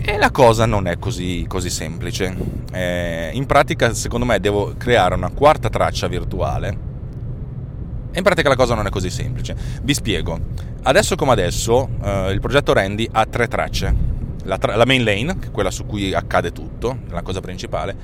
E 0.01 0.17
la 0.17 0.31
cosa 0.31 0.65
non 0.65 0.87
è 0.87 0.99
così, 0.99 1.45
così 1.49 1.71
semplice. 1.71 2.35
Eh, 2.73 3.31
in 3.33 3.47
pratica, 3.47 3.93
secondo 3.95 4.25
me, 4.25 4.39
devo 4.41 4.75
creare 4.77 5.15
una 5.15 5.31
quarta 5.31 5.69
traccia 5.69 6.07
virtuale. 6.07 6.87
E 8.11 8.19
in 8.19 8.23
pratica 8.23 8.49
la 8.49 8.57
cosa 8.57 8.75
non 8.75 8.87
è 8.87 8.91
così 8.91 9.11
semplice. 9.11 9.57
Vi 9.83 9.93
spiego. 9.93 10.39
Adesso 10.83 11.17
come 11.17 11.33
adesso, 11.33 11.89
eh, 12.03 12.31
il 12.31 12.41
progetto 12.41 12.73
Randy 12.73 13.09
ha 13.11 13.27
tre 13.27 13.49
tracce. 13.49 13.95
La, 14.45 14.57
tra- 14.57 14.77
la, 14.77 14.87
main 14.87 15.05
lane, 15.05 15.39
che 15.39 15.49
è 15.49 15.51
quella 15.51 15.71
su 15.71 15.85
cui 15.85 16.15
accade 16.15 16.53
tutto, 16.53 17.01
la 17.11 17.23
cosa 17.23 17.41
principale. 17.41 17.97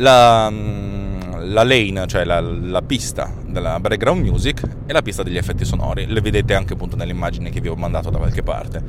La, 0.00 0.48
mm, 0.50 1.20
la 1.52 1.62
lane, 1.62 2.06
cioè 2.06 2.24
la, 2.24 2.40
la, 2.40 2.82
pista 2.82 3.32
della 3.46 3.78
background 3.80 4.22
music 4.22 4.62
e 4.86 4.92
la 4.92 5.02
pista 5.02 5.22
degli 5.22 5.36
effetti 5.36 5.64
sonori. 5.64 6.06
Le 6.06 6.20
vedete 6.20 6.54
anche 6.54 6.72
appunto 6.72 6.96
nelle 6.96 7.12
immagini 7.12 7.50
che 7.50 7.60
vi 7.60 7.68
ho 7.68 7.76
mandato 7.76 8.10
da 8.10 8.18
qualche 8.18 8.42
parte. 8.42 8.82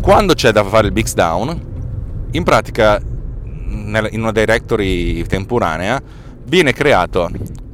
Quando 0.00 0.34
c'è 0.34 0.50
da 0.50 0.64
fare 0.64 0.86
il 0.86 0.92
mix 0.92 1.14
down, 1.14 2.28
in 2.32 2.42
pratica 2.42 3.00
in 3.00 4.20
una 4.20 4.32
directory 4.32 5.22
temporanea 5.24 6.00
viene 6.44 6.72
creato 6.72 7.30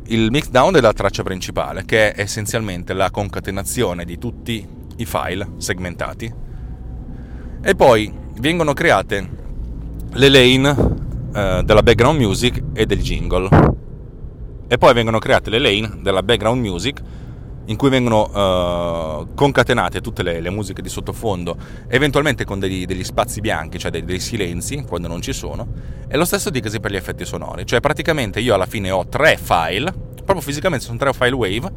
il 0.09 0.31
mix 0.31 0.49
down 0.49 0.73
della 0.73 0.93
traccia 0.93 1.23
principale, 1.23 1.85
che 1.85 2.13
è 2.13 2.21
essenzialmente 2.21 2.93
la 2.95 3.11
concatenazione 3.11 4.05
di 4.05 4.19
tutti 4.19 4.67
i 4.97 5.05
file 5.05 5.49
segmentati. 5.59 6.33
E 7.63 7.75
poi 7.75 8.13
vengono 8.39 8.73
create 8.73 9.29
le 10.13 10.29
lane 10.29 11.05
eh, 11.37 11.63
della 11.65 11.83
background 11.83 12.19
music 12.19 12.63
e 12.73 12.87
del 12.87 13.01
jingle. 13.01 13.49
E 14.69 14.79
poi 14.79 14.95
vengono 14.95 15.19
create 15.19 15.51
le 15.51 15.59
lane 15.59 15.99
della 16.01 16.23
background 16.23 16.61
music 16.61 17.03
in 17.67 17.77
cui 17.77 17.89
vengono 17.89 18.23
uh, 18.23 19.35
concatenate 19.35 20.01
tutte 20.01 20.23
le, 20.23 20.41
le, 20.41 20.51
musiche 20.51 20.83
di 20.83 20.89
sottofondo, 20.89 21.57
eventualmente 21.89 22.45
con 22.45 22.59
degli, 22.59 22.87
degli 22.87 23.05
spazi 23.05 23.41
bianchi, 23.41 23.79
cioè 23.79 23.91
dei, 23.91 24.05
dei, 24.05 24.21
silenzi 24.21 24.85
quando 24.87 25.09
non 25.09 25.21
ci 25.21 25.33
sono, 25.33 25.67
e 26.09 26.17
lo 26.17 26.25
stesso 26.25 26.51
dicasi 26.51 26.79
per 26.79 26.93
gli 26.93 26.97
effetti 26.97 27.25
sonori, 27.25 27.67
cioè 27.67 27.81
praticamente 27.81 28.41
io 28.41 28.55
alla 28.55 28.67
fine 28.67 28.91
ho 28.91 29.07
tre 29.09 29.37
file, 29.37 29.93
proprio 30.15 30.41
fisicamente 30.41 30.85
sono 30.85 30.99
tre 30.99 31.13
file 31.13 31.35
wave, 31.35 31.73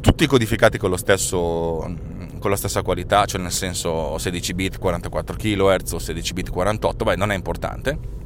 tutti 0.00 0.26
codificati 0.26 0.78
con, 0.78 0.96
stesso, 0.96 1.94
con, 2.42 2.50
la 2.50 2.56
stessa 2.56 2.82
qualità, 2.82 3.24
cioè 3.24 3.40
nel 3.40 3.52
senso 3.52 4.18
16 4.18 4.54
bit 4.54 4.78
44 4.78 5.36
kHz 5.36 5.92
o 5.92 5.98
16 5.98 6.32
bit 6.34 6.50
48, 6.50 7.04
beh 7.04 7.16
non 7.16 7.30
è 7.30 7.34
importante. 7.34 8.20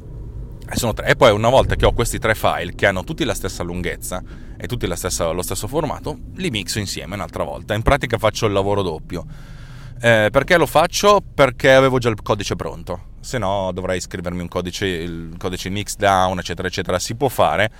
E 1.05 1.15
poi 1.15 1.31
una 1.31 1.49
volta 1.49 1.77
che 1.77 1.87
ho 1.87 1.93
questi 1.93 2.19
tre 2.19 2.35
file 2.35 2.75
che 2.75 2.87
hanno 2.87 3.05
tutti 3.05 3.25
la 3.25 3.35
stessa 3.35 3.63
lunghezza 3.63 4.21
e 4.57 4.67
tutti 4.67 4.91
stessa, 4.97 5.31
lo 5.31 5.43
stesso 5.43 5.69
formato, 5.69 6.19
li 6.35 6.51
mixo 6.51 6.81
insieme 6.81 7.15
un'altra 7.15 7.45
volta. 7.45 7.75
In 7.75 7.83
pratica 7.83 8.19
faccio 8.19 8.47
il 8.47 8.53
lavoro 8.53 8.83
doppio. 8.83 9.25
Eh, 10.01 10.29
perché 10.33 10.57
lo 10.57 10.67
faccio? 10.67 11.23
Perché 11.35 11.73
avevo 11.73 11.99
già 11.99 12.09
il 12.09 12.21
codice 12.21 12.57
pronto. 12.57 13.15
Se 13.21 13.39
no 13.39 13.71
dovrei 13.73 14.01
scrivermi 14.01 14.41
un 14.41 14.49
codice, 14.49 14.87
il 14.87 15.35
codice 15.39 15.69
mixdown, 15.69 16.39
eccetera, 16.39 16.67
eccetera. 16.67 16.99
Si 16.99 17.15
può 17.15 17.29
fare 17.29 17.71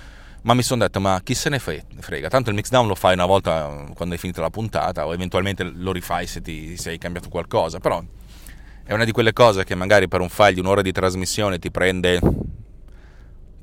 ma 0.47 0.53
mi 0.53 0.63
sono 0.63 0.83
detto 0.83 1.01
ma 1.01 1.19
chi 1.23 1.35
se 1.35 1.49
ne 1.49 1.59
frega? 1.59 2.29
Tanto 2.29 2.49
il 2.49 2.55
mixdown 2.55 2.87
lo 2.87 2.95
fai 2.95 3.13
una 3.13 3.25
volta 3.25 3.83
quando 3.93 4.15
hai 4.15 4.19
finito 4.19 4.39
la 4.39 4.49
puntata 4.49 5.05
o 5.05 5.13
eventualmente 5.13 5.63
lo 5.63 5.91
rifai 5.91 6.25
se, 6.25 6.41
ti, 6.41 6.77
se 6.77 6.91
hai 6.91 6.97
cambiato 6.97 7.27
qualcosa 7.27 7.79
però 7.79 8.01
è 8.85 8.93
una 8.93 9.03
di 9.03 9.11
quelle 9.11 9.33
cose 9.33 9.65
che 9.65 9.75
magari 9.75 10.07
per 10.07 10.21
un 10.21 10.29
file 10.29 10.53
di 10.53 10.61
un'ora 10.61 10.81
di 10.81 10.93
trasmissione 10.93 11.59
ti 11.59 11.69
prende 11.69 12.21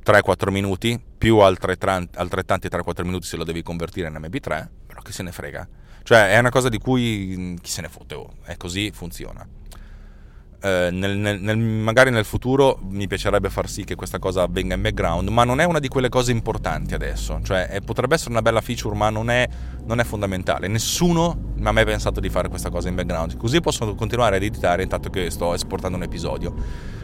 3-4 0.05 0.51
minuti 0.51 1.01
più 1.17 1.39
altrettanti 1.39 2.69
3-4 2.69 3.03
minuti 3.03 3.27
se 3.27 3.39
lo 3.39 3.45
devi 3.45 3.63
convertire 3.63 4.09
in 4.09 4.19
MP3 4.21 4.69
però 4.87 5.01
chi 5.01 5.13
se 5.13 5.23
ne 5.23 5.33
frega? 5.33 5.67
Cioè 6.03 6.33
è 6.33 6.39
una 6.39 6.51
cosa 6.51 6.69
di 6.69 6.77
cui 6.77 7.57
chi 7.63 7.71
se 7.71 7.81
ne 7.81 7.89
fotte 7.89 8.15
oh, 8.15 8.35
è 8.45 8.59
così 8.59 8.91
funziona 8.93 9.49
eh, 10.65 10.89
nel, 10.91 11.19
nel, 11.19 11.59
magari 11.59 12.11
nel 12.11 12.25
futuro 12.25 12.79
mi 12.89 13.07
piacerebbe 13.07 13.51
far 13.51 13.69
sì 13.69 13.85
che 13.85 13.97
questa 13.97 14.19
cosa 14.19 14.43
avvenga 14.43 14.75
in 14.75 14.81
background, 14.81 15.29
ma 15.29 15.45
non 15.45 15.61
è 15.61 15.65
una 15.65 15.79
di 15.79 15.89
quelle 15.89 16.09
cose 16.09 16.33
importanti 16.33 16.95
adesso. 16.95 17.39
Cioè, 17.43 17.67
è, 17.67 17.81
potrebbe 17.83 18.15
essere 18.15 18.31
una 18.31 18.41
bella 18.41 18.63
feature, 18.63 18.97
ma 18.97 19.11
non 19.11 19.29
è, 19.29 19.47
non 19.85 20.01
è, 20.01 20.05
fondamentale. 20.05 20.67
Nessuno 20.67 21.53
mi 21.57 21.67
ha 21.67 21.73
mai 21.73 21.85
pensato 21.85 22.19
di 22.19 22.31
fare 22.31 22.49
questa 22.49 22.71
cosa 22.71 22.89
in 22.89 22.95
background. 22.95 23.37
Così 23.37 23.61
posso 23.61 23.95
continuare 23.95 24.37
ad 24.37 24.43
editare 24.43 24.83
intanto 24.83 25.11
che 25.11 25.29
sto 25.29 25.53
esportando 25.53 25.99
un 25.99 26.03
episodio. 26.03 26.55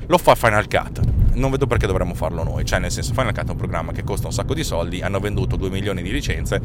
Lo 0.06 0.16
fa 0.16 0.34
Final 0.34 0.66
Cut. 0.66 1.00
Non 1.34 1.50
vedo 1.50 1.66
perché 1.66 1.86
dovremmo 1.86 2.14
farlo 2.14 2.42
noi. 2.42 2.64
Cioè, 2.64 2.78
nel 2.78 2.90
senso, 2.90 3.12
Final 3.12 3.34
Cut 3.34 3.48
è 3.48 3.50
un 3.50 3.56
programma 3.56 3.92
che 3.92 4.04
costa 4.04 4.26
un 4.26 4.32
sacco 4.32 4.54
di 4.54 4.64
soldi, 4.64 5.02
hanno 5.02 5.20
venduto 5.20 5.56
2 5.56 5.68
milioni 5.68 6.00
di 6.00 6.10
licenze, 6.10 6.58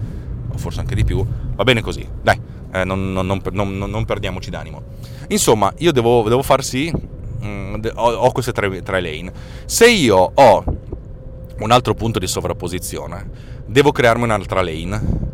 o 0.47 0.57
forse 0.57 0.79
anche 0.79 0.95
di 0.95 1.03
più. 1.03 1.25
Va 1.55 1.63
bene 1.65 1.81
così. 1.81 2.07
Dai, 2.21 2.39
eh, 2.71 2.85
non, 2.85 3.11
non, 3.11 3.41
non, 3.51 3.77
non 3.77 4.05
perdiamoci 4.05 4.49
d'animo. 4.49 4.83
Insomma, 5.29 5.73
io 5.77 5.91
devo, 5.91 6.23
devo 6.23 6.41
far 6.41 6.63
sì, 6.63 6.91
mm, 7.43 7.75
ho, 7.95 8.11
ho, 8.11 8.31
queste 8.31 8.51
tre, 8.51 8.81
tre 8.81 9.01
lane. 9.01 9.31
Se 9.65 9.89
io 9.89 10.31
ho 10.33 10.63
un 11.59 11.71
altro 11.71 11.93
punto 11.93 12.19
di 12.19 12.27
sovrapposizione, 12.27 13.29
devo 13.65 13.91
crearmi 13.91 14.23
un'altra 14.23 14.61
lane. 14.61 15.33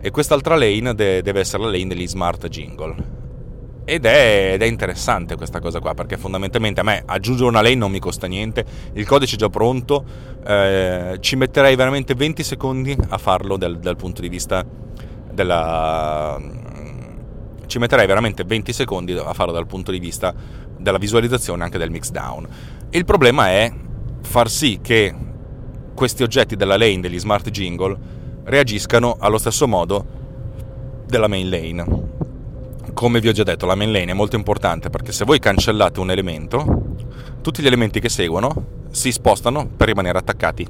E 0.00 0.10
quest'altra 0.10 0.56
lane 0.56 0.94
de- 0.94 1.22
deve 1.22 1.40
essere 1.40 1.62
la 1.62 1.70
lane 1.70 1.88
degli 1.88 2.06
smart 2.06 2.48
jingle. 2.48 3.18
Ed 3.84 4.04
è, 4.04 4.52
ed 4.52 4.62
è, 4.62 4.66
interessante 4.66 5.36
questa 5.36 5.58
cosa 5.58 5.80
qua, 5.80 5.94
perché 5.94 6.16
fondamentalmente 6.16 6.80
a 6.80 6.84
me 6.84 7.02
aggiungere 7.04 7.48
una 7.48 7.60
lane 7.60 7.74
non 7.74 7.90
mi 7.90 7.98
costa 7.98 8.26
niente, 8.26 8.64
il 8.92 9.04
codice 9.04 9.34
è 9.34 9.38
già 9.38 9.48
pronto, 9.48 10.04
eh, 10.46 11.16
ci 11.18 11.34
metterei 11.34 11.74
veramente 11.74 12.14
20 12.14 12.42
secondi 12.44 12.96
a 13.08 13.18
farlo 13.18 13.56
dal, 13.56 13.78
dal 13.78 13.96
punto 13.96 14.20
di 14.20 14.28
vista 14.28 14.64
della, 15.32 16.38
ci 17.70 17.78
metterei 17.78 18.06
veramente 18.06 18.44
20 18.44 18.72
secondi 18.72 19.12
a 19.12 19.32
farlo 19.32 19.52
dal 19.52 19.66
punto 19.66 19.92
di 19.92 20.00
vista 20.00 20.34
della 20.76 20.98
visualizzazione 20.98 21.62
anche 21.62 21.78
del 21.78 21.90
mixdown. 21.90 22.48
Il 22.90 23.04
problema 23.04 23.48
è 23.48 23.72
far 24.22 24.50
sì 24.50 24.80
che 24.82 25.14
questi 25.94 26.22
oggetti 26.24 26.56
della 26.56 26.76
lane 26.76 27.00
degli 27.00 27.18
smart 27.18 27.48
jingle 27.50 27.96
reagiscano 28.44 29.16
allo 29.20 29.38
stesso 29.38 29.68
modo 29.68 30.04
della 31.06 31.28
main 31.28 31.48
lane. 31.48 32.08
Come 32.92 33.20
vi 33.20 33.28
ho 33.28 33.32
già 33.32 33.44
detto, 33.44 33.66
la 33.66 33.76
main 33.76 33.92
lane 33.92 34.10
è 34.10 34.14
molto 34.14 34.34
importante 34.34 34.90
perché 34.90 35.12
se 35.12 35.24
voi 35.24 35.38
cancellate 35.38 36.00
un 36.00 36.10
elemento, 36.10 36.96
tutti 37.40 37.62
gli 37.62 37.66
elementi 37.66 38.00
che 38.00 38.08
seguono 38.08 38.78
si 38.90 39.12
spostano 39.12 39.68
per 39.68 39.86
rimanere 39.86 40.18
attaccati. 40.18 40.66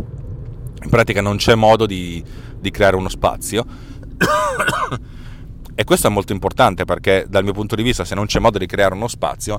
In 0.82 0.90
pratica 0.90 1.22
non 1.22 1.36
c'è 1.36 1.54
modo 1.54 1.86
di, 1.86 2.22
di 2.58 2.70
creare 2.70 2.96
uno 2.96 3.08
spazio 3.08 3.64
e 5.80 5.84
questo 5.84 6.08
è 6.08 6.10
molto 6.10 6.34
importante 6.34 6.84
perché 6.84 7.24
dal 7.26 7.42
mio 7.42 7.54
punto 7.54 7.74
di 7.74 7.82
vista 7.82 8.04
se 8.04 8.14
non 8.14 8.26
c'è 8.26 8.38
modo 8.38 8.58
di 8.58 8.66
creare 8.66 8.92
uno 8.92 9.08
spazio, 9.08 9.58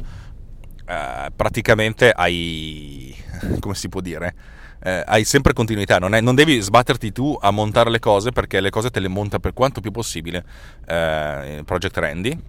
eh, 0.86 1.32
praticamente 1.36 2.12
hai, 2.12 3.16
come 3.60 3.74
si 3.74 3.90
può 3.90 4.02
dire, 4.02 4.36
eh, 4.84 5.02
hai 5.04 5.24
sempre 5.24 5.54
continuità, 5.54 5.98
non, 5.98 6.14
è, 6.14 6.22
non, 6.22 6.36
devi 6.36 6.60
sbatterti 6.60 7.12
tu 7.12 7.36
a 7.42 7.50
montare 7.50 7.90
le 7.90 7.98
cose 7.98 8.30
perché 8.30 8.62
le 8.62 8.70
cose 8.70 8.92
te 8.92 9.00
le 9.00 9.08
monta 9.08 9.40
per 9.40 9.54
quanto 9.54 9.82
più 9.82 9.90
possibile 9.90 10.46
eh, 10.86 11.64
Project 11.66 11.98
Randy. 11.98 12.40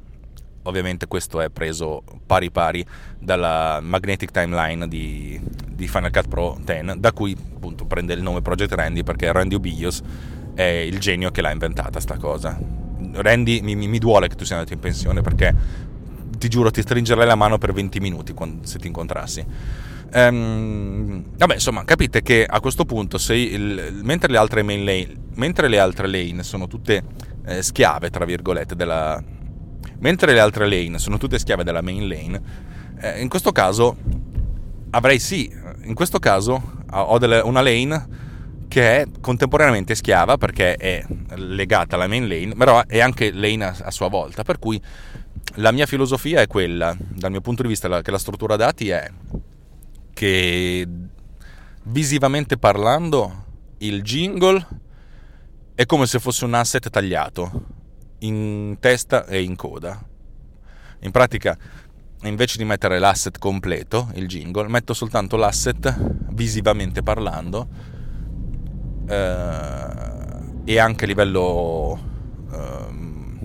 Ovviamente 0.64 1.06
questo 1.06 1.40
è 1.40 1.48
preso 1.48 2.04
pari 2.26 2.50
pari 2.50 2.84
dalla 3.18 3.80
Magnetic 3.80 4.32
Timeline 4.32 4.86
di, 4.86 5.40
di 5.66 5.88
Final 5.88 6.10
Cut 6.10 6.28
Pro 6.28 6.58
10, 6.62 7.00
da 7.00 7.12
cui 7.12 7.34
appunto 7.54 7.86
prende 7.86 8.12
il 8.12 8.20
nome 8.20 8.42
Project 8.42 8.74
Randy 8.74 9.02
perché 9.02 9.32
Randy 9.32 9.54
Obios 9.54 10.02
è 10.52 10.62
il 10.62 10.98
genio 10.98 11.30
che 11.30 11.40
l'ha 11.40 11.52
inventata 11.52 12.00
sta 12.00 12.18
cosa 12.18 12.81
Randy, 13.12 13.60
mi, 13.60 13.74
mi, 13.74 13.98
duole 13.98 14.28
che 14.28 14.34
tu 14.34 14.44
sia 14.44 14.56
andato 14.56 14.74
in 14.74 14.80
pensione 14.80 15.20
perché 15.20 15.54
ti 16.38 16.48
giuro 16.48 16.70
ti 16.70 16.82
stringerei 16.82 17.26
la 17.26 17.34
mano 17.34 17.58
per 17.58 17.72
20 17.72 18.00
minuti 18.00 18.32
quando, 18.32 18.66
se 18.66 18.78
ti 18.78 18.86
incontrassi. 18.86 19.44
Um, 20.14 21.24
vabbè, 21.36 21.54
insomma, 21.54 21.84
capite 21.84 22.22
che 22.22 22.44
a 22.44 22.60
questo 22.60 22.84
punto, 22.84 23.18
il, 23.32 24.00
mentre, 24.02 24.30
le 24.30 24.38
altre 24.38 24.62
main 24.62 24.84
lane, 24.84 25.14
mentre 25.34 25.68
le 25.68 25.78
altre 25.78 26.06
lane 26.06 26.42
sono 26.42 26.66
tutte 26.66 27.02
eh, 27.46 27.62
schiave, 27.62 28.10
tra 28.10 28.24
virgolette, 28.24 28.74
della... 28.74 29.22
Mentre 30.00 30.32
le 30.32 30.40
altre 30.40 30.68
lane 30.68 30.98
sono 30.98 31.16
tutte 31.16 31.38
schiave 31.38 31.62
della 31.62 31.80
main 31.80 32.08
lane, 32.08 32.42
eh, 33.00 33.20
in 33.20 33.28
questo 33.28 33.52
caso 33.52 33.96
avrei 34.90 35.18
sì, 35.18 35.50
in 35.84 35.94
questo 35.94 36.18
caso 36.18 36.80
ho 36.90 37.18
delle, 37.18 37.40
una 37.40 37.62
lane 37.62 38.06
che 38.72 39.02
è 39.02 39.06
contemporaneamente 39.20 39.94
schiava 39.94 40.38
perché 40.38 40.76
è 40.76 41.04
legata 41.34 41.96
alla 41.96 42.06
main 42.06 42.26
lane, 42.26 42.54
però 42.54 42.82
è 42.86 43.00
anche 43.00 43.30
lane 43.30 43.66
a, 43.66 43.76
a 43.82 43.90
sua 43.90 44.08
volta. 44.08 44.44
Per 44.44 44.58
cui 44.58 44.80
la 45.56 45.72
mia 45.72 45.84
filosofia 45.84 46.40
è 46.40 46.46
quella, 46.46 46.96
dal 46.98 47.30
mio 47.30 47.42
punto 47.42 47.60
di 47.60 47.68
vista, 47.68 47.86
la, 47.86 48.00
che 48.00 48.10
la 48.10 48.16
struttura 48.16 48.56
dati 48.56 48.88
è 48.88 49.10
che 50.14 50.88
visivamente 51.82 52.56
parlando 52.56 53.44
il 53.80 54.00
jingle 54.00 54.66
è 55.74 55.84
come 55.84 56.06
se 56.06 56.18
fosse 56.18 56.46
un 56.46 56.54
asset 56.54 56.88
tagliato 56.88 57.66
in 58.20 58.78
testa 58.80 59.26
e 59.26 59.42
in 59.42 59.54
coda. 59.54 60.02
In 61.00 61.10
pratica, 61.10 61.58
invece 62.22 62.56
di 62.56 62.64
mettere 62.64 62.98
l'asset 62.98 63.36
completo, 63.36 64.08
il 64.14 64.26
jingle, 64.26 64.68
metto 64.68 64.94
soltanto 64.94 65.36
l'asset 65.36 65.94
visivamente 66.30 67.02
parlando 67.02 67.91
e 70.64 70.78
anche 70.78 71.04
a 71.04 71.06
livello 71.06 71.98
ehm, 72.52 73.38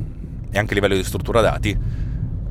e 0.52 0.58
anche 0.58 0.72
a 0.72 0.76
livello 0.76 0.96
di 0.96 1.04
struttura 1.04 1.42
dati 1.42 1.78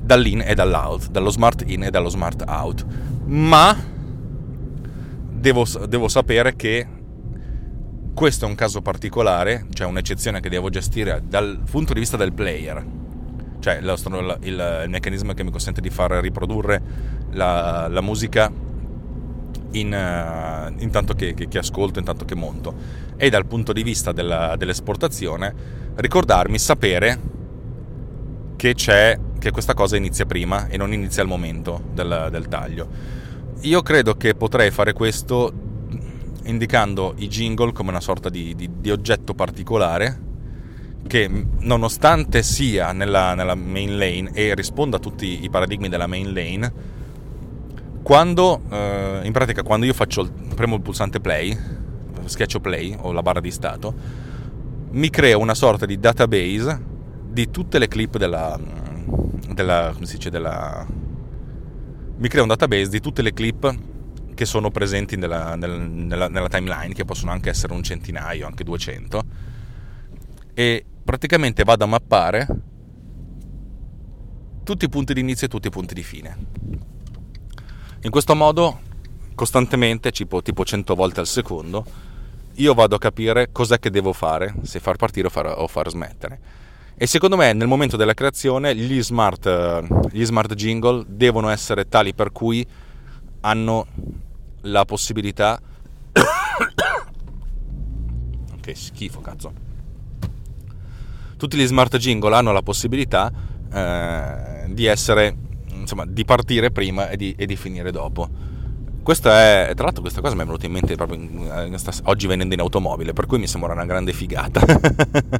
dall'in 0.00 0.42
e 0.42 0.54
dall'out, 0.54 1.10
dallo 1.10 1.30
smart 1.30 1.64
in 1.66 1.84
e 1.84 1.90
dallo 1.90 2.08
smart 2.08 2.44
out. 2.46 2.86
Ma 3.26 3.76
devo, 5.30 5.64
devo 5.88 6.08
sapere 6.08 6.54
che 6.54 6.86
questo 8.14 8.46
è 8.46 8.48
un 8.48 8.54
caso 8.54 8.80
particolare, 8.80 9.66
cioè 9.72 9.86
un'eccezione 9.86 10.40
che 10.40 10.48
devo 10.48 10.70
gestire 10.70 11.22
dal 11.26 11.60
punto 11.68 11.92
di 11.92 12.00
vista 12.00 12.16
del 12.16 12.32
player, 12.32 12.84
cioè 13.58 13.74
il, 13.74 14.38
il, 14.42 14.82
il 14.84 14.88
meccanismo 14.88 15.34
che 15.34 15.42
mi 15.42 15.50
consente 15.50 15.80
di 15.80 15.90
far 15.90 16.12
riprodurre 16.12 16.80
la, 17.32 17.88
la 17.88 18.00
musica 18.00 18.50
in, 19.79 19.93
uh, 19.93 20.83
intanto 20.83 21.14
che, 21.14 21.35
che, 21.35 21.49
che, 21.49 21.59
ascolto, 21.59 21.99
intanto 21.99 22.24
che 22.24 22.35
monto. 22.35 22.74
E 23.16 23.31
dal 23.31 23.47
punto 23.47 23.72
di 23.72 23.83
vista 23.83 24.12
della, 24.12 24.57
dell'esportazione, 24.57 25.55
ricordarmi, 25.97 26.59
sapere 26.59 27.20
che 28.57 28.74
che 28.74 29.51
questa 29.51 29.74
cosa 29.74 29.97
inizia 29.97 30.27
prima 30.27 30.66
e 30.66 30.77
non 30.77 30.93
inizia 30.93 31.22
al 31.22 31.29
momento 31.29 31.83
del, 31.93 32.29
del 32.31 32.49
taglio. 32.49 32.89
Io 33.61 33.83
credo 33.83 34.16
che 34.16 34.35
potrei 34.35 34.70
fare 34.70 34.93
questo 34.93 35.53
indicando 36.45 37.14
i 37.18 37.29
jingle 37.29 37.72
come 37.72 37.91
una 37.91 38.01
sorta 38.01 38.29
di, 38.29 38.55
di, 38.55 38.68
di 38.79 38.91
oggetto 38.91 39.35
particolare 39.35 40.24
che 41.07 41.31
nonostante 41.59 42.43
sia 42.43 42.93
nella, 42.93 43.35
nella, 43.35 43.55
main 43.55 43.97
lane 43.97 44.31
e 44.33 44.55
risponda 44.55 44.97
a 44.97 45.01
tutti 45.01 45.45
i 45.45 45.51
paradigmi 45.51 45.89
della 45.89 46.07
main 46.07 46.33
lane, 46.33 46.72
quando, 48.07 48.62
eh, 48.70 49.22
in 49.24 49.32
pratica, 49.32 49.64
quando 49.64 49.84
io 49.84 49.92
faccio, 49.92 50.30
premo 50.54 50.76
il 50.76 50.80
pulsante 50.80 51.18
play, 51.18 51.59
schiaccio 52.24 52.61
play 52.61 52.94
o 52.96 53.11
la 53.11 53.20
barra 53.20 53.40
di 53.40 53.50
stato, 53.50 53.92
mi 54.90 55.11
crea 55.11 55.36
una 55.36 55.57
sorta 55.57 55.86
di 55.86 55.98
database 55.98 56.80
di 57.28 57.50
tutte 57.50 57.80
le 57.80 57.88
clip 57.88 58.16
della, 58.16 58.57
della 59.52 59.90
come 59.92 60.07
si 60.07 60.18
dice, 60.18 60.30
della, 60.30 60.86
mi 62.16 62.28
crea 62.28 62.42
un 62.42 62.48
database 62.48 62.90
di 62.90 63.00
tutte 63.00 63.22
le 63.22 63.32
clip 63.32 63.76
che 64.34 64.44
sono 64.44 64.70
presenti 64.70 65.16
nella, 65.16 65.57
nella, 65.57 65.76
nella, 65.76 66.28
nella 66.28 66.48
timeline, 66.48 66.94
che 66.94 67.04
possono 67.04 67.32
anche 67.32 67.50
essere 67.50 67.72
un 67.72 67.82
centinaio, 67.82 68.46
anche 68.46 68.62
200, 68.62 69.24
e 70.54 70.84
praticamente 71.02 71.64
vado 71.64 71.82
a 71.82 71.88
mappare 71.88 72.46
tutti 74.62 74.84
i 74.84 74.88
punti 74.88 75.12
di 75.12 75.18
inizio 75.18 75.48
e 75.48 75.50
tutti 75.50 75.66
i 75.66 75.70
punti 75.70 75.92
di 75.92 76.04
fine. 76.04 76.95
In 78.07 78.12
questo 78.12 78.36
modo, 78.36 78.78
costantemente, 79.34 80.12
tipo, 80.12 80.40
tipo 80.40 80.64
100 80.64 80.94
volte 80.94 81.18
al 81.18 81.26
secondo, 81.26 81.84
io 82.54 82.72
vado 82.72 82.94
a 82.94 83.00
capire 83.00 83.50
cos'è 83.50 83.80
che 83.80 83.90
devo 83.90 84.12
fare, 84.12 84.54
se 84.62 84.78
far 84.78 84.94
partire 84.94 85.26
o 85.26 85.30
far, 85.30 85.52
o 85.59 85.66
far 85.66 85.90
smettere. 85.90 86.38
E 86.94 87.04
secondo 87.09 87.36
me 87.36 87.52
nel 87.52 87.66
momento 87.66 87.96
della 87.96 88.14
creazione 88.14 88.76
gli 88.76 89.02
smart, 89.02 90.11
gli 90.12 90.24
smart 90.24 90.54
jingle 90.54 91.04
devono 91.09 91.48
essere 91.48 91.88
tali 91.88 92.14
per 92.14 92.30
cui 92.30 92.64
hanno 93.40 93.86
la 94.61 94.84
possibilità... 94.84 95.61
che 98.61 98.74
schifo, 98.76 99.20
cazzo. 99.20 99.52
Tutti 101.36 101.57
gli 101.57 101.66
smart 101.66 101.96
jingle 101.96 102.36
hanno 102.36 102.52
la 102.52 102.62
possibilità 102.62 103.32
eh, 103.72 104.66
di 104.68 104.86
essere, 104.86 105.36
insomma, 105.81 106.05
di 106.07 106.24
partire 106.24 106.70
prima 106.70 107.09
e 107.09 107.16
di, 107.16 107.35
e 107.37 107.47
di 107.47 107.57
finire 107.57 107.91
dopo. 107.91 108.29
Questa 109.03 109.41
è, 109.41 109.72
tra 109.74 109.85
l'altro 109.85 110.03
questa 110.03 110.20
cosa 110.20 110.35
mi 110.35 110.43
è 110.43 110.45
venuta 110.45 110.66
in 110.66 110.72
mente 110.72 110.97
proprio 110.97 111.20
in, 111.20 111.77
oggi 112.05 112.27
venendo 112.27 112.55
in 112.55 112.61
automobile, 112.61 113.12
per 113.12 113.27
cui 113.27 113.39
mi 113.39 113.47
sembra 113.47 113.72
una 113.72 113.87
grande 113.87 114.12
figata. 114.12 114.61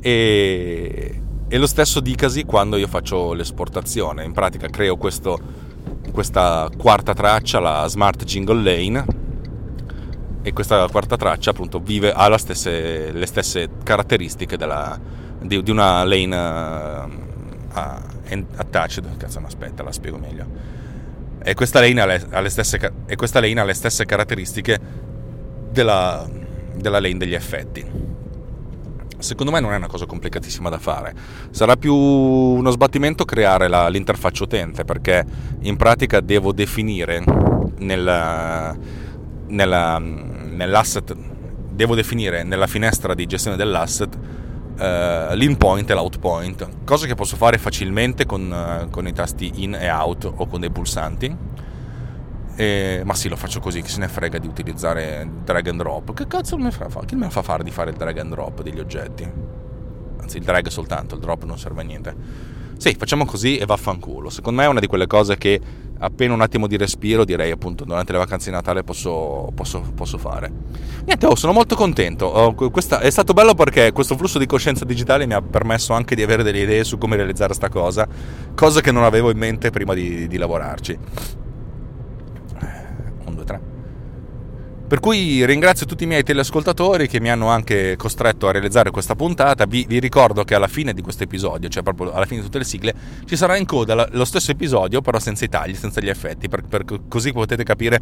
e, 0.00 1.20
e, 1.46 1.58
lo 1.58 1.66
stesso 1.66 2.00
dicasi 2.00 2.42
quando 2.42 2.76
io 2.76 2.88
faccio 2.88 3.32
l'esportazione, 3.32 4.24
in 4.24 4.32
pratica 4.32 4.66
creo 4.68 4.96
questo, 4.96 5.38
questa 6.10 6.68
quarta 6.76 7.14
traccia, 7.14 7.60
la 7.60 7.86
Smart 7.86 8.24
Jingle 8.24 8.60
Lane, 8.60 9.04
e 10.42 10.52
questa 10.52 10.88
quarta 10.88 11.16
traccia 11.16 11.50
appunto 11.50 11.78
vive, 11.78 12.12
ha 12.12 12.36
stesse, 12.36 13.12
le 13.12 13.26
stesse 13.26 13.68
caratteristiche 13.84 14.56
della, 14.56 14.98
di, 15.40 15.62
di, 15.62 15.70
una 15.70 16.02
lane 16.02 16.36
uh, 17.72 18.11
attached, 18.56 19.16
cazzo 19.16 19.40
no 19.40 19.46
aspetta 19.46 19.82
la 19.82 19.92
spiego 19.92 20.18
meglio 20.18 20.80
e 21.44 21.54
questa 21.54 21.80
lane 21.80 22.00
ha 22.00 22.06
le, 22.06 22.26
ha 22.30 22.40
le, 22.40 22.48
stesse, 22.48 22.78
lane 22.78 23.60
ha 23.60 23.64
le 23.64 23.74
stesse, 23.74 24.06
caratteristiche 24.06 24.78
della, 25.70 26.28
della 26.74 27.00
lane 27.00 27.16
degli 27.16 27.34
effetti. 27.34 28.10
Secondo 29.18 29.52
me 29.52 29.60
non 29.60 29.72
è 29.72 29.76
una 29.76 29.86
cosa 29.86 30.06
complicatissima 30.06 30.68
da 30.68 30.78
fare. 30.78 31.14
Sarà 31.50 31.76
più 31.76 31.94
uno 31.94 32.70
sbattimento 32.70 33.24
creare 33.24 33.68
la, 33.68 33.88
l'interfaccia 33.88 34.44
utente 34.44 34.84
perché 34.84 35.24
in 35.60 35.76
pratica 35.76 36.20
devo 36.20 36.52
definire 36.52 37.22
nella, 37.78 38.76
nella, 39.48 39.98
nell'asset, 39.98 41.14
devo 41.70 41.94
definire 41.94 42.42
nella 42.42 42.66
finestra 42.66 43.14
di 43.14 43.26
gestione 43.26 43.56
dell'asset 43.56 44.18
uh, 44.78 45.34
l'in 45.34 45.56
point 45.56 45.88
e 45.88 45.94
l'out 45.94 46.18
point, 46.18 46.68
cosa 46.84 47.06
che 47.06 47.14
posso 47.14 47.36
fare 47.36 47.58
facilmente 47.58 48.26
con, 48.26 48.50
uh, 48.50 48.90
con 48.90 49.06
i 49.06 49.12
tasti 49.12 49.62
in 49.62 49.74
e 49.74 49.90
out 49.90 50.30
o 50.34 50.46
con 50.46 50.60
dei 50.60 50.70
pulsanti. 50.70 51.36
E, 52.54 53.02
ma 53.04 53.14
sì, 53.14 53.28
lo 53.28 53.36
faccio 53.36 53.60
così, 53.60 53.80
chi 53.80 53.88
se 53.88 53.98
ne 53.98 54.08
frega 54.08 54.38
di 54.38 54.46
utilizzare 54.46 55.28
drag 55.42 55.68
and 55.68 55.78
drop. 55.80 56.12
Che 56.12 56.26
cazzo 56.26 56.58
me 56.58 56.70
fa? 56.70 56.86
Chi 57.06 57.14
me 57.14 57.30
fa 57.30 57.42
fare 57.42 57.64
di 57.64 57.70
fare 57.70 57.90
il 57.90 57.96
drag 57.96 58.18
and 58.18 58.30
drop 58.30 58.62
degli 58.62 58.78
oggetti? 58.78 59.30
Anzi, 60.20 60.36
il 60.36 60.44
drag 60.44 60.66
soltanto, 60.68 61.14
il 61.14 61.20
drop 61.20 61.44
non 61.44 61.58
serve 61.58 61.80
a 61.80 61.84
niente. 61.84 62.14
Sì, 62.82 62.96
facciamo 62.98 63.24
così 63.24 63.58
e 63.58 63.64
vaffanculo. 63.64 64.28
Secondo 64.28 64.58
me 64.58 64.66
è 64.66 64.68
una 64.68 64.80
di 64.80 64.88
quelle 64.88 65.06
cose 65.06 65.38
che 65.38 65.60
appena 66.00 66.34
un 66.34 66.40
attimo 66.40 66.66
di 66.66 66.76
respiro 66.76 67.24
direi 67.24 67.52
appunto 67.52 67.84
durante 67.84 68.10
le 68.10 68.18
vacanze 68.18 68.50
di 68.50 68.56
Natale 68.56 68.82
posso, 68.82 69.52
posso, 69.54 69.84
posso 69.94 70.18
fare. 70.18 70.50
Niente, 71.04 71.26
oh, 71.26 71.36
sono 71.36 71.52
molto 71.52 71.76
contento. 71.76 72.26
Oh, 72.26 72.54
questa, 72.72 72.98
è 72.98 73.08
stato 73.08 73.34
bello 73.34 73.54
perché 73.54 73.92
questo 73.92 74.16
flusso 74.16 74.40
di 74.40 74.46
coscienza 74.46 74.84
digitale 74.84 75.26
mi 75.26 75.34
ha 75.34 75.40
permesso 75.40 75.92
anche 75.92 76.16
di 76.16 76.24
avere 76.24 76.42
delle 76.42 76.62
idee 76.62 76.82
su 76.82 76.98
come 76.98 77.14
realizzare 77.14 77.54
questa 77.56 77.68
cosa, 77.68 78.04
cosa 78.56 78.80
che 78.80 78.90
non 78.90 79.04
avevo 79.04 79.30
in 79.30 79.38
mente 79.38 79.70
prima 79.70 79.94
di, 79.94 80.26
di 80.26 80.36
lavorarci. 80.36 80.98
Per 84.92 85.00
cui 85.00 85.46
ringrazio 85.46 85.86
tutti 85.86 86.04
i 86.04 86.06
miei 86.06 86.22
teleascoltatori 86.22 87.08
che 87.08 87.18
mi 87.18 87.30
hanno 87.30 87.48
anche 87.48 87.96
costretto 87.96 88.46
a 88.46 88.52
realizzare 88.52 88.90
questa 88.90 89.14
puntata. 89.14 89.64
Vi, 89.64 89.86
vi 89.88 89.98
ricordo 89.98 90.44
che 90.44 90.54
alla 90.54 90.68
fine 90.68 90.92
di 90.92 91.00
questo 91.00 91.22
episodio, 91.22 91.70
cioè 91.70 91.82
proprio 91.82 92.12
alla 92.12 92.26
fine 92.26 92.40
di 92.40 92.44
tutte 92.44 92.58
le 92.58 92.64
sigle, 92.64 92.94
ci 93.24 93.34
sarà 93.34 93.56
in 93.56 93.64
coda 93.64 94.06
lo 94.10 94.24
stesso 94.26 94.50
episodio, 94.50 95.00
però 95.00 95.18
senza 95.18 95.46
i 95.46 95.48
tagli, 95.48 95.74
senza 95.74 96.02
gli 96.02 96.10
effetti, 96.10 96.50
per, 96.50 96.64
per, 96.64 96.84
così 97.08 97.32
potete 97.32 97.64
capire 97.64 98.00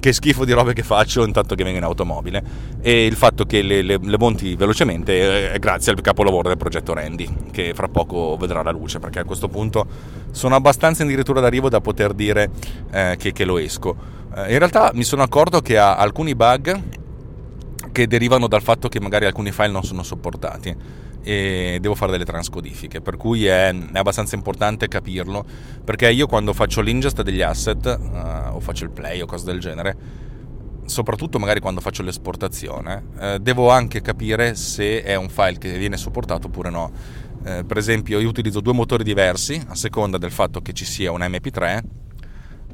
che 0.00 0.12
schifo 0.12 0.44
di 0.44 0.52
robe 0.52 0.72
che 0.72 0.82
faccio 0.82 1.24
intanto 1.24 1.54
che 1.54 1.64
vengo 1.64 1.78
in 1.78 1.84
automobile. 1.84 2.42
E 2.80 3.06
il 3.06 3.16
fatto 3.16 3.44
che 3.44 3.62
le, 3.62 3.82
le, 3.82 3.98
le 4.00 4.18
monti 4.18 4.54
velocemente 4.56 5.52
è 5.52 5.58
grazie 5.58 5.92
al 5.92 6.00
capolavoro 6.00 6.48
del 6.48 6.56
progetto 6.56 6.94
Randy 6.94 7.28
che 7.50 7.72
fra 7.74 7.88
poco 7.88 8.36
vedrà 8.36 8.62
la 8.62 8.70
luce 8.70 8.98
perché 8.98 9.20
a 9.20 9.24
questo 9.24 9.48
punto 9.48 9.86
sono 10.30 10.54
abbastanza 10.54 11.02
addirittura 11.02 11.40
d'arrivo 11.40 11.68
da 11.68 11.80
poter 11.80 12.12
dire 12.12 12.50
eh, 12.90 13.16
che, 13.18 13.32
che, 13.32 13.44
lo 13.44 13.58
esco. 13.58 13.96
Eh, 14.34 14.52
in 14.52 14.58
realtà 14.58 14.90
mi 14.94 15.04
sono 15.04 15.22
accorto 15.22 15.60
che 15.60 15.78
ha 15.78 15.96
alcuni 15.96 16.34
bug 16.34 16.82
che 17.92 18.06
derivano 18.06 18.46
dal 18.46 18.62
fatto 18.62 18.88
che 18.88 19.00
magari 19.00 19.24
alcuni 19.24 19.52
file 19.52 19.68
non 19.68 19.82
sono 19.82 20.02
sopportati 20.02 21.04
e 21.26 21.78
devo 21.80 21.96
fare 21.96 22.12
delle 22.12 22.24
transcodifiche, 22.24 23.00
per 23.00 23.16
cui 23.16 23.46
è, 23.46 23.74
è 23.74 23.98
abbastanza 23.98 24.36
importante 24.36 24.86
capirlo, 24.86 25.44
perché 25.82 26.08
io 26.08 26.28
quando 26.28 26.52
faccio 26.52 26.80
l'ingest 26.80 27.20
degli 27.22 27.42
asset 27.42 27.84
uh, 27.84 28.54
o 28.54 28.60
faccio 28.60 28.84
il 28.84 28.90
play 28.90 29.20
o 29.20 29.26
cose 29.26 29.44
del 29.44 29.58
genere, 29.58 29.96
soprattutto 30.84 31.40
magari 31.40 31.58
quando 31.58 31.80
faccio 31.80 32.04
l'esportazione, 32.04 33.02
uh, 33.18 33.38
devo 33.38 33.70
anche 33.70 34.00
capire 34.02 34.54
se 34.54 35.02
è 35.02 35.16
un 35.16 35.28
file 35.28 35.58
che 35.58 35.76
viene 35.76 35.96
supportato 35.96 36.46
oppure 36.46 36.70
no. 36.70 36.92
Uh, 37.42 37.66
per 37.66 37.76
esempio 37.76 38.20
io 38.20 38.28
utilizzo 38.28 38.60
due 38.60 38.72
motori 38.72 39.02
diversi 39.02 39.60
a 39.66 39.74
seconda 39.74 40.18
del 40.18 40.30
fatto 40.30 40.60
che 40.60 40.72
ci 40.74 40.84
sia 40.84 41.10
un 41.10 41.22
MP3 41.22 42.05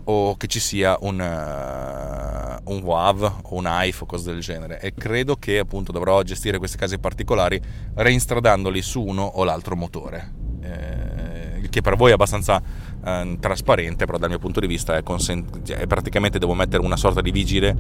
o 0.05 0.37
che 0.37 0.47
ci 0.47 0.61
sia 0.61 0.97
un, 1.01 1.21
uh, 1.21 2.73
un 2.73 2.81
WAV 2.83 3.41
o 3.43 3.57
un 3.57 3.67
AIF 3.67 4.03
o 4.03 4.07
cose 4.07 4.33
del 4.33 4.41
genere. 4.41 4.81
E 4.81 4.95
credo 4.95 5.37
che 5.37 5.59
appunto 5.59 5.93
dovrò 5.93 6.23
gestire 6.23 6.59
questi 6.59 6.77
casi 6.77 6.99
particolari 6.99 7.61
reinstradandoli 7.95 8.83
su 8.83 9.03
uno 9.03 9.23
o 9.23 9.45
l'altro 9.45 9.77
motore. 9.77 10.41
Eh, 10.63 11.33
che 11.73 11.81
per 11.81 11.97
voi 11.97 12.11
è 12.11 12.13
abbastanza 12.13 12.63
eh, 13.03 13.37
trasparente 13.41 14.05
però 14.05 14.19
dal 14.19 14.29
mio 14.29 14.39
punto 14.39 14.61
di 14.61 14.67
vista 14.67 14.97
è, 14.97 15.03
consent- 15.03 15.63
cioè, 15.65 15.79
è, 15.79 15.87
praticamente 15.87 16.39
devo 16.39 16.53
mettere 16.53 16.85
una 16.85 16.97
sorta 16.97 17.23
di 17.23 17.31
vigile 17.31 17.75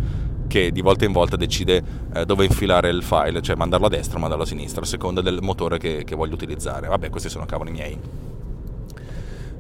che 0.49 0.73
di 0.73 0.81
volta 0.81 1.05
in 1.05 1.13
volta 1.13 1.37
decide 1.37 1.83
eh, 2.15 2.25
dove 2.25 2.47
infilare 2.47 2.89
il 2.89 3.03
file 3.03 3.43
cioè 3.43 3.55
mandarlo 3.55 3.87
a 3.87 3.91
destra 3.91 4.17
o 4.17 4.21
mandarlo 4.21 4.45
a 4.45 4.47
sinistra 4.47 4.81
a 4.81 4.87
seconda 4.87 5.21
del 5.21 5.41
motore 5.43 5.77
che, 5.77 6.05
che 6.05 6.15
voglio 6.15 6.35
utilizzare. 6.35 6.89
Vabbè 6.89 7.11
questi 7.11 7.29
sono 7.29 7.45
cavoli 7.45 7.71
miei 7.71 7.99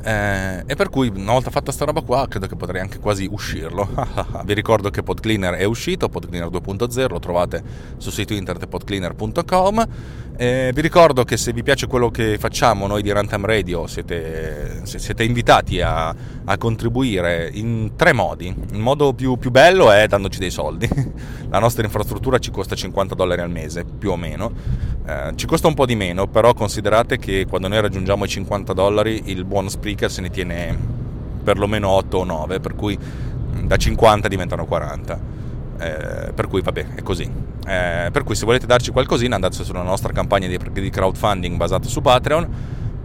eh, 0.03 0.65
e 0.67 0.75
per 0.75 0.89
cui 0.89 1.09
una 1.15 1.33
volta 1.33 1.51
fatta 1.51 1.73
sta 1.73 1.85
roba 1.85 2.01
qua 2.03 2.27
credo 2.29 2.47
che 2.47 2.57
potrei 2.57 2.81
anche 2.81 2.99
quasi 2.99 3.29
uscirlo. 3.31 3.89
Vi 4.45 4.55
ricordo 4.55 4.91
che 4.91 5.03
PodCleaner 5.03 5.55
è 5.55 5.65
uscito 5.65 6.09
PodCleaner 6.09 6.49
2.0 6.49 7.11
lo 7.11 7.19
trovate 7.19 7.63
sul 7.97 8.13
sito 8.13 8.35
internet 8.35 8.69
podcleaner.com 8.69 9.89
eh, 10.37 10.71
vi 10.75 10.81
ricordo 10.81 11.25
che 11.25 11.37
se 11.37 11.53
vi 11.53 11.63
piace 11.63 11.87
quello 11.87 12.11
che 12.11 12.39
facciamo 12.39 12.87
noi 12.87 13.03
di 13.03 13.11
Runtime 13.11 13.47
Radio 13.47 13.87
siete, 13.87 14.81
siete 14.85 15.25
invitati 15.25 15.81
a, 15.81 16.15
a, 16.45 16.59
contribuire 16.59 17.51
in 17.53 17.93
tre 17.97 18.13
modi. 18.13 18.55
Il 18.73 18.79
modo 18.79 19.13
più, 19.13 19.37
più 19.37 19.51
bello 19.51 19.91
è 19.91 20.07
dandoci 20.07 20.39
dei 20.39 20.51
soldi. 20.51 20.89
La 21.51 21.59
nostra 21.59 21.85
infrastruttura 21.85 22.39
ci 22.39 22.51
costa 22.51 22.75
50 22.75 23.15
dollari 23.15 23.43
al 23.43 23.51
mese 23.51 23.85
più 23.85 24.11
o 24.11 24.17
meno. 24.17 24.53
Eh, 25.07 25.33
ci 25.35 25.47
costa 25.47 25.69
un 25.69 25.75
po' 25.75 25.87
di 25.87 25.97
meno 25.97 26.27
però 26.27 26.55
considerate 26.55 27.19
che 27.19 27.47
quando 27.49 27.69
noi 27.69 27.81
raggiungiamo 27.81 28.25
i 28.25 28.29
50 28.29 28.73
dollari 28.73 29.23
il 29.27 29.45
buon 29.45 29.69
Speaker 29.69 30.11
se 30.11 30.21
ne 30.23 30.31
tiene 30.31 30.77
perlomeno 31.43 31.89
8 31.89 32.19
o 32.19 32.25
9, 32.25 32.61
per 32.61 32.75
cui 32.75 32.99
da 33.63 33.77
50 33.77 34.29
diventano 34.29 34.65
40. 34.65 35.42
Eh, 35.83 36.33
per 36.33 36.47
cui 36.47 36.61
vabbè, 36.61 36.95
è 36.95 37.03
così. 37.03 37.31
Eh, 37.67 38.09
per 38.13 38.23
cui 38.25 38.35
se 38.35 38.45
volete 38.45 38.67
darci 38.67 38.91
qualcosina 38.91 39.35
andate 39.35 39.65
sulla 39.65 39.83
nostra 39.83 40.13
campagna 40.13 40.47
di, 40.47 40.59
di 40.73 40.91
crowdfunding 40.91 41.57
basata 41.57 41.89
su 41.89 42.01
Patreon, 42.01 42.49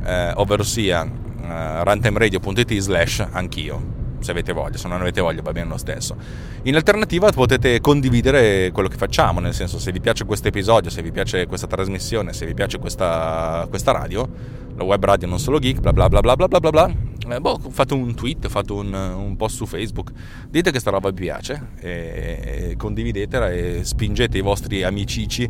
eh, 0.03 0.31
ovvero 0.35 0.63
sia 0.63 1.03
eh, 1.03 1.83
runtimeradio.it 1.83 2.77
slash 2.77 3.25
anch'io 3.31 4.05
se 4.19 4.31
avete 4.31 4.53
voglia, 4.53 4.77
se 4.77 4.87
non 4.87 5.01
avete 5.01 5.21
voglia 5.21 5.41
va 5.41 5.51
bene 5.51 5.69
lo 5.69 5.77
stesso. 5.77 6.15
In 6.63 6.75
alternativa 6.75 7.29
potete 7.31 7.79
condividere 7.81 8.71
quello 8.71 8.89
che 8.89 8.97
facciamo, 8.97 9.39
nel 9.39 9.53
senso 9.53 9.79
se 9.79 9.91
vi 9.91 9.99
piace 9.99 10.25
questo 10.25 10.47
episodio, 10.47 10.89
se 10.89 11.01
vi 11.01 11.11
piace 11.11 11.45
questa 11.45 11.67
trasmissione, 11.67 12.33
se 12.33 12.45
vi 12.45 12.53
piace 12.53 12.79
questa, 12.79 13.65
questa 13.69 13.91
radio, 13.91 14.27
la 14.75 14.83
web 14.83 15.03
radio 15.03 15.27
non 15.27 15.39
solo 15.39 15.59
geek, 15.59 15.79
bla 15.79 15.93
bla 15.93 16.07
bla 16.07 16.21
bla 16.21 16.35
bla 16.35 16.47
bla 16.47 16.59
bla 16.59 16.69
bla. 16.69 16.95
Eh, 17.29 17.41
boh, 17.41 17.59
fate 17.69 17.93
un 17.93 18.15
tweet, 18.15 18.47
fate 18.47 18.71
un, 18.71 18.93
un, 18.93 19.35
post 19.35 19.57
su 19.57 19.65
Facebook, 19.65 20.11
dite 20.49 20.71
che 20.71 20.79
sta 20.79 20.91
roba 20.91 21.09
vi 21.09 21.21
piace 21.21 21.71
e, 21.79 22.69
e 22.69 22.75
condividetela 22.77 23.51
e 23.51 23.83
spingete 23.83 24.37
i 24.37 24.41
vostri 24.41 24.83
amicici 24.83 25.49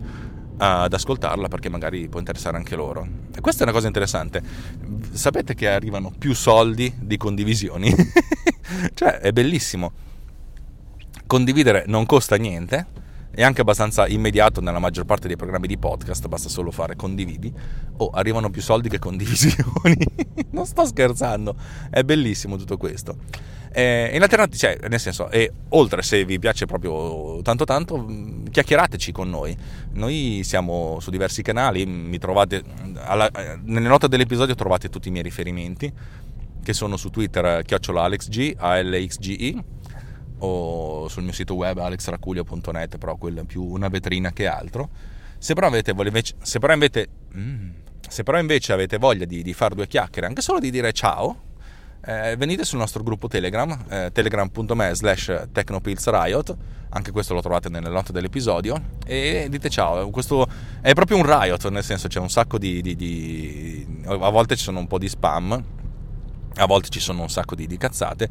ad 0.57 0.93
ascoltarla 0.93 1.47
perché 1.47 1.69
magari 1.69 2.07
può 2.07 2.19
interessare 2.19 2.57
anche 2.57 2.75
loro. 2.75 3.07
E 3.35 3.41
questa 3.41 3.61
è 3.61 3.63
una 3.63 3.73
cosa 3.73 3.87
interessante. 3.87 4.41
Sapete 5.11 5.53
che 5.53 5.69
arrivano 5.69 6.11
più 6.17 6.33
soldi 6.33 6.93
di 6.99 7.17
condivisioni? 7.17 7.93
cioè, 8.93 9.19
è 9.19 9.31
bellissimo. 9.31 9.91
Condividere 11.25 11.83
non 11.87 12.05
costa 12.05 12.35
niente 12.37 13.05
è 13.37 13.43
anche 13.43 13.61
abbastanza 13.61 14.07
immediato 14.07 14.61
nella 14.61 14.79
maggior 14.79 15.05
parte 15.05 15.27
dei 15.27 15.35
programmi 15.35 15.67
di 15.67 15.77
podcast, 15.77 16.27
basta 16.27 16.49
solo 16.49 16.71
fare 16.71 16.95
condividi. 16.95 17.53
Oh, 17.97 18.09
arrivano 18.09 18.49
più 18.49 18.63
soldi 18.63 18.89
che 18.89 18.97
condivisioni. 18.97 19.95
non 20.51 20.65
sto 20.65 20.87
scherzando, 20.87 21.55
è 21.91 22.01
bellissimo 22.01 22.55
tutto 22.55 22.77
questo. 22.77 23.17
Eh, 23.71 24.09
in 24.11 24.23
alternativa, 24.23 24.57
cioè, 24.57 24.89
nel 24.89 24.99
senso, 24.99 25.29
e 25.29 25.51
oltre 25.69 26.01
se 26.01 26.25
vi 26.25 26.39
piace 26.39 26.65
proprio 26.65 27.39
tanto 27.43 27.63
tanto, 27.63 27.95
mm, 27.99 28.46
chiacchierateci 28.57 29.11
con 29.11 29.29
noi. 29.29 29.55
Noi 29.93 30.41
siamo 30.43 30.97
su 30.99 31.11
diversi 31.11 31.43
canali, 31.43 31.85
mi 31.85 32.17
trovate 32.17 32.63
alla, 32.95 33.29
nelle 33.63 33.87
note 33.87 34.07
dell'episodio 34.07 34.55
trovate 34.55 34.89
tutti 34.89 35.09
i 35.09 35.11
miei 35.11 35.23
riferimenti 35.23 35.93
che 36.63 36.73
sono 36.73 36.97
su 36.97 37.09
Twitter 37.09 37.63
chiocciola 37.63 38.03
AlexG, 38.03 38.55
A-L-X-G-I 38.57 39.63
o 40.39 41.07
sul 41.07 41.23
mio 41.23 41.31
sito 41.33 41.53
web 41.53 41.77
alexraculio.net, 41.77 42.97
però 42.97 43.15
quello 43.15 43.41
è 43.41 43.43
più 43.43 43.63
una 43.63 43.89
vetrina 43.89 44.31
che 44.31 44.47
altro. 44.47 44.89
Se 45.37 45.53
però, 45.53 45.67
avete, 45.67 45.93
se 46.41 46.57
però, 46.57 46.73
invece, 46.73 47.09
mm, 47.37 47.69
se 48.07 48.23
però 48.23 48.39
invece 48.39 48.73
avete 48.73 48.97
voglia 48.97 49.25
di, 49.25 49.43
di 49.43 49.53
fare 49.53 49.75
due 49.75 49.87
chiacchiere, 49.87 50.25
anche 50.27 50.41
solo 50.41 50.59
di 50.59 50.71
dire 50.71 50.91
ciao, 50.93 51.43
eh, 52.07 52.37
venite 52.37 52.63
sul 52.63 52.79
nostro 52.79 53.03
gruppo 53.03 53.27
Telegram, 53.27 53.77
eh, 53.89 54.11
telegram.me 54.13 54.95
slash 54.95 55.47
technopillsriot, 55.51 56.55
anche 56.89 57.11
questo 57.11 57.33
lo 57.33 57.41
trovate 57.41 57.67
nelle 57.67 57.89
note 57.89 58.13
dell'episodio, 58.13 58.81
e 59.05 59.47
dite 59.49 59.69
ciao, 59.69 60.09
questo 60.09 60.47
è 60.79 60.93
proprio 60.93 61.17
un 61.17 61.23
riot, 61.23 61.67
nel 61.67 61.83
senso 61.83 62.07
c'è 62.07 62.19
un 62.19 62.29
sacco 62.29 62.57
di, 62.57 62.81
di, 62.81 62.95
di... 62.95 64.03
a 64.05 64.29
volte 64.29 64.55
ci 64.55 64.63
sono 64.63 64.79
un 64.79 64.87
po' 64.87 64.97
di 64.97 65.09
spam, 65.09 65.63
a 66.55 66.65
volte 66.65 66.87
ci 66.87 67.01
sono 67.01 67.23
un 67.23 67.29
sacco 67.29 67.55
di, 67.55 67.67
di, 67.67 67.77
cazzate, 67.77 68.29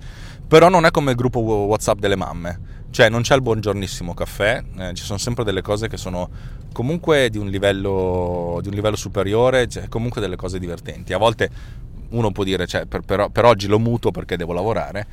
però 0.49 0.71
non 0.71 0.87
è 0.87 0.91
come 0.91 1.11
il 1.11 1.17
gruppo 1.17 1.41
WhatsApp 1.41 1.99
delle 1.99 2.17
mamme, 2.17 2.61
cioè 2.89 3.11
non 3.11 3.21
c'è 3.21 3.35
il 3.35 3.43
buongiornissimo 3.43 4.15
caffè, 4.15 4.65
eh, 4.79 4.95
ci 4.95 5.05
sono 5.05 5.19
sempre 5.19 5.45
delle 5.45 5.61
cose 5.61 5.87
che 5.87 5.99
sono 5.99 6.31
comunque 6.73 7.29
di 7.29 7.37
un 7.37 7.49
livello, 7.49 8.59
di 8.63 8.69
un 8.69 8.75
livello 8.75 8.97
superiore, 8.97 9.69
cioè 9.69 9.89
comunque 9.89 10.23
delle 10.23 10.37
cose 10.37 10.59
divertenti. 10.59 11.13
A 11.13 11.19
volte 11.19 11.51
uno 12.11 12.31
può 12.33 12.45
dire, 12.45 12.67
cioè, 12.67 12.87
per, 12.87 13.01
per, 13.01 13.29
per 13.31 13.45
oggi 13.45 13.67
lo 13.67 13.79
muto 13.79 14.11
perché 14.11 14.37
devo 14.37 14.53
lavorare, 14.53 15.07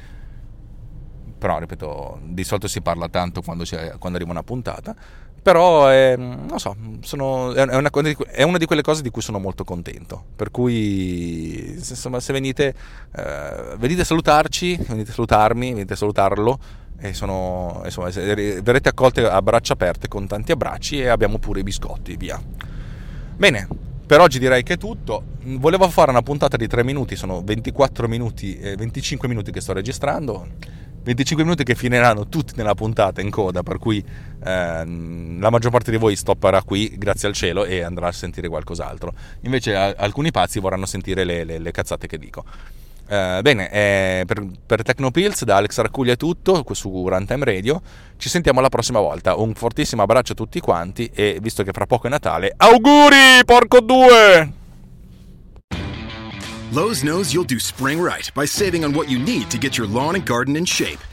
però 1.38 1.60
ripeto, 1.60 2.20
di 2.24 2.44
solito 2.44 2.68
si 2.68 2.82
parla 2.82 3.10
tanto 3.10 3.42
quando, 3.42 3.66
quando 4.00 4.18
arriva 4.18 4.32
una 4.32 4.44
puntata, 4.44 4.96
però 5.44 5.88
è, 5.88 6.16
non 6.16 6.58
so, 6.58 6.74
sono, 7.02 7.54
è, 7.54 7.64
una, 7.64 7.90
è, 8.32 8.44
una, 8.44 8.58
di 8.58 8.66
quelle 8.66 8.82
cose 8.82 9.02
di 9.02 9.10
cui 9.10 9.22
sono 9.22 9.40
molto 9.40 9.66
contento, 9.66 10.24
per 10.38 10.52
cui 10.52 11.74
insomma, 11.74 12.22
se 12.22 12.32
venite, 12.32 12.74
eh, 13.14 13.76
venite 13.78 14.02
a 14.02 14.06
salutarci, 14.06 14.78
venite 14.88 15.12
a 15.12 15.14
salutarmi, 15.14 15.74
venite 15.74 15.94
a 15.94 15.98
salutarlo, 15.98 16.60
e 16.98 17.14
sono, 17.14 17.82
insomma, 17.84 18.10
verrete 18.10 18.88
accolti 18.88 19.20
a 19.20 19.42
braccia 19.42 19.74
aperte 19.74 20.08
con 20.08 20.26
tanti 20.28 20.54
abbracci 20.54 21.02
e 21.02 21.10
abbiamo 21.10 21.40
pure 21.40 21.60
i 21.60 21.64
biscotti, 21.64 22.16
via. 22.16 22.42
Bene, 23.36 23.68
per 24.06 24.20
oggi 24.20 24.40
direi 24.40 24.64
che 24.64 24.74
è 24.74 24.78
tutto. 24.78 25.24
Volevo 25.44 25.90
fare 25.90 26.12
una 26.12 26.22
puntata 26.22 26.58
di 26.58 26.68
3 26.68 26.84
minuti, 26.84 27.16
sono 27.16 27.42
24 27.44 28.08
minuti 28.08 28.58
e 28.58 28.76
25 28.76 29.28
minuti 29.28 29.52
che 29.52 29.62
sto 29.62 29.74
registrando 29.74 30.48
25 31.04 31.44
minuti 31.44 31.64
che 31.64 31.76
finiranno 31.76 32.28
tutti 32.28 32.54
nella 32.56 32.76
puntata 32.76 33.20
in 33.20 33.30
coda, 33.30 33.62
per 33.62 33.78
cui 33.78 33.98
eh, 34.00 34.06
la 34.46 35.50
maggior 35.50 35.70
parte 35.70 35.92
di 35.92 35.98
voi 35.98 36.16
stopperà 36.16 36.64
qui, 36.64 36.96
grazie 36.98 37.28
al 37.28 37.34
cielo, 37.34 37.66
e 37.66 37.82
andrà 37.82 38.08
a 38.08 38.12
sentire 38.12 38.48
qualcos'altro. 38.48 39.14
Invece 39.42 39.76
a, 39.76 39.94
alcuni 39.98 40.32
pazzi 40.32 40.60
vorranno 40.60 40.86
sentire 40.86 41.26
le, 41.26 41.44
le, 41.44 41.60
le 41.60 41.72
cazzate 41.72 42.08
che 42.08 42.18
dico. 42.18 42.46
Eh, 43.14 43.42
bene, 43.44 43.70
eh, 43.70 44.24
per, 44.26 44.44
per 44.66 44.82
Tecnopills 44.82 45.44
da 45.44 45.58
Alex 45.58 45.78
Arcuglia 45.78 46.14
è 46.14 46.18
tutto 46.18 46.66
su 46.72 47.08
Runtime 47.08 47.46
Radio. 47.46 47.80
Ci 48.18 48.28
sentiamo 48.28 48.60
la 48.60 48.70
prossima 48.70 49.00
volta. 49.00 49.36
Un 49.36 49.54
fortissimo 49.54 50.02
abbraccio 50.02 50.32
a 50.32 50.36
tutti 50.36 50.60
quanti 50.60 51.12
e 51.14 51.38
visto 51.40 51.62
che 51.62 51.72
fra 51.72 51.86
poco 51.86 52.08
è 52.08 52.10
Natale, 52.10 52.52
auguri, 52.58 53.46
porco 53.46 53.82
due! 53.82 54.52
Lowe's 56.72 57.02
knows 57.02 57.32
you'll 57.32 57.46
do 57.46 57.60
spring 57.60 58.04
right 58.04 58.32
by 58.34 58.48
saving 58.48 58.84
on 58.84 58.96
what 58.96 59.08
you 59.08 59.20
need 59.20 59.48
to 59.50 59.60
get 59.60 59.78
your 59.78 59.88
lawn 59.88 60.16
and 60.16 60.26
garden 60.26 60.56
in 60.56 60.66
shape. 60.66 61.13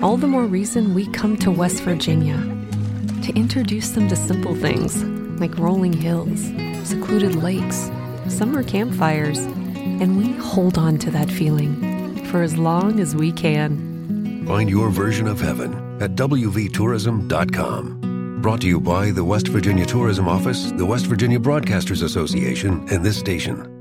All 0.00 0.16
the 0.16 0.28
more 0.28 0.44
reason 0.44 0.94
we 0.94 1.08
come 1.08 1.36
to 1.38 1.50
West 1.50 1.82
Virginia 1.82 2.36
to 3.24 3.32
introduce 3.34 3.88
them 3.90 4.06
to 4.08 4.14
simple 4.14 4.54
things 4.54 5.02
like 5.40 5.58
rolling 5.58 5.92
hills, 5.92 6.40
secluded 6.88 7.34
lakes, 7.34 7.90
summer 8.28 8.62
campfires, 8.62 9.40
and 9.40 10.16
we 10.16 10.34
hold 10.34 10.78
on 10.78 10.98
to 10.98 11.10
that 11.10 11.28
feeling 11.28 12.24
for 12.26 12.42
as 12.42 12.56
long 12.56 13.00
as 13.00 13.16
we 13.16 13.32
can. 13.32 14.46
Find 14.46 14.70
your 14.70 14.90
version 14.90 15.26
of 15.26 15.40
heaven 15.40 16.00
at 16.00 16.12
WVTourism.com. 16.12 18.40
Brought 18.40 18.60
to 18.60 18.68
you 18.68 18.80
by 18.80 19.10
the 19.10 19.24
West 19.24 19.48
Virginia 19.48 19.84
Tourism 19.84 20.28
Office, 20.28 20.70
the 20.70 20.86
West 20.86 21.06
Virginia 21.06 21.40
Broadcasters 21.40 22.04
Association, 22.04 22.86
and 22.88 23.04
this 23.04 23.18
station. 23.18 23.77